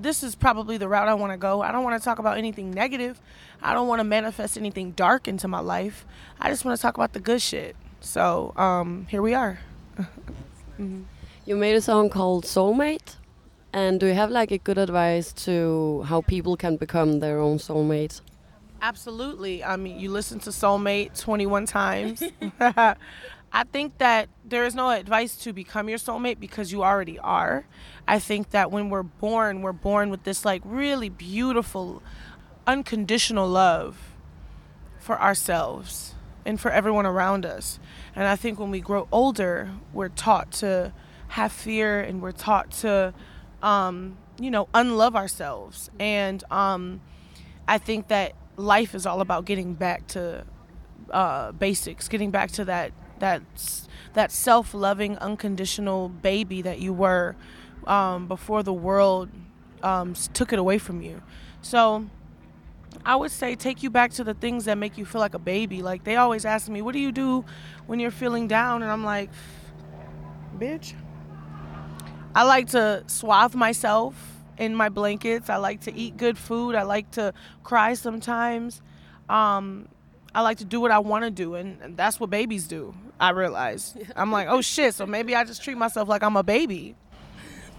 this 0.00 0.22
is 0.22 0.34
probably 0.34 0.76
the 0.76 0.88
route 0.88 1.08
I 1.08 1.14
want 1.14 1.32
to 1.32 1.36
go. 1.36 1.62
I 1.62 1.72
don't 1.72 1.84
want 1.84 2.00
to 2.00 2.04
talk 2.04 2.18
about 2.18 2.38
anything 2.38 2.70
negative. 2.70 3.20
I 3.62 3.74
don't 3.74 3.88
want 3.88 4.00
to 4.00 4.04
manifest 4.04 4.56
anything 4.56 4.92
dark 4.92 5.28
into 5.28 5.48
my 5.48 5.60
life. 5.60 6.04
I 6.40 6.50
just 6.50 6.64
want 6.64 6.76
to 6.76 6.82
talk 6.82 6.96
about 6.96 7.12
the 7.12 7.20
good 7.20 7.40
shit. 7.40 7.76
So 8.00 8.52
um, 8.56 9.06
here 9.10 9.22
we 9.22 9.34
are. 9.34 9.60
You 11.46 11.56
made 11.56 11.76
a 11.76 11.80
song 11.82 12.08
called 12.08 12.44
Soulmate. 12.44 13.16
And 13.74 14.00
do 14.00 14.06
you 14.06 14.14
have 14.14 14.30
like 14.30 14.50
a 14.50 14.56
good 14.56 14.78
advice 14.78 15.30
to 15.44 16.02
how 16.08 16.22
people 16.22 16.56
can 16.56 16.76
become 16.76 17.20
their 17.20 17.38
own 17.38 17.58
soulmate? 17.58 18.22
Absolutely. 18.80 19.62
I 19.62 19.76
mean, 19.76 20.00
you 20.00 20.10
listen 20.10 20.38
to 20.40 20.50
Soulmate 20.50 21.20
21 21.20 21.66
times. 21.66 22.22
I 23.56 23.62
think 23.62 23.98
that 23.98 24.28
there 24.44 24.64
is 24.64 24.74
no 24.74 24.90
advice 24.90 25.36
to 25.36 25.52
become 25.52 25.88
your 25.88 25.96
soulmate 25.96 26.40
because 26.40 26.72
you 26.72 26.82
already 26.82 27.20
are. 27.20 27.64
I 28.06 28.18
think 28.18 28.50
that 28.50 28.72
when 28.72 28.90
we're 28.90 29.04
born, 29.04 29.62
we're 29.62 29.72
born 29.72 30.10
with 30.10 30.24
this 30.24 30.44
like 30.44 30.60
really 30.64 31.08
beautiful, 31.08 32.02
unconditional 32.66 33.46
love 33.46 34.16
for 34.98 35.22
ourselves 35.22 36.16
and 36.44 36.60
for 36.60 36.72
everyone 36.72 37.06
around 37.06 37.46
us. 37.46 37.78
And 38.16 38.26
I 38.26 38.34
think 38.34 38.58
when 38.58 38.72
we 38.72 38.80
grow 38.80 39.06
older, 39.12 39.70
we're 39.92 40.08
taught 40.08 40.50
to 40.54 40.92
have 41.28 41.52
fear 41.52 42.00
and 42.00 42.20
we're 42.20 42.32
taught 42.32 42.72
to, 42.82 43.14
um, 43.62 44.16
you 44.40 44.50
know, 44.50 44.68
unlove 44.74 45.14
ourselves. 45.14 45.90
And 46.00 46.42
um, 46.50 47.00
I 47.68 47.78
think 47.78 48.08
that 48.08 48.32
life 48.56 48.96
is 48.96 49.06
all 49.06 49.20
about 49.20 49.44
getting 49.44 49.74
back 49.74 50.08
to 50.08 50.44
uh, 51.10 51.52
basics, 51.52 52.08
getting 52.08 52.32
back 52.32 52.50
to 52.50 52.64
that 52.64 52.92
that 53.24 53.42
that 54.12 54.30
self-loving, 54.30 55.18
unconditional 55.18 56.08
baby 56.08 56.62
that 56.62 56.78
you 56.78 56.92
were 56.92 57.34
um, 57.86 58.28
before 58.28 58.62
the 58.62 58.72
world 58.72 59.28
um, 59.82 60.14
took 60.34 60.52
it 60.52 60.58
away 60.58 60.78
from 60.78 61.02
you. 61.02 61.20
So 61.62 62.06
I 63.04 63.16
would 63.16 63.30
say 63.30 63.56
take 63.56 63.82
you 63.82 63.90
back 63.90 64.12
to 64.12 64.24
the 64.24 64.34
things 64.34 64.66
that 64.66 64.76
make 64.76 64.98
you 64.98 65.06
feel 65.06 65.22
like 65.22 65.34
a 65.34 65.38
baby. 65.38 65.82
Like 65.82 66.04
they 66.04 66.16
always 66.16 66.44
ask 66.44 66.68
me, 66.68 66.82
"What 66.82 66.92
do 66.92 66.98
you 66.98 67.12
do 67.12 67.44
when 67.86 67.98
you're 67.98 68.18
feeling 68.22 68.46
down?" 68.46 68.82
And 68.82 68.92
I'm 68.92 69.04
like, 69.04 69.30
"Bitch, 70.58 70.94
I 72.34 72.44
like 72.44 72.68
to 72.70 73.04
swathe 73.06 73.54
myself 73.54 74.14
in 74.58 74.74
my 74.74 74.90
blankets. 74.90 75.48
I 75.48 75.56
like 75.56 75.80
to 75.82 75.94
eat 75.94 76.16
good 76.16 76.36
food. 76.36 76.74
I 76.74 76.82
like 76.82 77.10
to 77.12 77.32
cry 77.62 77.94
sometimes. 77.94 78.82
Um, 79.28 79.88
I 80.34 80.40
like 80.40 80.58
to 80.58 80.64
do 80.64 80.80
what 80.80 80.90
I 80.90 80.98
want 80.98 81.24
to 81.24 81.30
do, 81.30 81.54
and, 81.54 81.96
that's 81.96 82.18
what 82.18 82.30
babies 82.30 82.66
do. 82.66 82.94
I 83.20 83.30
realize. 83.30 83.96
I'm 84.16 84.32
like, 84.32 84.48
oh 84.48 84.60
shit. 84.60 84.94
So 84.94 85.06
maybe 85.06 85.34
I 85.36 85.44
just 85.44 85.62
treat 85.62 85.76
myself 85.76 86.08
like 86.08 86.22
I'm 86.22 86.36
a 86.36 86.42
baby. 86.42 86.96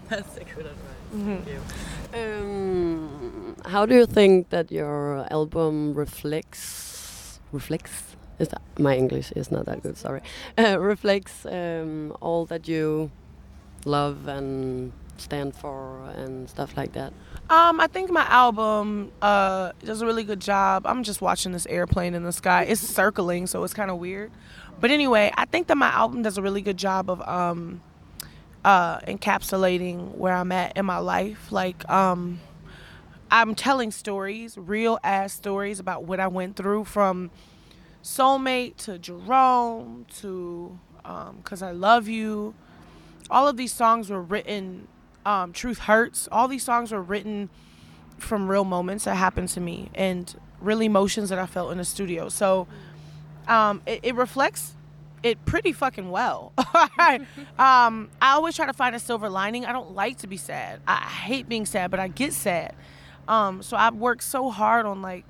That's 0.09 0.37
a 0.37 0.43
good 0.43 0.67
advice. 0.67 1.61
Um, 2.13 3.55
how 3.65 3.85
do 3.85 3.95
you 3.95 4.05
think 4.05 4.49
that 4.49 4.71
your 4.71 5.27
album 5.31 5.93
reflects 5.93 7.39
reflects? 7.51 8.15
Is 8.39 8.49
that 8.49 8.61
my 8.77 8.95
English 8.95 9.31
is 9.33 9.51
not 9.51 9.65
that 9.65 9.83
good? 9.83 9.97
Sorry. 9.97 10.21
Uh, 10.57 10.77
reflects 10.79 11.45
um, 11.45 12.15
all 12.21 12.45
that 12.45 12.67
you 12.67 13.11
love 13.85 14.27
and 14.27 14.91
stand 15.17 15.55
for 15.55 16.03
and 16.15 16.49
stuff 16.49 16.75
like 16.77 16.93
that. 16.93 17.13
Um, 17.49 17.79
I 17.79 17.87
think 17.87 18.09
my 18.09 18.25
album 18.25 19.11
uh, 19.21 19.71
does 19.83 20.01
a 20.01 20.05
really 20.05 20.23
good 20.23 20.39
job. 20.39 20.85
I'm 20.85 21.03
just 21.03 21.21
watching 21.21 21.51
this 21.51 21.65
airplane 21.67 22.15
in 22.15 22.23
the 22.23 22.31
sky. 22.31 22.63
It's 22.63 22.81
circling, 22.81 23.47
so 23.47 23.63
it's 23.63 23.73
kind 23.73 23.91
of 23.91 23.97
weird. 23.97 24.31
But 24.79 24.91
anyway, 24.91 25.31
I 25.35 25.45
think 25.45 25.67
that 25.67 25.77
my 25.77 25.89
album 25.89 26.21
does 26.21 26.37
a 26.37 26.41
really 26.41 26.61
good 26.61 26.77
job 26.77 27.09
of 27.09 27.21
um, 27.27 27.81
uh, 28.63 28.99
encapsulating 29.01 30.15
where 30.15 30.33
I'm 30.33 30.51
at 30.51 30.75
in 30.75 30.85
my 30.85 30.97
life. 30.97 31.51
Like, 31.51 31.87
um, 31.89 32.41
I'm 33.31 33.55
telling 33.55 33.91
stories, 33.91 34.57
real 34.57 34.99
ass 35.03 35.33
stories 35.33 35.79
about 35.79 36.03
what 36.03 36.19
I 36.19 36.27
went 36.27 36.55
through 36.55 36.85
from 36.85 37.31
Soulmate 38.03 38.75
to 38.77 38.97
Jerome 38.99 40.05
to 40.19 40.79
um, 41.03 41.41
Cause 41.43 41.61
I 41.61 41.71
Love 41.71 42.07
You. 42.07 42.53
All 43.29 43.47
of 43.47 43.57
these 43.57 43.73
songs 43.73 44.09
were 44.09 44.21
written, 44.21 44.87
um, 45.25 45.53
Truth 45.53 45.79
Hurts. 45.79 46.27
All 46.31 46.47
these 46.47 46.63
songs 46.63 46.91
were 46.91 47.01
written 47.01 47.49
from 48.17 48.49
real 48.49 48.63
moments 48.63 49.05
that 49.05 49.15
happened 49.15 49.49
to 49.49 49.59
me 49.59 49.89
and 49.93 50.33
real 50.61 50.81
emotions 50.81 51.29
that 51.29 51.39
I 51.39 51.45
felt 51.45 51.71
in 51.71 51.77
the 51.77 51.85
studio. 51.85 52.29
So 52.29 52.67
um, 53.47 53.81
it, 53.85 53.99
it 54.03 54.15
reflects 54.15 54.75
it 55.23 55.43
pretty 55.45 55.73
fucking 55.73 56.11
well. 56.11 56.53
um, 56.57 58.09
I 58.21 58.33
always 58.33 58.55
try 58.55 58.67
to 58.67 58.73
find 58.73 58.95
a 58.95 58.99
silver 58.99 59.27
lining. 59.27 59.65
I 59.65 59.73
don't 59.73 59.95
like 59.95 60.19
to 60.19 60.27
be 60.27 60.37
sad. 60.37 60.81
I 60.87 60.97
hate 60.97 61.49
being 61.49 61.65
sad, 61.65 61.89
but 61.89 61.99
I 61.99 62.07
get 62.07 62.31
sad. 62.31 62.75
Um, 63.27 63.63
so 63.63 63.75
I've 63.75 63.95
worked 63.95 64.23
so 64.23 64.51
hard 64.51 64.85
on 64.85 65.01
like 65.01 65.25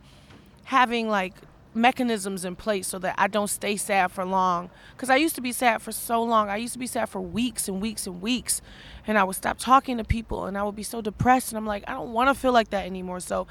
having 0.65 1.07
like 1.07 1.33
mechanisms 1.73 2.45
in 2.45 2.55
place 2.55 2.87
so 2.87 2.99
that 2.99 3.15
I 3.17 3.27
don't 3.27 3.49
stay 3.49 3.77
sad 3.77 4.11
for 4.11 4.25
long. 4.25 4.69
Because 4.95 5.09
I 5.09 5.15
used 5.15 5.35
to 5.35 5.41
be 5.41 5.51
sad 5.51 5.81
for 5.81 5.91
so 5.91 6.21
long. 6.21 6.49
I 6.49 6.57
used 6.57 6.73
to 6.73 6.79
be 6.79 6.87
sad 6.87 7.07
for 7.07 7.21
weeks 7.21 7.67
and 7.67 7.81
weeks 7.81 8.05
and 8.05 8.21
weeks. 8.21 8.61
And 9.07 9.17
I 9.17 9.23
would 9.23 9.35
stop 9.35 9.57
talking 9.59 9.97
to 9.97 10.03
people 10.03 10.45
and 10.45 10.57
I 10.57 10.63
would 10.63 10.75
be 10.75 10.83
so 10.83 11.01
depressed. 11.01 11.51
And 11.51 11.57
I'm 11.57 11.65
like, 11.65 11.83
I 11.87 11.93
don't 11.93 12.13
want 12.13 12.29
to 12.29 12.33
feel 12.33 12.51
like 12.51 12.69
that 12.71 12.85
anymore. 12.85 13.19
So 13.19 13.47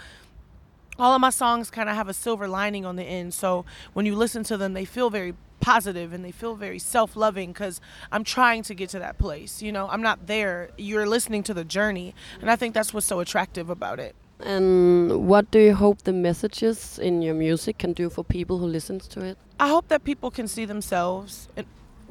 all 0.99 1.14
of 1.14 1.21
my 1.21 1.31
songs 1.31 1.71
kind 1.71 1.88
of 1.88 1.97
have 1.97 2.09
a 2.09 2.14
silver 2.14 2.49
lining 2.49 2.85
on 2.85 2.97
the 2.97 3.05
end. 3.05 3.35
So 3.35 3.64
when 3.93 4.07
you 4.07 4.14
listen 4.17 4.43
to 4.45 4.57
them, 4.57 4.73
they 4.73 4.85
feel 4.85 5.11
very 5.11 5.35
positive 5.61 6.12
and 6.12 6.25
they 6.25 6.31
feel 6.31 6.55
very 6.57 6.79
self-loving 6.79 7.53
because 7.53 7.81
I'm 8.12 8.23
trying 8.23 8.62
to 8.64 8.75
get 8.75 8.90
to 8.90 8.99
that 8.99 9.17
place. 9.19 9.62
You 9.62 9.73
know, 9.73 9.88
I'm 9.88 10.03
not 10.03 10.27
there. 10.27 10.71
You're 10.77 11.07
listening 11.07 11.43
to 11.45 11.55
the 11.55 11.64
journey, 11.64 12.14
and 12.40 12.51
I 12.51 12.57
think 12.57 12.75
that's 12.75 12.93
what's 12.93 13.07
so 13.07 13.21
attractive 13.21 13.71
about 13.71 13.99
it. 13.99 14.14
And 14.40 15.27
what 15.27 15.51
do 15.51 15.59
you 15.59 15.75
hope 15.75 16.03
the 16.03 16.12
messages 16.12 16.99
in 16.99 17.23
your 17.23 17.35
music 17.35 17.79
can 17.79 17.93
do 17.93 18.11
for 18.11 18.23
people 18.23 18.59
who 18.59 18.67
listens 18.67 19.09
to 19.09 19.25
it? 19.25 19.38
I 19.59 19.69
hope 19.69 19.88
that 19.88 20.05
people 20.05 20.31
can 20.31 20.49
see 20.49 20.67
themselves. 20.67 21.49
And 21.57 21.67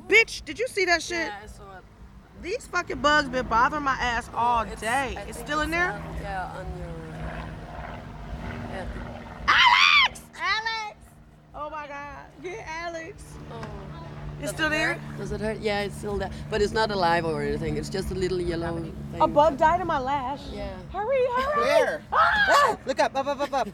bitch, 0.08 0.44
did 0.46 0.58
you 0.58 0.68
see 0.68 0.86
that 0.86 1.04
shit? 1.04 1.30
I 1.32 1.46
saw 1.46 1.78
it. 1.78 1.84
These 2.44 2.68
fucking 2.68 2.98
bugs 2.98 3.30
been 3.30 3.48
bothering 3.48 3.84
my 3.84 3.94
ass 3.94 4.30
all 4.36 4.66
day. 4.66 5.18
It's 5.30 5.40
still 5.40 5.62
in 5.62 5.72
there. 5.72 5.94
Um, 5.94 6.04
yeah, 6.22 6.52
on 6.58 6.66
your. 6.78 6.90
Uh, 8.78 8.86
Alex! 9.48 10.22
Alex! 10.36 10.98
Oh 11.56 11.70
my 11.70 11.88
God! 11.88 12.18
Get 12.44 12.66
Alex! 12.68 13.24
Oh. 13.50 13.62
It's 14.42 14.52
still 14.52 14.70
there. 14.70 15.00
Does 15.18 15.32
it 15.32 15.40
hurt? 15.40 15.60
Yeah, 15.60 15.84
it's 15.84 15.96
still 15.96 16.18
there, 16.18 16.32
but 16.50 16.62
it's 16.62 16.74
not 16.74 16.92
alive 16.92 17.24
or 17.24 17.42
anything. 17.42 17.78
It's 17.78 17.88
just 17.88 18.12
a 18.12 18.14
little 18.14 18.42
yellow 18.42 18.76
thing. 18.78 19.22
A 19.22 19.28
bug 19.28 19.58
died 19.58 19.80
in 19.80 19.88
my 19.88 20.00
lash. 20.00 20.42
Yeah. 20.52 20.76
Hurry, 20.92 21.26
hurry! 21.38 21.64
Where? 21.64 22.02
Ah, 22.12 22.46
ah! 22.50 22.78
look 22.86 23.00
up, 23.00 23.16
up, 23.16 23.26
up, 23.26 23.40
up, 23.40 23.54
up. 23.54 23.70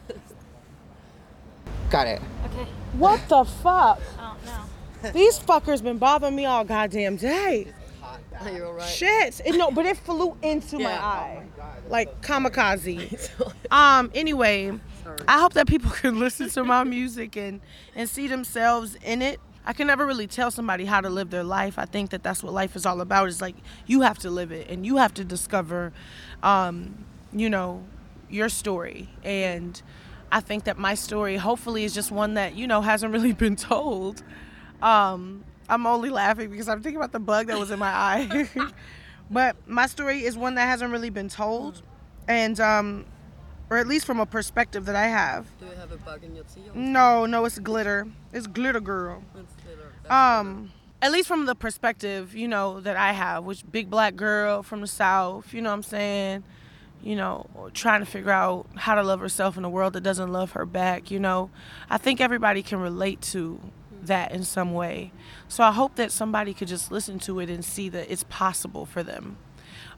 Got 1.90 2.06
it. 2.06 2.22
Okay. 2.46 2.68
What 2.92 3.20
the 3.28 3.44
fuck? 3.44 4.00
Oh 4.16 4.36
no. 4.46 5.10
These 5.10 5.40
fuckers 5.40 5.82
been 5.82 5.98
bothering 5.98 6.36
me 6.36 6.46
all 6.46 6.64
goddamn 6.64 7.16
day. 7.16 7.72
Are 8.40 8.66
alright? 8.66 8.88
Shit. 8.88 9.40
It, 9.44 9.56
no, 9.56 9.70
but 9.70 9.86
it 9.86 9.96
flew 9.96 10.36
into 10.42 10.76
my 10.78 10.90
Yeah. 10.90 11.04
eye. 11.04 11.42
Like 11.88 12.22
kamikaze. 12.22 13.30
um, 13.70 14.10
anyway, 14.14 14.72
I 15.28 15.40
hope 15.40 15.52
that 15.54 15.66
people 15.66 15.90
can 16.02 16.18
listen 16.18 16.48
to 16.50 16.64
my 16.64 16.84
music 16.84 17.36
and, 17.36 17.60
and 17.94 18.08
see 18.08 18.28
themselves 18.28 18.96
in 19.04 19.22
it. 19.22 19.40
I 19.66 19.72
can 19.74 19.86
never 19.86 20.06
really 20.06 20.26
tell 20.26 20.50
somebody 20.50 20.86
how 20.86 21.00
to 21.00 21.10
live 21.10 21.30
their 21.30 21.44
life. 21.44 21.78
I 21.78 21.84
think 21.84 22.10
that 22.10 22.22
that's 22.22 22.42
what 22.42 22.52
life 22.54 22.76
is 22.76 22.86
all 22.86 23.00
about. 23.00 23.28
Is 23.28 23.40
like 23.42 23.56
you 23.86 24.00
have 24.00 24.18
to 24.20 24.30
live 24.30 24.52
it 24.52 24.70
and 24.70 24.86
you 24.86 24.96
have 24.96 25.12
to 25.14 25.24
discover, 25.24 25.92
um, 26.42 27.04
you 27.32 27.50
know, 27.50 27.84
your 28.30 28.48
story. 28.48 29.10
And 29.22 29.80
I 30.32 30.40
think 30.40 30.64
that 30.64 30.78
my 30.78 30.94
story, 30.94 31.36
hopefully, 31.36 31.84
is 31.84 31.92
just 31.92 32.10
one 32.10 32.34
that 32.34 32.54
you 32.54 32.66
know 32.66 32.80
hasn't 32.80 33.12
really 33.12 33.32
been 33.44 33.54
told. 33.56 34.22
Um, 34.80 35.44
I'm 35.70 35.86
only 35.86 36.10
laughing 36.10 36.50
because 36.50 36.68
I'm 36.68 36.82
thinking 36.82 36.96
about 36.96 37.12
the 37.12 37.20
bug 37.20 37.46
that 37.46 37.58
was 37.58 37.70
in 37.70 37.78
my 37.78 37.88
eye. 37.88 38.48
but 39.30 39.56
my 39.66 39.86
story 39.86 40.24
is 40.24 40.36
one 40.36 40.56
that 40.56 40.66
hasn't 40.66 40.90
really 40.90 41.10
been 41.10 41.28
told, 41.28 41.82
and 42.26 42.58
um, 42.58 43.06
or 43.70 43.78
at 43.78 43.86
least 43.86 44.04
from 44.04 44.18
a 44.18 44.26
perspective 44.26 44.84
that 44.86 44.96
I 44.96 45.06
have. 45.06 45.46
Do 45.60 45.66
you 45.66 45.72
have 45.72 45.92
a 45.92 45.96
bug 45.96 46.24
in 46.24 46.34
your 46.34 46.44
tea? 46.44 46.62
No, 46.74 47.24
no, 47.24 47.44
it's 47.44 47.58
glitter. 47.60 48.08
It's 48.32 48.48
glitter 48.48 48.80
girl. 48.80 49.22
it's 49.36 50.10
Um, 50.10 50.72
at 51.00 51.12
least 51.12 51.28
from 51.28 51.46
the 51.46 51.54
perspective, 51.54 52.34
you 52.34 52.48
know, 52.48 52.80
that 52.80 52.96
I 52.96 53.12
have, 53.12 53.44
which 53.44 53.62
big 53.70 53.88
black 53.88 54.16
girl 54.16 54.62
from 54.62 54.80
the 54.80 54.86
south, 54.86 55.54
you 55.54 55.62
know 55.62 55.70
what 55.70 55.76
I'm 55.76 55.82
saying? 55.84 56.44
You 57.02 57.16
know, 57.16 57.46
trying 57.72 58.00
to 58.00 58.06
figure 58.06 58.32
out 58.32 58.66
how 58.74 58.96
to 58.96 59.02
love 59.02 59.20
herself 59.20 59.56
in 59.56 59.64
a 59.64 59.70
world 59.70 59.94
that 59.94 60.02
doesn't 60.02 60.30
love 60.32 60.50
her 60.52 60.66
back, 60.66 61.10
you 61.10 61.18
know. 61.18 61.48
I 61.88 61.96
think 61.96 62.20
everybody 62.20 62.62
can 62.62 62.80
relate 62.80 63.22
to 63.22 63.58
that 64.02 64.32
in 64.32 64.44
some 64.44 64.72
way. 64.72 65.12
So 65.48 65.64
I 65.64 65.72
hope 65.72 65.96
that 65.96 66.12
somebody 66.12 66.54
could 66.54 66.68
just 66.68 66.90
listen 66.90 67.18
to 67.20 67.40
it 67.40 67.50
and 67.50 67.64
see 67.64 67.88
that 67.90 68.10
it's 68.10 68.24
possible 68.24 68.86
for 68.86 69.02
them. 69.02 69.36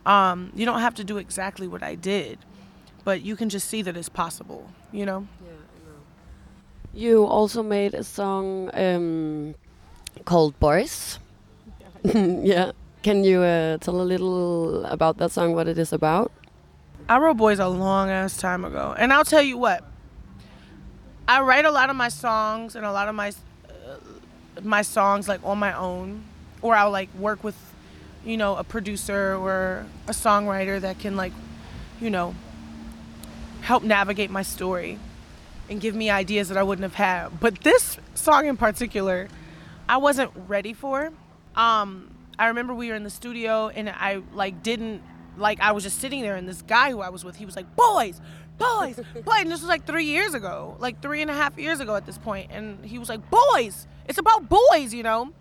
Um, 0.05 0.53
you 0.55 0.67
don't 0.67 0.81
have 0.81 0.95
to 0.95 1.05
do 1.05 1.19
exactly 1.19 1.69
what 1.69 1.83
I 1.83 1.95
did, 1.95 2.39
but 3.05 3.23
you 3.23 3.37
can 3.37 3.49
just 3.49 3.69
see 3.69 3.83
that 3.83 3.97
it's 3.97 4.09
possible, 4.09 4.69
you 4.91 5.07
know? 5.07 5.27
Yeah, 5.45 5.51
I 5.53 5.89
know. 5.89 5.99
You 6.93 7.25
also 7.25 7.63
made 7.63 7.95
a 7.95 8.03
song 8.03 8.71
um, 8.75 9.55
called 10.25 10.59
Boys. 10.59 11.19
yeah. 12.05 12.73
Can 13.03 13.25
you 13.25 13.41
uh, 13.43 13.79
tell 13.79 14.01
a 14.01 14.03
little 14.03 14.85
about 14.85 15.19
that 15.19 15.33
song, 15.33 15.55
what 15.55 15.67
it 15.67 15.79
is 15.79 15.93
about? 15.93 16.31
I 17.09 17.19
wrote 17.19 17.37
Boys 17.37 17.59
a 17.59 17.69
long 17.69 18.11
ass 18.11 18.37
time 18.37 18.65
ago. 18.65 18.95
And 18.97 19.13
I'll 19.13 19.25
tell 19.25 19.43
you 19.43 19.59
what, 19.59 19.85
I 21.27 21.41
write 21.41 21.65
a 21.65 21.71
lot 21.71 21.91
of 21.91 21.97
my 21.97 22.09
songs 22.09 22.77
and 22.77 22.87
a 22.87 22.93
lot 22.93 23.09
of 23.09 23.15
my 23.15 23.33
my 24.63 24.83
songs 24.83 25.29
like 25.29 25.41
on 25.45 25.59
my 25.59 25.73
own, 25.77 26.25
or 26.61 26.75
I'll 26.75 26.91
like 26.91 27.13
work 27.15 27.43
with, 27.43 27.57
you 28.25 28.37
know, 28.37 28.57
a 28.57 28.65
producer 28.65 29.35
or 29.35 29.87
a 30.07 30.13
songwriter 30.13 30.81
that 30.81 30.99
can 30.99 31.17
like, 31.17 31.33
you 32.01 32.11
know, 32.11 32.35
help 33.63 33.83
navigate 33.83 34.31
my 34.31 34.43
story 34.43 34.99
and 35.71 35.81
give 35.81 35.95
me 35.95 36.11
ideas 36.11 36.49
that 36.49 36.59
I 36.59 36.63
wouldn't 36.63 36.83
have 36.83 36.95
had. 36.95 37.41
But 37.41 37.61
this 37.61 37.99
song 38.15 38.47
in 38.47 38.57
particular, 38.57 39.29
I 39.89 39.97
wasn't 39.97 40.31
ready 40.49 40.73
for. 40.73 41.13
Um, 41.57 42.11
I 42.39 42.49
remember 42.49 42.75
we 42.75 42.89
were 42.89 42.95
in 42.95 43.05
the 43.05 43.11
studio 43.11 43.69
and 43.69 43.89
I 43.89 44.23
like 44.35 44.63
didn't 44.63 45.03
like 45.37 45.61
I 45.61 45.73
was 45.73 45.83
just 45.83 45.99
sitting 45.99 46.23
there 46.23 46.37
and 46.37 46.49
this 46.49 46.63
guy 46.63 46.91
who 46.91 47.01
I 47.01 47.09
was 47.09 47.25
with, 47.25 47.37
he 47.37 47.47
was 47.47 47.57
like, 47.57 47.75
"Boys, 47.77 48.21
boys, 48.59 48.97
boys," 49.25 49.41
and 49.41 49.51
this 49.51 49.61
was 49.61 49.69
like 49.69 49.87
three 49.87 50.05
years 50.05 50.35
ago, 50.35 50.77
like 50.79 51.01
three 51.03 51.23
and 51.23 51.31
a 51.31 51.35
half 51.35 51.59
years 51.59 51.81
ago 51.81 51.97
at 51.97 52.07
this 52.07 52.19
point, 52.19 52.51
and 52.53 52.85
he 52.85 52.99
was 52.99 53.09
like, 53.09 53.21
"Boys, 53.31 53.87
it's 54.07 54.19
about 54.19 54.49
boys," 54.49 54.93
you 54.93 55.03
know. 55.03 55.33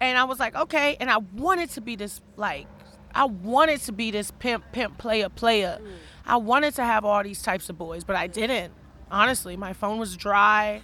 And 0.00 0.18
I 0.18 0.24
was 0.24 0.38
like, 0.38 0.54
okay, 0.54 0.96
and 1.00 1.10
I 1.10 1.18
wanted 1.18 1.70
to 1.70 1.80
be 1.80 1.96
this 1.96 2.20
like, 2.36 2.66
I 3.14 3.24
wanted 3.24 3.80
to 3.82 3.92
be 3.92 4.10
this 4.10 4.30
pimp, 4.32 4.64
pimp, 4.72 4.98
player, 4.98 5.28
player. 5.28 5.78
Mm. 5.80 5.88
I 6.26 6.36
wanted 6.36 6.74
to 6.74 6.84
have 6.84 7.04
all 7.04 7.22
these 7.22 7.42
types 7.42 7.68
of 7.68 7.78
boys, 7.78 8.04
but 8.04 8.16
I 8.16 8.28
mm. 8.28 8.32
didn't. 8.32 8.72
Honestly, 9.10 9.56
my 9.56 9.72
phone 9.72 9.98
was 9.98 10.16
dry. 10.16 10.82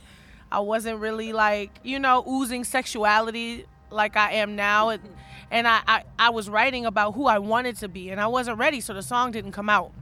I 0.52 0.60
wasn't 0.60 1.00
really 1.00 1.32
like, 1.32 1.70
you 1.82 1.98
know, 1.98 2.24
oozing 2.28 2.64
sexuality 2.64 3.66
like 3.90 4.16
I 4.16 4.34
am 4.34 4.56
now. 4.56 4.90
And, 4.90 5.66
I, 5.66 5.80
I, 5.86 6.04
I 6.18 6.30
was 6.30 6.48
writing 6.48 6.86
about 6.86 7.14
who 7.14 7.26
I 7.26 7.38
wanted 7.38 7.76
to 7.78 7.88
be, 7.88 8.10
and 8.10 8.20
I 8.20 8.28
wasn't 8.28 8.58
ready, 8.58 8.80
so 8.80 8.94
the 8.94 9.02
song 9.02 9.32
didn't 9.32 9.52
come 9.52 9.68
out. 9.68 9.92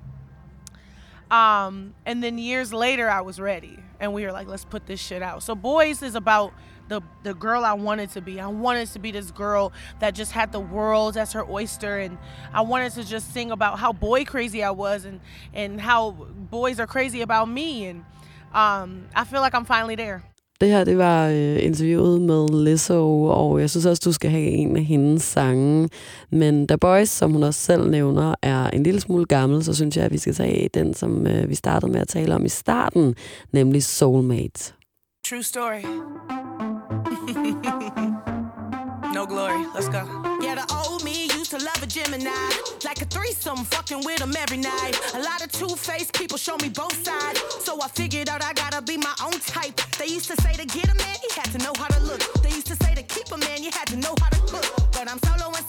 Um, 1.31 1.94
and 2.07 2.22
then 2.22 2.38
years 2.38 2.72
later, 2.72 3.11
I 3.11 3.20
was 3.20 3.38
ready, 3.40 3.79
and 4.01 4.12
we 4.14 4.24
were 4.24 4.33
like, 4.33 4.46
let's 4.46 4.64
put 4.64 4.87
this 4.87 5.01
shit 5.01 5.22
out. 5.22 5.42
So, 5.42 5.55
Boys 5.55 6.03
is 6.03 6.14
about 6.14 6.53
the 6.88 7.03
the 7.22 7.35
girl 7.35 7.64
I 7.64 7.74
wanted 7.74 8.11
to 8.11 8.20
be. 8.20 8.40
I 8.40 8.46
wanted 8.46 8.88
to 8.88 8.98
be 8.98 9.11
this 9.11 9.31
girl 9.31 9.72
that 10.01 10.14
just 10.14 10.33
had 10.33 10.53
the 10.53 10.61
world 10.61 11.16
as 11.16 11.33
her 11.33 11.44
oyster, 11.48 11.98
and 11.98 12.18
I 12.53 12.62
wanted 12.62 12.92
to 12.92 13.05
just 13.05 13.33
sing 13.33 13.51
about 13.51 13.79
how 13.79 13.92
boy 13.92 14.24
crazy 14.24 14.64
I 14.64 14.70
was, 14.70 15.05
and 15.05 15.20
and 15.53 15.81
how 15.81 16.12
boys 16.12 16.81
are 16.81 16.87
crazy 16.87 17.20
about 17.20 17.48
me, 17.48 17.87
and 17.87 18.05
um, 18.53 19.07
I 19.14 19.24
feel 19.24 19.40
like 19.40 19.55
I'm 19.55 19.64
finally 19.66 19.96
there. 19.96 20.24
Det 20.61 20.68
her, 20.68 20.85
det 20.85 20.99
var 20.99 21.29
øh, 21.29 21.64
interviewet 21.64 22.21
med 22.21 22.64
Lizzo, 22.64 23.23
og 23.25 23.61
jeg 23.61 23.71
synes 23.71 23.87
også, 23.87 24.03
du 24.05 24.12
skal 24.12 24.31
have 24.31 24.44
en 24.44 24.77
af 24.77 24.85
hendes 24.85 25.23
sange. 25.23 25.88
Men 26.31 26.68
The 26.68 26.79
Boys, 26.79 27.09
som 27.09 27.33
hun 27.33 27.42
også 27.42 27.61
selv 27.61 27.90
nævner, 27.90 28.35
er 28.42 28.71
en 28.71 28.83
lille 28.83 29.01
smule 29.01 29.25
gammel, 29.25 29.64
så 29.64 29.75
synes 29.75 29.97
jeg, 29.97 30.05
at 30.05 30.12
vi 30.12 30.18
skal 30.18 30.35
tage 30.35 30.68
den, 30.75 30.94
som 30.94 31.27
øh, 31.27 31.49
vi 31.49 31.55
startede 31.55 31.92
med 31.92 32.01
at 32.01 32.09
tale 32.09 32.35
om 32.35 32.44
i 32.44 32.49
starten, 32.49 33.14
nemlig 33.53 33.85
Soulmate. 33.85 34.73
True 35.29 35.42
story. 35.42 35.83
no 39.12 39.27
glory. 39.27 39.66
Let's 39.75 39.88
go. 39.88 40.05
Yeah, 40.40 40.55
the 40.55 40.66
old 40.75 41.05
me 41.05 41.25
used 41.35 41.51
to 41.51 41.59
love 41.59 41.83
a 41.83 41.87
Gemini. 41.87 42.31
Like 42.85 43.01
a 43.03 43.07
threesome, 43.07 43.64
fucking 43.64 44.05
with 44.05 44.18
them 44.18 44.35
every 44.37 44.59
night. 44.59 44.99
A 45.14 45.21
lot 45.21 45.44
of 45.44 45.51
two-faced 45.53 46.12
people 46.14 46.38
show 46.38 46.57
me 46.59 46.68
both 46.68 46.94
sides. 47.05 47.40
So 47.64 47.81
I 47.83 47.88
figured 47.88 48.29
out 48.29 48.42
I 48.42 48.53
gotta 48.53 48.83
be 48.83 48.97
my 48.97 49.14
own 49.23 49.38
type. 49.40 49.81
They 49.99 50.07
used 50.07 50.31
to 50.31 50.40
say 50.42 50.53
to 50.53 50.66
get 50.66 50.88
a 50.88 50.94
man, 50.94 51.16
you 51.23 51.31
had 51.35 51.51
to 51.53 51.59
know 51.59 51.73
how 51.77 51.88
to 51.88 52.01
look. 52.05 52.23
They 52.42 52.51
used 52.51 52.66
to 52.68 52.77
say 52.77 52.94
to 52.94 53.03
keep 53.03 53.31
a 53.33 53.38
man, 53.38 53.62
you 53.62 53.71
had 53.71 53.88
to 53.88 53.97
know 53.97 54.14
how 54.21 54.29
to 54.29 54.40
cook. 54.53 54.66
But 54.92 55.11
I'm 55.11 55.18
solo 55.18 55.53
and 55.57 55.67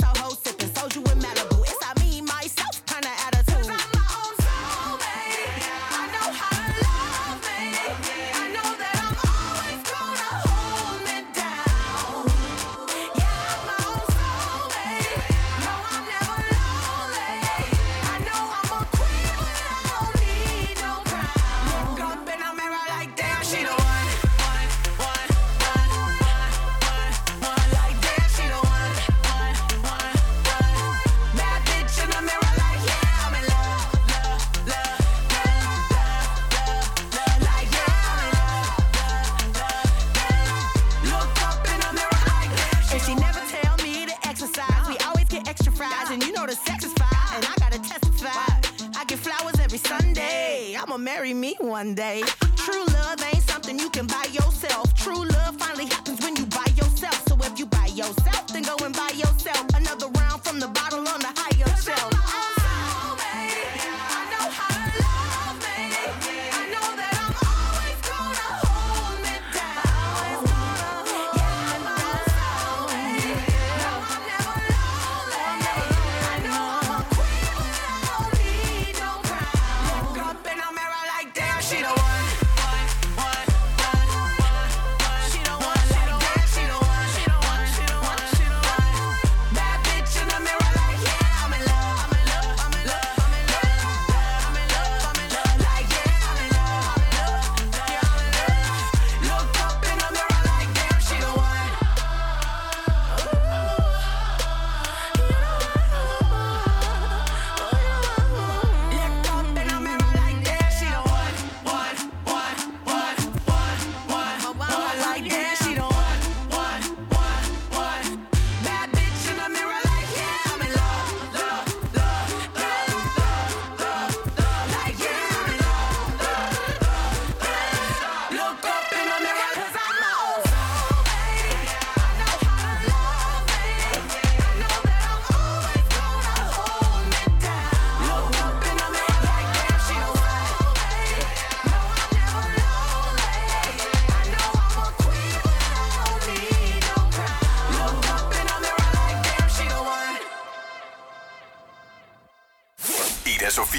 one 51.79 51.93
day. 51.95 52.38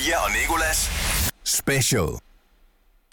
Sofia 0.00 0.16
og 0.16 0.30
Nikolas 0.40 0.90
Special. 1.44 2.08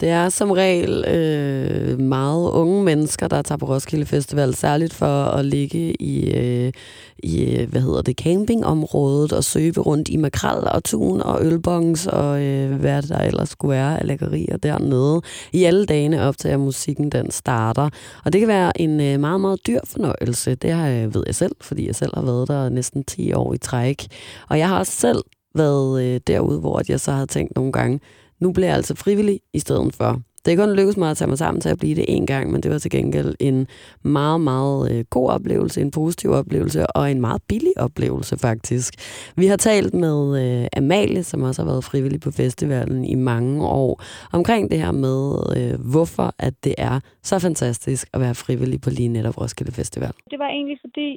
Det 0.00 0.08
er 0.08 0.28
som 0.28 0.50
regel 0.50 1.04
øh, 1.08 1.98
meget 2.00 2.50
unge 2.50 2.84
mennesker, 2.84 3.28
der 3.28 3.42
tager 3.42 3.58
på 3.58 3.66
Roskilde 3.66 4.06
Festival, 4.06 4.54
særligt 4.54 4.94
for 4.94 5.24
at 5.24 5.44
ligge 5.44 6.02
i, 6.02 6.32
øh, 6.34 6.72
i 7.18 7.44
øh, 7.44 7.70
hvad 7.70 7.80
hedder 7.80 8.02
det, 8.02 8.16
campingområdet 8.16 9.32
og 9.32 9.44
søbe 9.44 9.80
rundt 9.80 10.08
i 10.08 10.16
makrel 10.16 10.68
og 10.68 10.84
tun 10.84 11.22
og 11.22 11.44
ølbongs 11.44 12.06
og 12.06 12.42
øh, 12.42 12.74
hvad 12.74 13.02
der 13.02 13.18
ellers 13.18 13.48
skulle 13.48 13.72
være 13.72 14.00
af 14.00 14.06
lækkerier 14.06 14.56
dernede 14.56 15.22
i 15.52 15.64
alle 15.64 15.86
dagene 15.86 16.22
op 16.22 16.38
til, 16.38 16.48
at 16.48 16.60
musikken 16.60 17.10
den 17.12 17.30
starter. 17.30 17.90
Og 18.24 18.32
det 18.32 18.40
kan 18.40 18.48
være 18.48 18.80
en 18.80 19.00
øh, 19.00 19.20
meget, 19.20 19.40
meget 19.40 19.66
dyr 19.66 19.80
fornøjelse. 19.84 20.54
Det 20.54 20.72
har, 20.72 20.86
jeg, 20.86 21.14
ved 21.14 21.22
jeg 21.26 21.34
selv, 21.34 21.56
fordi 21.60 21.86
jeg 21.86 21.94
selv 21.94 22.12
har 22.14 22.22
været 22.22 22.48
der 22.48 22.68
næsten 22.68 23.04
10 23.04 23.32
år 23.32 23.54
i 23.54 23.58
træk. 23.58 24.06
Og 24.48 24.58
jeg 24.58 24.68
har 24.68 24.78
også 24.78 24.92
selv 24.92 25.24
været 25.54 26.04
øh, 26.04 26.20
derude, 26.26 26.60
hvor 26.60 26.82
jeg 26.88 27.00
så 27.00 27.12
havde 27.12 27.26
tænkt 27.26 27.56
nogle 27.56 27.72
gange, 27.72 28.00
nu 28.40 28.52
bliver 28.52 28.66
jeg 28.66 28.76
altså 28.76 28.94
frivillig 28.96 29.40
i 29.52 29.58
stedet 29.58 29.94
for. 29.94 30.22
Det 30.44 30.52
er 30.52 30.64
kun 30.64 30.76
lykkedes 30.76 30.96
mig 30.96 31.10
at 31.10 31.16
tage 31.16 31.28
mig 31.28 31.38
sammen 31.38 31.60
til 31.60 31.68
at 31.68 31.78
blive 31.78 31.94
det 31.94 32.04
en 32.08 32.26
gang, 32.26 32.52
men 32.52 32.62
det 32.62 32.70
var 32.70 32.78
til 32.78 32.90
gengæld 32.90 33.34
en 33.40 33.66
meget, 34.02 34.40
meget 34.40 34.80
øh, 34.92 35.04
god 35.10 35.30
oplevelse, 35.30 35.80
en 35.80 35.90
positiv 35.90 36.30
oplevelse 36.30 36.86
og 36.86 37.10
en 37.10 37.20
meget 37.20 37.42
billig 37.48 37.72
oplevelse 37.76 38.36
faktisk. 38.38 38.92
Vi 39.36 39.46
har 39.46 39.56
talt 39.56 39.94
med 39.94 40.18
øh, 40.42 40.66
Amalie, 40.76 41.22
som 41.22 41.42
også 41.42 41.62
har 41.62 41.70
været 41.70 41.84
frivillig 41.84 42.20
på 42.20 42.30
festivalen 42.30 43.04
i 43.04 43.14
mange 43.14 43.66
år, 43.66 44.02
omkring 44.32 44.70
det 44.70 44.78
her 44.78 44.92
med, 44.92 45.22
øh, 45.58 45.90
hvorfor 45.92 46.28
at 46.38 46.54
det 46.64 46.74
er 46.78 47.00
så 47.22 47.38
fantastisk 47.38 48.08
at 48.14 48.20
være 48.20 48.34
frivillig 48.34 48.80
på 48.80 48.90
lige 48.90 49.08
netop 49.08 49.38
Roskilde 49.40 49.72
Festival. 49.72 50.12
Det 50.30 50.38
var 50.38 50.48
egentlig 50.48 50.78
fordi, 50.86 51.08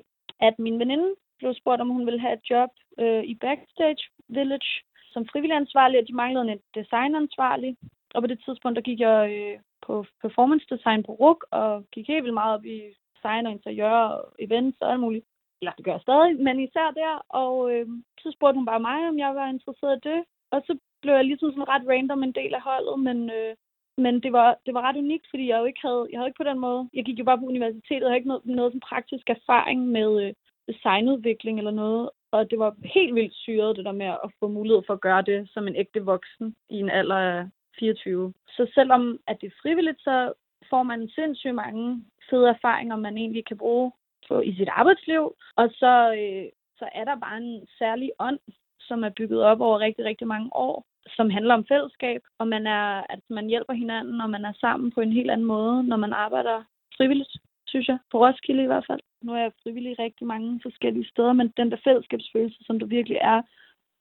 at 0.47 0.53
min 0.59 0.79
veninde 0.79 1.09
blev 1.39 1.53
spurgt, 1.61 1.81
om 1.81 1.89
hun 1.95 2.05
ville 2.05 2.21
have 2.25 2.33
et 2.39 2.45
job 2.51 2.69
øh, 3.03 3.23
i 3.31 3.33
Backstage 3.43 4.03
Village 4.39 4.71
som 5.13 5.27
frivilligansvarlig, 5.31 5.99
og 5.99 6.07
de 6.07 6.13
manglede 6.13 6.51
en 6.51 6.59
designansvarlig. 6.75 7.77
Og 8.13 8.21
på 8.21 8.27
det 8.27 8.39
tidspunkt, 8.45 8.75
der 8.75 8.81
gik 8.81 8.99
jeg 8.99 9.17
øh, 9.35 9.59
på 9.85 10.05
performance 10.21 10.65
design 10.69 11.03
på 11.03 11.11
RUK, 11.11 11.45
og 11.51 11.85
gik 11.91 12.07
helt 12.07 12.23
vildt 12.23 12.39
meget 12.41 12.53
op 12.55 12.65
i 12.65 12.77
design 13.15 13.45
og 13.45 13.51
interiør 13.51 13.97
og 14.17 14.33
events 14.39 14.77
og 14.81 14.91
alt 14.91 14.99
muligt. 14.99 15.25
Eller 15.61 15.71
det 15.77 15.85
gør 15.85 15.91
jeg 15.91 16.01
stadig, 16.01 16.31
men 16.45 16.59
især 16.59 16.91
der. 16.91 17.13
Og 17.29 17.55
øh, 17.73 17.87
så 18.21 18.31
spurgte 18.31 18.57
hun 18.57 18.65
bare 18.65 18.79
mig, 18.89 18.99
om 19.09 19.19
jeg 19.19 19.35
var 19.35 19.47
interesseret 19.49 19.97
i 19.97 20.09
det. 20.09 20.23
Og 20.51 20.61
så 20.67 20.77
blev 21.01 21.13
jeg 21.13 21.25
ligesom 21.25 21.51
sådan 21.51 21.69
ret 21.73 21.87
random 21.89 22.23
en 22.23 22.31
del 22.31 22.53
af 22.53 22.61
holdet, 22.61 22.99
men, 22.99 23.29
øh, 23.29 23.55
men 23.97 24.13
det, 24.23 24.31
var, 24.33 24.57
det 24.65 24.73
var 24.73 24.81
ret 24.81 24.97
unikt, 24.97 25.27
fordi 25.29 25.47
jeg 25.47 25.59
jo 25.59 25.65
ikke 25.65 25.81
havde, 25.87 26.07
jeg 26.11 26.19
havde 26.19 26.29
ikke 26.29 26.41
på 26.43 26.49
den 26.51 26.59
måde, 26.59 26.89
jeg 26.93 27.05
gik 27.05 27.19
jo 27.19 27.23
bare 27.23 27.37
på 27.37 27.45
universitetet, 27.45 28.03
og 28.03 28.09
havde 28.09 28.17
ikke 28.17 28.27
noget, 28.27 28.45
noget 28.45 28.71
sådan 28.71 28.89
praktisk 28.91 29.29
erfaring 29.29 29.87
med 29.87 30.09
øh, 30.23 30.33
designudvikling 30.67 31.57
eller 31.57 31.71
noget. 31.71 32.09
Og 32.31 32.51
det 32.51 32.59
var 32.59 32.75
helt 32.83 33.15
vildt 33.15 33.33
syret, 33.33 33.77
det 33.77 33.85
der 33.85 33.91
med 33.91 34.05
at 34.05 34.31
få 34.39 34.47
mulighed 34.47 34.81
for 34.87 34.93
at 34.93 35.01
gøre 35.01 35.21
det 35.21 35.49
som 35.49 35.67
en 35.67 35.75
ægte 35.75 36.01
voksen 36.01 36.55
i 36.69 36.75
en 36.75 36.89
alder 36.89 37.15
af 37.15 37.47
24. 37.79 38.33
Så 38.47 38.71
selvom 38.75 39.19
at 39.27 39.37
det 39.41 39.47
er 39.47 39.59
frivilligt, 39.61 40.01
så 40.01 40.33
får 40.69 40.83
man 40.83 41.09
sindssygt 41.09 41.55
mange 41.55 42.05
fede 42.29 42.49
erfaringer, 42.49 42.95
man 42.95 43.17
egentlig 43.17 43.45
kan 43.45 43.57
bruge 43.57 43.91
på, 44.27 44.41
i 44.41 44.55
sit 44.55 44.69
arbejdsliv. 44.69 45.35
Og 45.55 45.69
så, 45.69 45.93
øh, 46.19 46.45
så 46.79 46.89
er 46.93 47.05
der 47.05 47.15
bare 47.15 47.37
en 47.37 47.67
særlig 47.79 48.11
ånd, 48.19 48.39
som 48.79 49.03
er 49.03 49.09
bygget 49.17 49.41
op 49.41 49.61
over 49.61 49.79
rigtig, 49.79 50.05
rigtig 50.05 50.27
mange 50.27 50.49
år, 50.55 50.85
som 51.15 51.29
handler 51.29 51.53
om 51.53 51.65
fællesskab, 51.65 52.21
og 52.39 52.47
man 52.47 52.67
er, 52.67 53.03
at 53.09 53.19
man 53.29 53.47
hjælper 53.47 53.73
hinanden, 53.73 54.21
og 54.21 54.29
man 54.29 54.45
er 54.45 54.53
sammen 54.53 54.91
på 54.91 55.01
en 55.01 55.11
helt 55.11 55.31
anden 55.31 55.47
måde, 55.47 55.83
når 55.83 55.97
man 55.97 56.13
arbejder 56.13 56.63
frivilligt, 56.97 57.33
synes 57.71 57.87
jeg. 57.87 57.99
På 58.11 58.17
Roskilde 58.23 58.63
i 58.63 58.71
hvert 58.71 58.87
fald. 58.89 59.03
Nu 59.25 59.29
er 59.33 59.41
jeg 59.41 59.59
frivillig 59.63 59.99
rigtig 59.99 60.25
mange 60.27 60.59
forskellige 60.63 61.09
steder, 61.11 61.33
men 61.33 61.47
den 61.59 61.71
der 61.71 61.77
fællesskabsfølelse, 61.83 62.59
som 62.67 62.79
der 62.79 62.85
virkelig 62.85 63.17
er, 63.21 63.41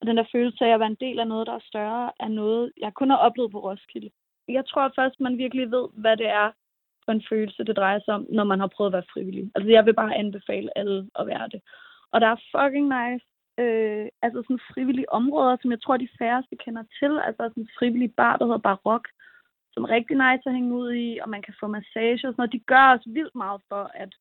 og 0.00 0.06
den 0.06 0.16
der 0.16 0.32
følelse 0.32 0.64
af 0.64 0.72
at 0.74 0.80
være 0.80 0.94
en 0.96 1.04
del 1.06 1.18
af 1.20 1.28
noget, 1.28 1.46
der 1.46 1.54
er 1.56 1.68
større, 1.70 2.12
er 2.20 2.28
noget, 2.28 2.72
jeg 2.84 2.94
kun 2.94 3.10
har 3.10 3.16
oplevet 3.16 3.52
på 3.52 3.60
Roskilde. 3.66 4.10
Jeg 4.48 4.64
tror 4.66 4.92
først, 4.98 5.20
man 5.20 5.38
virkelig 5.38 5.70
ved, 5.70 5.86
hvad 5.92 6.16
det 6.16 6.28
er 6.28 6.50
for 7.04 7.12
en 7.12 7.24
følelse, 7.28 7.64
det 7.64 7.76
drejer 7.76 8.00
sig 8.04 8.14
om, 8.14 8.26
når 8.30 8.44
man 8.44 8.60
har 8.60 8.70
prøvet 8.74 8.88
at 8.88 8.92
være 8.92 9.12
frivillig. 9.12 9.50
Altså, 9.54 9.70
jeg 9.70 9.86
vil 9.86 9.94
bare 9.94 10.16
anbefale 10.16 10.78
alle 10.78 11.10
at 11.18 11.26
være 11.26 11.48
det. 11.48 11.60
Og 12.12 12.20
der 12.20 12.26
er 12.26 12.44
fucking 12.54 12.86
nice, 12.98 13.26
øh, 13.62 14.06
altså 14.22 14.38
sådan 14.42 14.66
frivillige 14.74 15.12
områder, 15.12 15.56
som 15.62 15.70
jeg 15.70 15.82
tror, 15.82 15.96
de 15.96 16.16
færreste 16.18 16.56
kender 16.56 16.84
til. 16.98 17.12
Altså 17.26 17.42
sådan 17.42 17.62
en 17.62 17.70
frivillig 17.78 18.14
bar, 18.14 18.36
der 18.36 18.44
hedder 18.44 18.66
Barok, 18.68 19.08
som 19.72 19.84
er 19.84 19.90
rigtig 19.96 20.16
nice 20.24 20.44
at 20.46 20.54
hænge 20.56 20.72
ud 20.82 20.90
i, 21.06 21.08
og 21.22 21.28
man 21.34 21.42
kan 21.46 21.54
få 21.60 21.66
massage 21.66 22.22
og 22.26 22.32
sådan 22.32 22.40
noget. 22.42 22.56
De 22.56 22.68
gør 22.72 22.84
også 22.94 23.08
vildt 23.16 23.34
meget 23.44 23.60
for, 23.70 23.84
at 24.02 24.12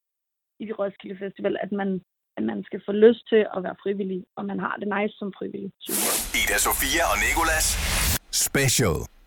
i 0.62 0.64
de 0.68 0.74
Roskilde 0.80 1.18
Festival, 1.24 1.58
at 1.66 1.72
man, 1.72 1.90
at 2.38 2.44
man 2.52 2.60
skal 2.68 2.82
få 2.88 2.92
lyst 3.06 3.24
til 3.32 3.42
at 3.56 3.64
være 3.66 3.80
frivillig, 3.84 4.22
og 4.38 4.44
man 4.46 4.60
har 4.60 4.76
det 4.82 4.88
nice 4.98 5.16
som 5.20 5.34
frivillig. 5.38 5.72
Ida 6.42 6.58
Sofia 6.66 7.04
og 7.12 7.18
Nikolas 7.26 7.68
Special. 8.48 9.19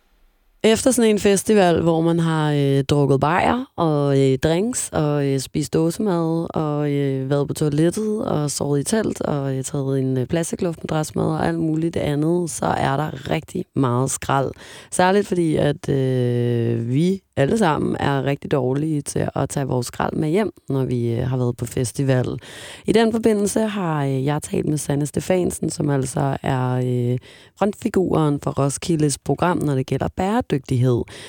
Efter 0.64 0.90
sådan 0.90 1.10
en 1.10 1.18
festival, 1.18 1.80
hvor 1.80 2.00
man 2.00 2.18
har 2.18 2.52
øh, 2.52 2.84
drukket 2.84 3.20
bajer 3.20 3.64
og 3.76 4.20
øh, 4.20 4.38
drinks 4.38 4.90
og 4.92 5.26
øh, 5.26 5.40
spist 5.40 5.74
dåsemad 5.74 6.46
og 6.54 6.90
øh, 6.90 7.30
været 7.30 7.48
på 7.48 7.54
toilettet 7.54 8.24
og 8.24 8.50
sovet 8.50 8.80
i 8.80 8.84
telt 8.84 9.20
og 9.20 9.56
øh, 9.56 9.64
taget 9.64 9.98
en 9.98 10.18
øh, 10.18 10.26
plastikluftmadras 10.26 11.14
med 11.14 11.24
og 11.24 11.46
alt 11.46 11.58
muligt 11.58 11.96
andet, 11.96 12.50
så 12.50 12.66
er 12.66 12.96
der 12.96 13.30
rigtig 13.30 13.64
meget 13.74 14.10
skrald. 14.10 14.50
Særligt 14.90 15.26
fordi, 15.26 15.56
at 15.56 15.88
øh, 15.88 16.88
vi 16.88 17.20
alle 17.36 17.58
sammen 17.58 17.96
er 18.00 18.24
rigtig 18.24 18.50
dårlige 18.50 19.00
til 19.00 19.28
at 19.34 19.48
tage 19.48 19.66
vores 19.66 19.86
skrald 19.86 20.12
med 20.12 20.28
hjem, 20.28 20.50
når 20.68 20.84
vi 20.84 21.12
øh, 21.12 21.28
har 21.28 21.36
været 21.36 21.56
på 21.56 21.66
festival. 21.66 22.38
I 22.86 22.92
den 22.92 23.12
forbindelse 23.12 23.60
har 23.60 24.04
øh, 24.04 24.24
jeg 24.24 24.42
talt 24.42 24.68
med 24.68 24.78
Sanne 24.78 25.06
Stefansen, 25.06 25.70
som 25.70 25.90
altså 25.90 26.36
er 26.42 26.72
øh, 26.72 27.18
frontfiguren 27.58 28.40
for 28.40 28.50
Roskildes 28.50 29.18
program, 29.18 29.58
når 29.58 29.74
det 29.74 29.86
gælder 29.86 30.08
bæredygtighed. 30.16 30.51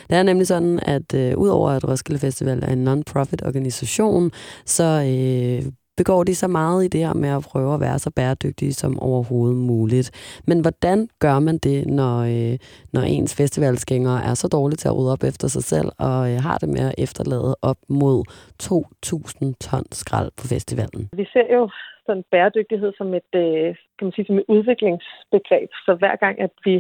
Det 0.10 0.18
er 0.18 0.24
nemlig 0.24 0.48
sådan, 0.48 0.80
at 0.82 1.14
øh, 1.14 1.38
udover 1.38 1.70
at 1.70 1.88
Roskilde 1.90 2.20
Festival 2.20 2.64
er 2.64 2.74
en 2.74 2.84
non-profit 2.84 3.46
organisation, 3.46 4.32
så 4.66 4.84
øh, 4.84 5.72
begår 5.98 6.24
de 6.24 6.36
så 6.36 6.48
meget 6.48 6.86
i 6.86 6.88
det 6.88 7.06
her 7.06 7.14
med 7.14 7.30
at 7.30 7.44
prøve 7.52 7.74
at 7.74 7.80
være 7.80 8.00
så 8.00 8.12
bæredygtige 8.16 8.74
som 8.74 9.00
overhovedet 9.00 9.58
muligt. 9.58 10.40
Men 10.48 10.62
hvordan 10.62 11.08
gør 11.20 11.40
man 11.40 11.58
det, 11.58 11.88
når, 11.88 12.16
øh, 12.20 12.58
når 12.94 13.02
ens 13.02 13.36
festivalsgængere 13.38 14.24
er 14.24 14.34
så 14.34 14.48
dårlige 14.48 14.78
til 14.78 14.88
at 14.88 14.98
rydde 14.98 15.12
op 15.12 15.24
efter 15.24 15.48
sig 15.48 15.64
selv, 15.64 15.90
og 16.00 16.32
øh, 16.32 16.38
har 16.48 16.58
det 16.58 16.70
med 16.70 16.86
at 16.90 16.96
efterlade 16.98 17.56
op 17.62 17.78
mod 17.90 18.18
2.000 18.64 19.54
ton 19.68 19.86
skrald 19.92 20.32
på 20.40 20.48
festivalen? 20.54 21.10
Vi 21.14 21.26
ser 21.34 21.48
jo 21.54 21.70
sådan 22.06 22.24
bæredygtighed 22.32 22.92
som 22.98 23.14
et, 23.14 23.32
øh, 23.36 23.76
kan 23.98 24.06
man 24.08 24.12
sige, 24.12 24.26
som 24.26 24.38
et 24.38 24.46
udviklingsbegreb. 24.48 25.70
Så 25.86 25.92
hver 26.00 26.16
gang, 26.16 26.42
at 26.42 26.54
vi 26.66 26.76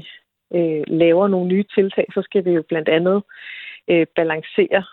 øh, 0.54 0.84
laver 0.88 1.28
nogle 1.28 1.48
nye 1.48 1.64
tiltag, 1.76 2.06
så 2.14 2.22
skal 2.22 2.46
vi 2.46 2.52
jo 2.52 2.64
blandt 2.70 2.90
andet 2.90 3.24
øh, 3.88 4.06
balancere, 4.16 4.84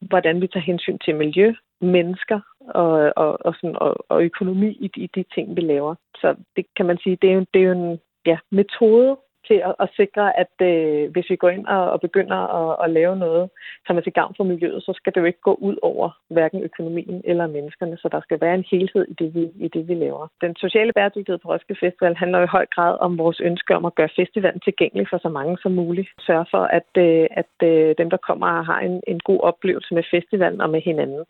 hvordan 0.00 0.40
vi 0.40 0.46
tager 0.46 0.64
hensyn 0.64 0.98
til 0.98 1.14
miljø, 1.16 1.54
mennesker 1.80 2.40
og, 2.60 3.12
og, 3.16 3.46
og, 3.46 3.54
sådan, 3.54 3.76
og, 3.76 4.04
og 4.08 4.24
økonomi 4.24 4.70
i 4.80 4.88
de, 4.88 5.00
i 5.00 5.10
de 5.14 5.24
ting, 5.34 5.56
vi 5.56 5.60
laver. 5.60 5.94
Så 6.20 6.34
det 6.56 6.66
kan 6.76 6.86
man 6.86 6.98
sige, 6.98 7.18
det 7.22 7.30
er 7.30 7.34
jo, 7.34 7.46
det 7.54 7.62
er 7.62 7.66
jo 7.66 7.72
en 7.72 8.00
ja, 8.26 8.38
metode 8.50 9.16
til 9.48 9.58
at, 9.68 9.74
at 9.84 9.88
sikre, 9.96 10.24
at 10.42 10.54
øh, 10.70 11.10
hvis 11.12 11.30
vi 11.30 11.36
går 11.36 11.50
ind 11.56 11.66
og, 11.66 11.90
og 11.90 12.00
begynder 12.00 12.40
at, 12.60 12.84
at 12.84 12.90
lave 12.90 13.16
noget, 13.16 13.50
som 13.86 13.96
er 13.96 14.00
til 14.00 14.12
gavn 14.12 14.34
for 14.36 14.44
miljøet, 14.44 14.82
så 14.82 14.92
skal 14.96 15.12
det 15.14 15.20
jo 15.20 15.24
ikke 15.24 15.40
gå 15.40 15.54
ud 15.54 15.76
over 15.82 16.06
hverken 16.30 16.62
økonomien 16.62 17.22
eller 17.24 17.46
menneskerne. 17.46 17.96
Så 17.96 18.08
der 18.12 18.20
skal 18.20 18.40
være 18.40 18.54
en 18.54 18.64
helhed 18.70 19.04
i 19.08 19.14
det, 19.20 19.34
vi, 19.34 19.44
i 19.66 19.68
det, 19.68 19.88
vi 19.88 19.94
laver. 19.94 20.28
Den 20.40 20.56
sociale 20.56 20.92
bæredygtighed 20.92 21.38
på 21.38 21.48
Roskilde 21.48 21.80
Festival 21.80 22.16
handler 22.16 22.40
i 22.42 22.54
høj 22.56 22.66
grad 22.66 22.96
om 23.00 23.18
vores 23.18 23.40
ønske 23.40 23.76
om 23.76 23.84
at 23.84 23.94
gøre 23.94 24.16
festivalen 24.16 24.60
tilgængelig 24.60 25.06
for 25.10 25.18
så 25.18 25.28
mange 25.28 25.58
som 25.62 25.72
muligt. 25.72 26.08
Sørge 26.26 26.46
for, 26.50 26.64
at, 26.78 26.90
øh, 27.06 27.26
at 27.30 27.54
øh, 27.62 27.94
dem, 27.98 28.10
der 28.10 28.16
kommer, 28.28 28.62
har 28.62 28.80
en, 28.80 29.02
en 29.06 29.20
god 29.20 29.40
oplevelse 29.40 29.94
med 29.94 30.02
festivalen 30.10 30.60
og 30.60 30.70
med 30.70 30.80
hinanden. 30.80 31.24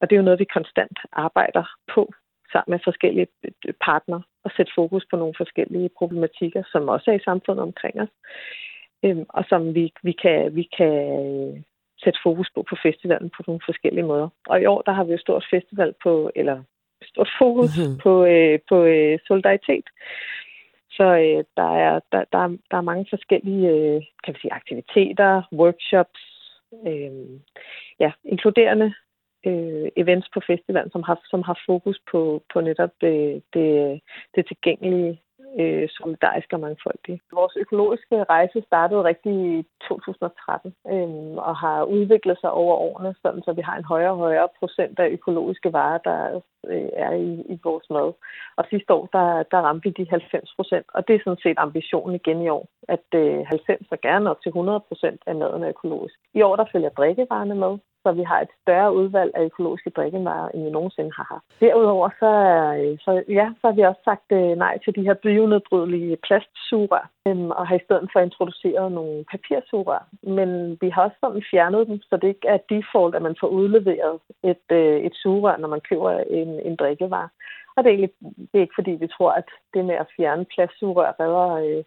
Og 0.00 0.10
det 0.10 0.16
er 0.16 0.20
jo 0.20 0.28
noget, 0.28 0.40
vi 0.40 0.54
konstant 0.58 0.98
arbejder 1.12 1.64
på 1.94 2.12
sammen 2.52 2.70
med 2.72 2.80
forskellige 2.84 3.26
partnere 3.86 4.22
og 4.44 4.50
sætte 4.56 4.72
fokus 4.74 5.04
på 5.10 5.16
nogle 5.16 5.34
forskellige 5.36 5.90
problematikker, 5.98 6.62
som 6.72 6.88
også 6.88 7.10
er 7.10 7.14
i 7.14 7.26
samfundet 7.28 7.62
omkring 7.62 8.00
os, 8.00 8.08
øhm, 9.04 9.26
og 9.28 9.44
som 9.48 9.74
vi, 9.74 9.92
vi 10.02 10.12
kan, 10.12 10.56
vi 10.56 10.68
kan 10.78 11.64
sætte 12.02 12.18
fokus 12.22 12.48
på 12.54 12.62
på 12.70 12.76
festivalen 12.82 13.30
på 13.36 13.42
nogle 13.46 13.60
forskellige 13.64 14.06
måder. 14.06 14.28
Og 14.46 14.60
i 14.60 14.66
år, 14.66 14.82
der 14.82 14.92
har 14.92 15.04
vi 15.04 15.12
jo 15.12 15.18
stort 15.18 15.46
festival 15.50 15.94
på, 16.02 16.30
eller 16.34 16.62
stort 17.02 17.30
fokus 17.38 17.78
mm-hmm. 17.78 17.98
på, 17.98 18.24
øh, 18.24 18.58
på 18.68 18.84
øh, 18.84 19.18
solidaritet. 19.26 19.86
Så 20.90 21.04
øh, 21.04 21.44
der, 21.56 21.70
er, 21.86 22.00
der, 22.12 22.24
der, 22.32 22.38
er, 22.38 22.48
der 22.70 22.76
er 22.76 22.90
mange 22.90 23.06
forskellige 23.10 23.68
øh, 23.68 24.02
kan 24.24 24.34
vi 24.34 24.38
sige, 24.40 24.52
aktiviteter, 24.52 25.42
workshops, 25.52 26.22
øh, 26.86 27.12
ja, 28.00 28.10
inkluderende 28.24 28.94
øh, 29.48 29.88
events 29.96 30.28
på 30.34 30.40
festivalen, 30.46 30.90
som 30.90 31.02
har, 31.02 31.20
som 31.30 31.42
har 31.42 31.58
fokus 31.66 31.98
på, 32.10 32.42
på 32.52 32.60
netop 32.60 32.90
det, 33.00 33.42
det, 33.54 34.00
det 34.34 34.46
tilgængelige 34.46 35.20
øh, 35.60 35.88
solidariske 35.88 36.56
og 36.56 36.60
mangfoldige. 36.60 37.20
Vores 37.32 37.56
økologiske 37.56 38.24
rejse 38.24 38.62
startede 38.66 39.04
rigtig 39.04 39.34
i 39.58 39.64
2013 39.88 40.74
øh, 40.92 41.36
og 41.48 41.56
har 41.56 41.84
udviklet 41.84 42.38
sig 42.40 42.50
over 42.50 42.74
årene, 42.76 43.14
sådan 43.22 43.42
så 43.42 43.52
vi 43.52 43.60
har 43.60 43.76
en 43.76 43.84
højere 43.84 44.10
og 44.10 44.16
højere 44.16 44.48
procent 44.58 44.98
af 44.98 45.08
økologiske 45.08 45.72
varer, 45.72 45.98
der 45.98 46.40
øh, 46.66 46.88
er 46.92 47.12
i, 47.12 47.30
i 47.54 47.58
vores 47.64 47.90
mad. 47.90 48.12
Og 48.56 48.64
sidste 48.70 48.92
år, 48.94 49.08
der, 49.12 49.42
der 49.52 49.58
ramte 49.66 49.88
vi 49.88 50.04
de 50.04 50.10
90 50.10 50.54
procent, 50.56 50.86
og 50.94 51.08
det 51.08 51.14
er 51.14 51.20
sådan 51.24 51.42
set 51.42 51.58
ambitionen 51.58 52.14
igen 52.14 52.42
i 52.42 52.48
år, 52.48 52.68
at 52.88 53.06
øh, 53.14 53.46
90 53.46 53.86
og 53.90 54.00
gerne 54.00 54.30
op 54.30 54.40
til 54.42 54.50
100 54.50 54.80
procent 54.88 55.20
af 55.26 55.34
maden 55.34 55.62
er 55.62 55.68
økologisk. 55.68 56.14
I 56.34 56.42
år, 56.42 56.56
der 56.56 56.64
følger 56.72 56.88
drikkevarerne 56.88 57.54
med, 57.54 57.78
så 58.08 58.12
vi 58.12 58.22
har 58.22 58.40
et 58.40 58.52
større 58.62 58.94
udvalg 58.94 59.30
af 59.34 59.42
økologiske 59.44 59.90
drikkevarer, 59.90 60.48
end 60.48 60.64
vi 60.64 60.70
nogensinde 60.70 61.12
har 61.16 61.26
haft. 61.32 61.44
Derudover 61.60 62.08
så, 62.22 62.32
øh, 62.78 62.98
så, 63.04 63.12
ja, 63.38 63.46
så 63.60 63.62
har 63.68 63.74
vi 63.78 63.82
også 63.82 64.02
sagt 64.04 64.28
øh, 64.32 64.52
nej 64.64 64.74
til 64.84 64.92
de 64.96 65.06
her 65.08 65.14
bionedbrydelige 65.14 66.16
plastsugerør, 66.26 67.06
øhm, 67.26 67.50
og 67.50 67.66
har 67.68 67.76
i 67.76 67.86
stedet 67.86 68.08
for 68.12 68.20
introduceret 68.20 68.92
nogle 68.92 69.24
papirsugerør. 69.32 70.02
Men 70.22 70.78
vi 70.80 70.88
har 70.90 71.02
også 71.02 71.18
sådan 71.20 71.42
fjernet 71.50 71.86
dem, 71.88 71.98
så 72.08 72.16
det 72.16 72.28
ikke 72.28 72.48
er 72.48 72.66
default, 72.70 73.14
at 73.14 73.22
man 73.22 73.36
får 73.40 73.48
udleveret 73.58 74.18
et, 74.52 74.66
øh, 74.80 74.98
et 75.08 75.14
sugerør, 75.22 75.56
når 75.56 75.68
man 75.68 75.80
køber 75.88 76.10
en, 76.40 76.50
en 76.68 76.76
drikkevare. 76.76 77.28
Og 77.76 77.84
det 77.84 77.90
er, 77.90 77.94
egentlig, 77.94 78.14
det 78.50 78.56
er 78.58 78.66
ikke 78.66 78.78
fordi, 78.80 78.90
vi 78.90 79.08
tror, 79.16 79.32
at 79.32 79.48
det 79.74 79.84
med 79.84 79.94
at 79.94 80.10
fjerne 80.16 80.44
plastsugerør 80.54 81.12
redder 81.20 81.50
øh, 81.64 81.84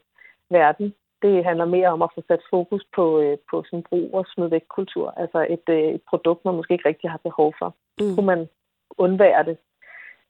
verden 0.49 0.93
det 1.22 1.45
handler 1.45 1.65
mere 1.65 1.89
om 1.95 2.01
at 2.01 2.13
få 2.15 2.22
sat 2.28 2.43
fokus 2.49 2.84
på, 2.95 3.22
øh, 3.22 3.38
på 3.51 3.63
sådan 3.65 3.84
brug 3.89 4.13
og 4.13 4.26
smid 4.28 4.47
væk 4.47 4.65
kultur. 4.69 5.13
Altså 5.17 5.47
et, 5.49 5.65
øh, 5.69 5.93
et 5.95 6.01
produkt, 6.09 6.45
man 6.45 6.55
måske 6.55 6.74
ikke 6.74 6.89
rigtig 6.89 7.09
har 7.09 7.22
behov 7.24 7.53
for. 7.59 7.76
Mm. 7.99 8.15
Kunne 8.15 8.26
man 8.26 8.49
undvære 8.97 9.43
det, 9.43 9.57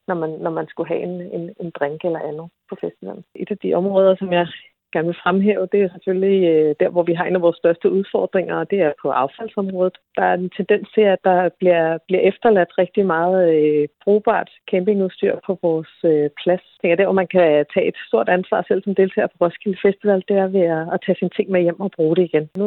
når 0.07 0.15
man, 0.15 0.29
når 0.29 0.51
man 0.51 0.67
skulle 0.67 0.87
have 0.87 1.01
en, 1.01 1.21
en, 1.21 1.55
en 1.59 1.71
drink 1.79 2.05
eller 2.05 2.19
andet 2.19 2.49
på 2.69 2.75
festivalen. 2.81 3.23
Et 3.35 3.51
af 3.51 3.57
de 3.57 3.73
områder, 3.73 4.15
som 4.15 4.33
jeg 4.33 4.47
gerne 4.93 5.07
vil 5.07 5.21
fremhæve, 5.23 5.67
det 5.71 5.81
er 5.81 5.89
selvfølgelig 5.93 6.39
øh, 6.53 6.75
der, 6.79 6.89
hvor 6.89 7.03
vi 7.03 7.13
har 7.13 7.25
en 7.25 7.35
af 7.35 7.41
vores 7.41 7.57
største 7.57 7.91
udfordringer, 7.91 8.55
og 8.55 8.71
det 8.71 8.79
er 8.81 8.91
på 9.01 9.09
affaldsområdet. 9.09 9.97
Der 10.15 10.23
er 10.23 10.33
en 10.33 10.49
tendens 10.57 10.87
til, 10.95 11.01
at 11.01 11.19
der 11.23 11.49
bliver, 11.59 11.97
bliver 12.07 12.21
efterladt 12.21 12.77
rigtig 12.77 13.05
meget 13.05 13.39
øh, 13.55 13.87
brugbart 14.03 14.49
campingudstyr 14.71 15.35
på 15.45 15.59
vores 15.61 15.93
øh, 16.03 16.29
plads. 16.43 16.65
Det 16.81 16.91
er 16.91 16.95
der, 16.95 17.05
hvor 17.05 17.21
man 17.21 17.27
kan 17.27 17.65
tage 17.73 17.87
et 17.87 17.97
stort 18.07 18.29
ansvar 18.29 18.65
selv 18.67 18.83
som 18.83 18.95
deltager 18.95 19.27
på 19.27 19.37
Roskilde 19.45 19.77
Festival, 19.81 20.23
det 20.27 20.37
er 20.37 20.47
ved 20.47 20.65
at, 20.77 20.83
at 20.93 20.99
tage 21.05 21.17
sine 21.19 21.35
ting 21.37 21.51
med 21.51 21.61
hjem 21.61 21.79
og 21.79 21.91
bruge 21.91 22.15
det 22.15 22.23
igen. 22.23 22.49
Nu 22.57 22.65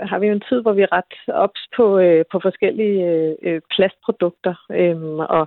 har 0.00 0.18
vi 0.18 0.26
jo 0.26 0.32
en 0.32 0.48
tid, 0.48 0.62
hvor 0.62 0.72
vi 0.72 0.82
er 0.82 0.92
ret 0.92 1.14
ops 1.44 1.62
på, 1.76 1.98
øh, 1.98 2.24
på 2.32 2.40
forskellige 2.42 2.98
øh, 3.10 3.34
øh 3.42 3.60
plastprodukter 3.74 4.54
øh, 4.70 5.02
og, 5.38 5.44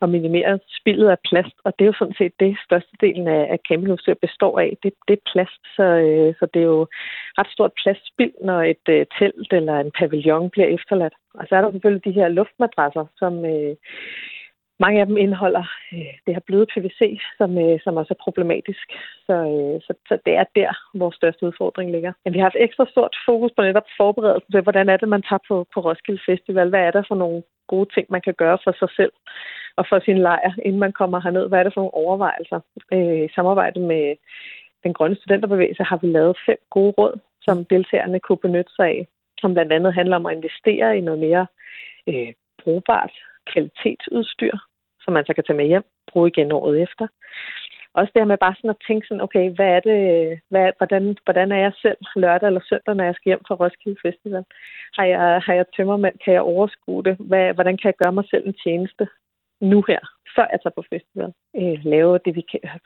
og 0.00 0.08
minimere 0.08 0.58
spillet 0.80 1.08
af 1.08 1.18
plast, 1.28 1.56
og 1.64 1.72
det 1.78 1.84
er 1.84 1.90
jo 1.92 1.98
sådan 1.98 2.18
set 2.18 2.32
det 2.40 2.56
størstedelen 2.66 3.28
af, 3.28 3.42
af 3.54 3.58
campingudstyr 3.68 4.14
består 4.14 4.58
af. 4.58 4.70
Det, 4.82 4.92
det 5.08 5.14
er 5.16 5.30
plast 5.32 5.62
så, 5.76 5.82
øh, 5.82 6.34
så 6.38 6.46
det 6.54 6.60
er 6.60 6.70
jo 6.76 6.86
ret 7.38 7.50
stort 7.52 7.72
pladsspild, 7.82 8.34
når 8.44 8.62
et 8.62 8.86
øh, 8.88 9.06
telt 9.18 9.52
eller 9.52 9.80
en 9.80 9.90
pavillon 9.98 10.50
bliver 10.50 10.68
efterladt. 10.68 11.14
Og 11.34 11.46
så 11.48 11.56
er 11.56 11.60
der 11.60 11.70
selvfølgelig 11.72 12.04
de 12.04 12.18
her 12.18 12.28
luftmadrasser, 12.28 13.04
som 13.16 13.44
øh, 13.44 13.76
mange 14.80 15.00
af 15.00 15.06
dem 15.06 15.16
indeholder 15.16 15.64
øh, 15.92 16.14
det 16.26 16.34
her 16.34 16.44
bløde 16.46 16.66
PVC, 16.72 17.20
som, 17.38 17.58
øh, 17.58 17.80
som 17.84 17.96
også 17.96 18.14
er 18.14 18.24
problematisk. 18.24 18.86
Så, 19.26 19.34
øh, 19.52 19.76
så, 19.86 19.92
så 20.08 20.18
det 20.26 20.34
er 20.40 20.44
der, 20.56 20.70
vores 20.94 21.16
største 21.16 21.46
udfordring 21.46 21.90
ligger. 21.90 22.12
Men 22.24 22.32
vi 22.32 22.38
har 22.38 22.44
haft 22.44 22.64
ekstra 22.66 22.86
stort 22.90 23.16
fokus 23.26 23.52
på 23.56 23.62
netop 23.62 23.88
forberedelsen 23.96 24.52
til, 24.52 24.60
hvordan 24.60 24.88
er 24.88 24.96
det, 24.96 25.08
man 25.08 25.22
tager 25.22 25.44
på, 25.48 25.66
på 25.74 25.80
Roskilde 25.80 26.22
Festival. 26.26 26.68
Hvad 26.68 26.80
er 26.80 26.90
der 26.90 27.02
for 27.08 27.14
nogle 27.14 27.42
gode 27.66 27.88
ting, 27.94 28.06
man 28.10 28.20
kan 28.20 28.34
gøre 28.34 28.58
for 28.64 28.72
sig 28.78 28.88
selv 28.96 29.12
og 29.76 29.84
for 29.88 29.98
sin 30.04 30.18
lejr, 30.18 30.52
inden 30.64 30.80
man 30.80 30.92
kommer 30.92 31.20
herned? 31.20 31.48
Hvad 31.48 31.58
er 31.58 31.62
det 31.62 31.74
for 31.74 31.80
nogle 31.80 32.00
overvejelser? 32.04 32.60
Øh, 32.92 33.24
I 33.24 33.28
samarbejde 33.34 33.80
med 33.80 34.16
den 34.84 34.92
grønne 34.94 35.16
studenterbevægelse 35.16 35.82
har 35.82 35.96
vi 35.96 36.06
lavet 36.06 36.38
fem 36.46 36.58
gode 36.70 36.94
råd, 36.98 37.20
som 37.40 37.64
deltagerne 37.64 38.20
kunne 38.20 38.44
benytte 38.46 38.72
sig 38.76 38.86
af, 38.86 39.08
som 39.40 39.52
blandt 39.54 39.72
andet 39.72 39.94
handler 39.94 40.16
om 40.16 40.26
at 40.26 40.36
investere 40.36 40.98
i 40.98 41.00
noget 41.00 41.20
mere 41.20 41.46
øh, 42.08 42.32
brugbart 42.62 43.12
kvalitetsudstyr, 43.52 44.56
som 45.00 45.12
man 45.12 45.24
så 45.26 45.32
kan 45.34 45.44
tage 45.44 45.56
med 45.56 45.66
hjem, 45.66 45.84
bruge 46.12 46.28
igen 46.28 46.52
året 46.52 46.82
efter. 46.82 47.06
Også 47.94 48.10
det 48.14 48.20
her 48.20 48.32
med 48.32 48.44
bare 48.44 48.54
sådan 48.54 48.70
at 48.70 48.84
tænke 48.86 49.06
sådan, 49.06 49.26
okay, 49.26 49.50
hvad 49.56 49.70
er 49.76 49.80
det, 49.80 50.00
hvad, 50.50 50.72
hvordan, 50.78 51.16
hvordan 51.24 51.52
er 51.52 51.60
jeg 51.66 51.72
selv 51.82 51.96
lørdag 52.16 52.46
eller 52.46 52.60
søndag, 52.68 52.94
når 52.94 53.04
jeg 53.04 53.14
skal 53.14 53.30
hjem 53.30 53.42
fra 53.48 53.54
Roskilde 53.54 53.98
Festival? 54.06 54.44
Har 54.96 55.04
jeg, 55.04 55.42
har 55.46 55.54
jeg 55.54 55.66
tømmermand? 55.76 56.18
Kan 56.24 56.34
jeg 56.34 56.42
overskue 56.42 57.02
det? 57.04 57.16
Hvad, 57.20 57.54
hvordan 57.54 57.76
kan 57.76 57.88
jeg 57.90 58.00
gøre 58.02 58.12
mig 58.12 58.24
selv 58.30 58.46
en 58.46 58.56
tjeneste 58.64 59.08
nu 59.60 59.84
her? 59.88 59.98
før 60.38 60.46
jeg 60.52 60.60
tager 60.60 60.78
på 60.78 60.84
festival, 60.94 61.32
øh, 61.60 61.78
lave 61.94 62.12
det, 62.24 62.32
vi 62.38 62.42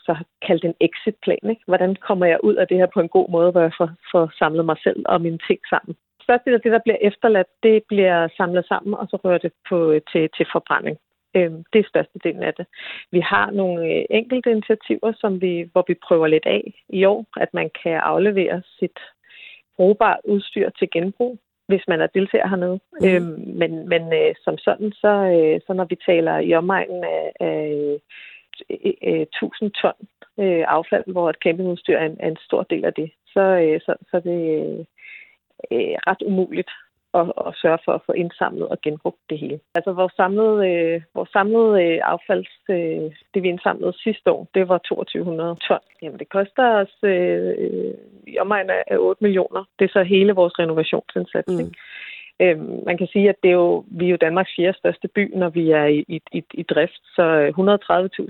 så 0.06 0.12
har 0.18 0.26
kaldt 0.46 0.64
en 0.64 0.76
exit-plan. 0.86 1.44
Ikke? 1.52 1.64
Hvordan 1.70 1.92
kommer 2.08 2.26
jeg 2.26 2.44
ud 2.48 2.54
af 2.54 2.66
det 2.68 2.76
her 2.80 2.88
på 2.94 3.00
en 3.00 3.14
god 3.16 3.28
måde, 3.36 3.50
hvor 3.50 3.60
jeg 3.68 3.74
får, 3.78 3.90
får 4.12 4.24
samlet 4.40 4.64
mig 4.70 4.78
selv 4.86 5.00
og 5.12 5.20
mine 5.26 5.40
ting 5.48 5.60
sammen. 5.72 5.94
Først 6.26 6.44
det, 6.44 6.64
det, 6.64 6.72
der 6.72 6.84
bliver 6.84 7.00
efterladt, 7.00 7.50
det 7.62 7.82
bliver 7.88 8.28
samlet 8.36 8.64
sammen, 8.66 8.94
og 8.94 9.06
så 9.10 9.16
rører 9.24 9.38
det 9.38 9.52
på, 9.68 9.78
til, 10.12 10.24
til 10.36 10.46
forbrænding. 10.52 10.96
Øh, 11.36 11.52
det 11.72 11.78
er 11.80 11.90
størstedelen 11.92 12.42
af 12.42 12.54
det. 12.54 12.66
Vi 13.10 13.20
har 13.20 13.50
nogle 13.50 13.78
øh, 13.92 14.04
enkelte 14.10 14.50
initiativer, 14.50 15.12
som 15.22 15.40
vi, 15.40 15.68
hvor 15.72 15.84
vi 15.88 15.94
prøver 16.06 16.26
lidt 16.26 16.46
af 16.46 16.62
i 16.88 17.04
år, 17.04 17.26
at 17.44 17.50
man 17.54 17.70
kan 17.82 17.96
aflevere 18.12 18.62
sit 18.78 18.98
brugbart 19.76 20.20
udstyr 20.24 20.70
til 20.78 20.88
genbrug 20.90 21.38
hvis 21.66 21.84
man 21.88 22.00
er 22.00 22.06
deltager 22.06 22.48
hernede. 22.48 22.80
Mm. 23.00 23.06
Øhm, 23.06 23.58
men 23.60 23.88
men 23.88 24.02
øh, 24.12 24.34
som 24.44 24.58
sådan, 24.58 24.92
så, 24.92 25.12
øh, 25.36 25.60
så 25.66 25.72
når 25.72 25.84
vi 25.84 25.96
taler 26.06 26.38
i 26.38 26.54
omegnen 26.54 27.04
af, 27.04 27.32
af 27.40 27.98
øh, 28.70 28.92
øh, 29.02 29.20
1000 29.20 29.70
ton 29.70 29.98
øh, 30.38 30.64
affald, 30.68 31.04
hvor 31.06 31.30
et 31.30 31.42
campingudstyr 31.44 31.96
er 31.96 32.06
en, 32.06 32.16
er 32.20 32.28
en 32.28 32.44
stor 32.46 32.62
del 32.62 32.84
af 32.84 32.94
det, 32.94 33.10
så, 33.26 33.40
øh, 33.40 33.80
så, 33.80 33.94
så 34.10 34.20
det 34.20 34.38
er 34.60 34.84
øh, 35.72 35.96
ret 36.06 36.22
umuligt 36.26 36.70
at, 37.14 37.32
at 37.46 37.52
sørge 37.62 37.78
for 37.84 37.92
at 37.92 38.04
få 38.06 38.12
indsamlet 38.12 38.68
og 38.68 38.80
genbrugt 38.80 39.20
det 39.30 39.38
hele. 39.38 39.60
Altså 39.74 39.92
vores 39.92 40.12
samlede, 40.12 40.58
øh, 40.70 41.02
vores 41.14 41.30
samlede 41.30 41.84
øh, 41.84 42.00
affalds, 42.04 42.54
øh, 42.70 43.10
det 43.34 43.42
vi 43.42 43.48
indsamlede 43.48 44.02
sidste 44.02 44.30
år, 44.30 44.48
det 44.54 44.68
var 44.68 44.78
2200 44.78 45.56
ton. 45.68 45.78
Jamen 46.02 46.18
det 46.18 46.28
koster 46.28 46.64
os 46.82 46.94
øh, 47.02 47.94
i 48.26 48.38
omegn 48.38 48.70
af 48.70 48.96
8 48.98 49.24
millioner. 49.24 49.64
Det 49.78 49.84
er 49.84 49.92
så 49.92 50.02
hele 50.02 50.32
vores 50.32 50.58
renovationsindsats. 50.58 51.52
Mm. 51.52 51.60
Ikke? 51.60 51.74
Øhm, 52.42 52.80
man 52.86 52.98
kan 52.98 53.08
sige, 53.12 53.28
at 53.28 53.36
det 53.42 53.48
er 53.48 53.60
jo, 53.64 53.84
vi 53.98 54.04
er 54.06 54.10
jo 54.10 54.24
Danmarks 54.26 54.52
fjerde 54.56 54.78
største 54.78 55.08
by, 55.08 55.24
når 55.36 55.48
vi 55.48 55.70
er 55.70 55.84
i, 55.84 56.22
i, 56.32 56.42
i 56.54 56.62
drift. 56.62 57.02
Så 57.16 57.24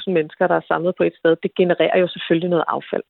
130.000 0.07 0.13
mennesker, 0.13 0.47
der 0.47 0.55
er 0.57 0.69
samlet 0.69 0.95
på 0.97 1.03
et 1.03 1.17
sted, 1.17 1.37
det 1.43 1.55
genererer 1.55 1.99
jo 1.99 2.09
selvfølgelig 2.09 2.51
noget 2.51 2.65
affald. 2.69 3.03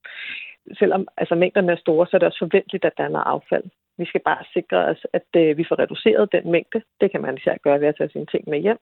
Selvom 0.78 1.08
altså, 1.16 1.34
mængderne 1.34 1.72
er 1.72 1.76
store, 1.76 2.06
så 2.06 2.16
er 2.16 2.18
det 2.18 2.28
også 2.28 2.44
forventeligt, 2.46 2.84
at 2.84 2.92
der 2.96 3.04
er 3.04 3.08
noget 3.08 3.26
affald. 3.26 3.64
Vi 4.02 4.06
skal 4.06 4.22
bare 4.30 4.44
sikre 4.56 4.78
os, 4.90 5.00
at 5.18 5.28
øh, 5.42 5.56
vi 5.58 5.64
får 5.68 5.78
reduceret 5.78 6.32
den 6.32 6.44
mængde. 6.54 6.80
Det 7.00 7.10
kan 7.10 7.22
man 7.22 7.36
især 7.38 7.56
gøre 7.66 7.80
ved 7.80 7.88
at 7.88 7.96
tage 7.96 8.10
sine 8.12 8.26
ting 8.26 8.44
med 8.48 8.58
hjem. 8.66 8.80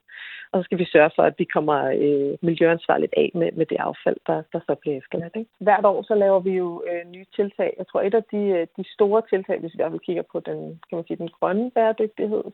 Og 0.53 0.55
så 0.59 0.62
skal 0.64 0.79
vi 0.79 0.85
sørge 0.85 1.11
for, 1.16 1.23
at 1.23 1.35
vi 1.39 1.45
kommer 1.45 1.79
øh, 2.05 2.33
miljøansvarligt 2.49 3.14
af 3.16 3.31
med, 3.35 3.53
med 3.53 3.66
det 3.66 3.79
affald, 3.89 4.16
der, 4.27 4.43
der 4.53 4.61
så 4.66 4.75
bliver 4.81 4.97
efterladt. 4.97 5.37
Ikke? 5.37 5.51
Hvert 5.61 5.85
år 5.85 6.03
så 6.03 6.14
laver 6.14 6.41
vi 6.41 6.53
jo 6.62 6.68
øh, 6.91 7.11
nye 7.14 7.27
tiltag. 7.37 7.71
Jeg 7.79 7.87
tror, 7.87 8.01
et 8.03 8.14
af 8.14 8.25
de, 8.33 8.43
øh, 8.57 8.66
de 8.77 8.85
store 8.95 9.23
tiltag, 9.31 9.59
hvis 9.59 9.73
vi 9.73 9.77
i 9.77 9.81
hvert 9.83 9.93
fald 9.93 10.07
kigger 10.09 10.25
på 10.33 10.41
den, 10.41 10.59
kan 10.89 10.97
man 10.97 11.07
sige, 11.07 11.23
den 11.25 11.31
grønne 11.39 11.71
bæredygtighed, 11.71 12.45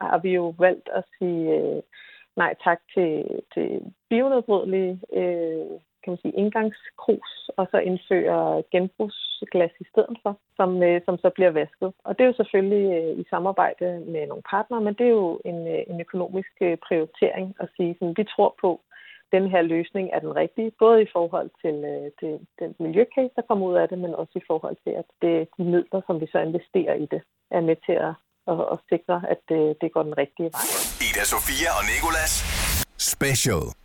har 0.00 0.18
vi 0.18 0.30
jo 0.40 0.54
valgt 0.58 0.88
at 0.98 1.04
sige 1.18 1.42
øh, 1.58 1.82
nej 2.36 2.54
tak 2.64 2.80
til, 2.94 3.10
til 3.54 3.68
bionedbrydelige 4.10 5.00
øh, 5.20 5.72
kan 6.02 6.10
man 6.12 6.22
sige, 6.22 6.38
indgangskrus, 6.42 7.32
og 7.56 7.64
så 7.70 7.78
indføre 7.78 8.62
genbrugsglas 8.72 9.74
i 9.80 9.86
stedet 9.92 10.16
for, 10.22 10.32
som, 10.56 10.82
øh, 10.82 11.00
som 11.06 11.18
så 11.18 11.30
bliver 11.36 11.50
vasket. 11.50 11.90
Og 12.04 12.10
det 12.12 12.22
er 12.22 12.30
jo 12.30 12.40
selvfølgelig 12.40 12.84
øh, 12.98 13.18
i 13.22 13.24
samarbejde 13.30 13.88
med 14.12 14.26
nogle 14.26 14.42
partnere, 14.54 14.80
men 14.80 14.94
det 14.94 15.06
er 15.06 15.16
jo 15.22 15.40
en, 15.44 15.60
øh, 15.74 15.82
en 15.90 16.00
økonomisk 16.00 16.52
øh, 16.60 16.76
prioritering 16.86 17.54
at 17.60 17.68
sige, 17.76 17.96
sådan, 17.98 18.14
vi 18.16 18.24
tror 18.24 18.54
på, 18.60 18.80
den 19.36 19.44
her 19.52 19.62
løsning 19.62 20.06
er 20.12 20.20
den 20.26 20.36
rigtige, 20.36 20.72
både 20.78 21.02
i 21.02 21.08
forhold 21.12 21.50
til, 21.62 21.76
øh, 21.92 22.06
til 22.20 22.32
den 22.60 22.70
miljøcase, 22.84 23.34
der 23.36 23.48
kommer 23.48 23.66
ud 23.70 23.76
af 23.82 23.88
det, 23.88 23.98
men 23.98 24.14
også 24.14 24.34
i 24.36 24.46
forhold 24.50 24.76
til, 24.84 24.92
at 25.00 25.08
det, 25.22 25.48
de 25.58 25.64
midler, 25.64 26.00
som 26.06 26.20
vi 26.20 26.26
så 26.32 26.38
investerer 26.38 26.94
i 27.04 27.06
det, 27.12 27.22
er 27.50 27.60
med 27.60 27.76
til 27.86 27.96
at, 28.08 28.14
at, 28.52 28.58
at 28.74 28.78
sikre, 28.90 29.16
at 29.32 29.40
det, 29.48 29.62
det 29.80 29.92
går 29.92 30.02
den 30.02 30.18
rigtige 30.22 30.50
vej. 30.54 30.66
Ida 31.06 31.24
Sofia 31.32 31.70
og 31.78 31.84
Nikolas 31.90 32.32
Special. 33.12 33.81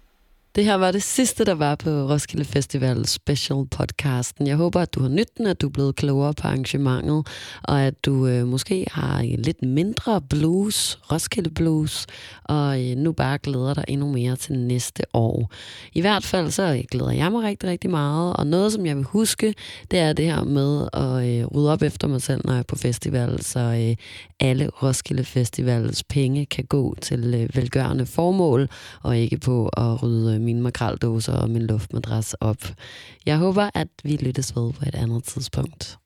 Det 0.57 0.65
her 0.65 0.75
var 0.75 0.91
det 0.91 1.03
sidste, 1.03 1.45
der 1.45 1.53
var 1.53 1.75
på 1.75 1.89
Roskilde 1.89 2.45
Festival 2.45 3.05
Special 3.05 3.65
podcasten. 3.71 4.47
Jeg 4.47 4.55
håber, 4.55 4.81
at 4.81 4.93
du 4.95 5.01
har 5.01 5.09
nytten, 5.09 5.47
at 5.47 5.61
du 5.61 5.67
er 5.67 5.71
blevet 5.71 5.95
klogere 5.95 6.33
på 6.33 6.47
arrangementet, 6.47 7.27
og 7.63 7.81
at 7.81 8.05
du 8.05 8.27
øh, 8.27 8.47
måske 8.47 8.85
har 8.91 9.19
en 9.19 9.39
lidt 9.39 9.61
mindre 9.61 10.21
blues, 10.21 10.99
Roskilde 11.11 11.49
Blues, 11.49 12.05
og 12.43 12.89
øh, 12.89 12.95
nu 12.95 13.11
bare 13.11 13.37
glæder 13.37 13.73
dig 13.73 13.83
endnu 13.87 14.11
mere 14.11 14.35
til 14.35 14.55
næste 14.55 15.03
år. 15.13 15.51
I 15.93 16.01
hvert 16.01 16.23
fald 16.23 16.51
så 16.51 16.83
glæder 16.91 17.11
jeg 17.11 17.31
mig 17.31 17.43
rigtig, 17.43 17.69
rigtig 17.69 17.89
meget, 17.89 18.33
og 18.33 18.47
noget, 18.47 18.73
som 18.73 18.85
jeg 18.85 18.95
vil 18.95 19.05
huske, 19.05 19.53
det 19.91 19.99
er 19.99 20.13
det 20.13 20.25
her 20.25 20.43
med 20.43 20.87
at 20.93 21.29
øh, 21.29 21.45
rydde 21.45 21.71
op 21.71 21.81
efter 21.81 22.07
mig 22.07 22.21
selv, 22.21 22.41
når 22.45 22.53
jeg 22.53 22.59
er 22.59 22.63
på 22.63 22.75
festival, 22.75 23.43
så 23.43 23.59
øh, 23.59 23.95
alle 24.39 24.69
Roskilde 24.83 25.23
Festivals 25.23 26.03
penge 26.03 26.45
kan 26.45 26.63
gå 26.63 26.95
til 27.01 27.33
øh, 27.33 27.55
velgørende 27.55 28.05
formål, 28.05 28.69
og 29.03 29.17
ikke 29.17 29.37
på 29.37 29.67
at 29.67 30.03
rydde 30.03 30.35
øh, 30.35 30.46
mine 30.47 30.63
makraldåser 30.63 31.33
og 31.43 31.49
min 31.49 31.67
luftmadras 31.67 32.33
op. 32.33 32.63
Jeg 33.25 33.37
håber, 33.37 33.69
at 33.73 33.87
vi 34.03 34.15
lyttes 34.15 34.55
ved 34.55 34.73
på 34.73 34.83
et 34.87 34.95
andet 34.95 35.23
tidspunkt. 35.23 35.97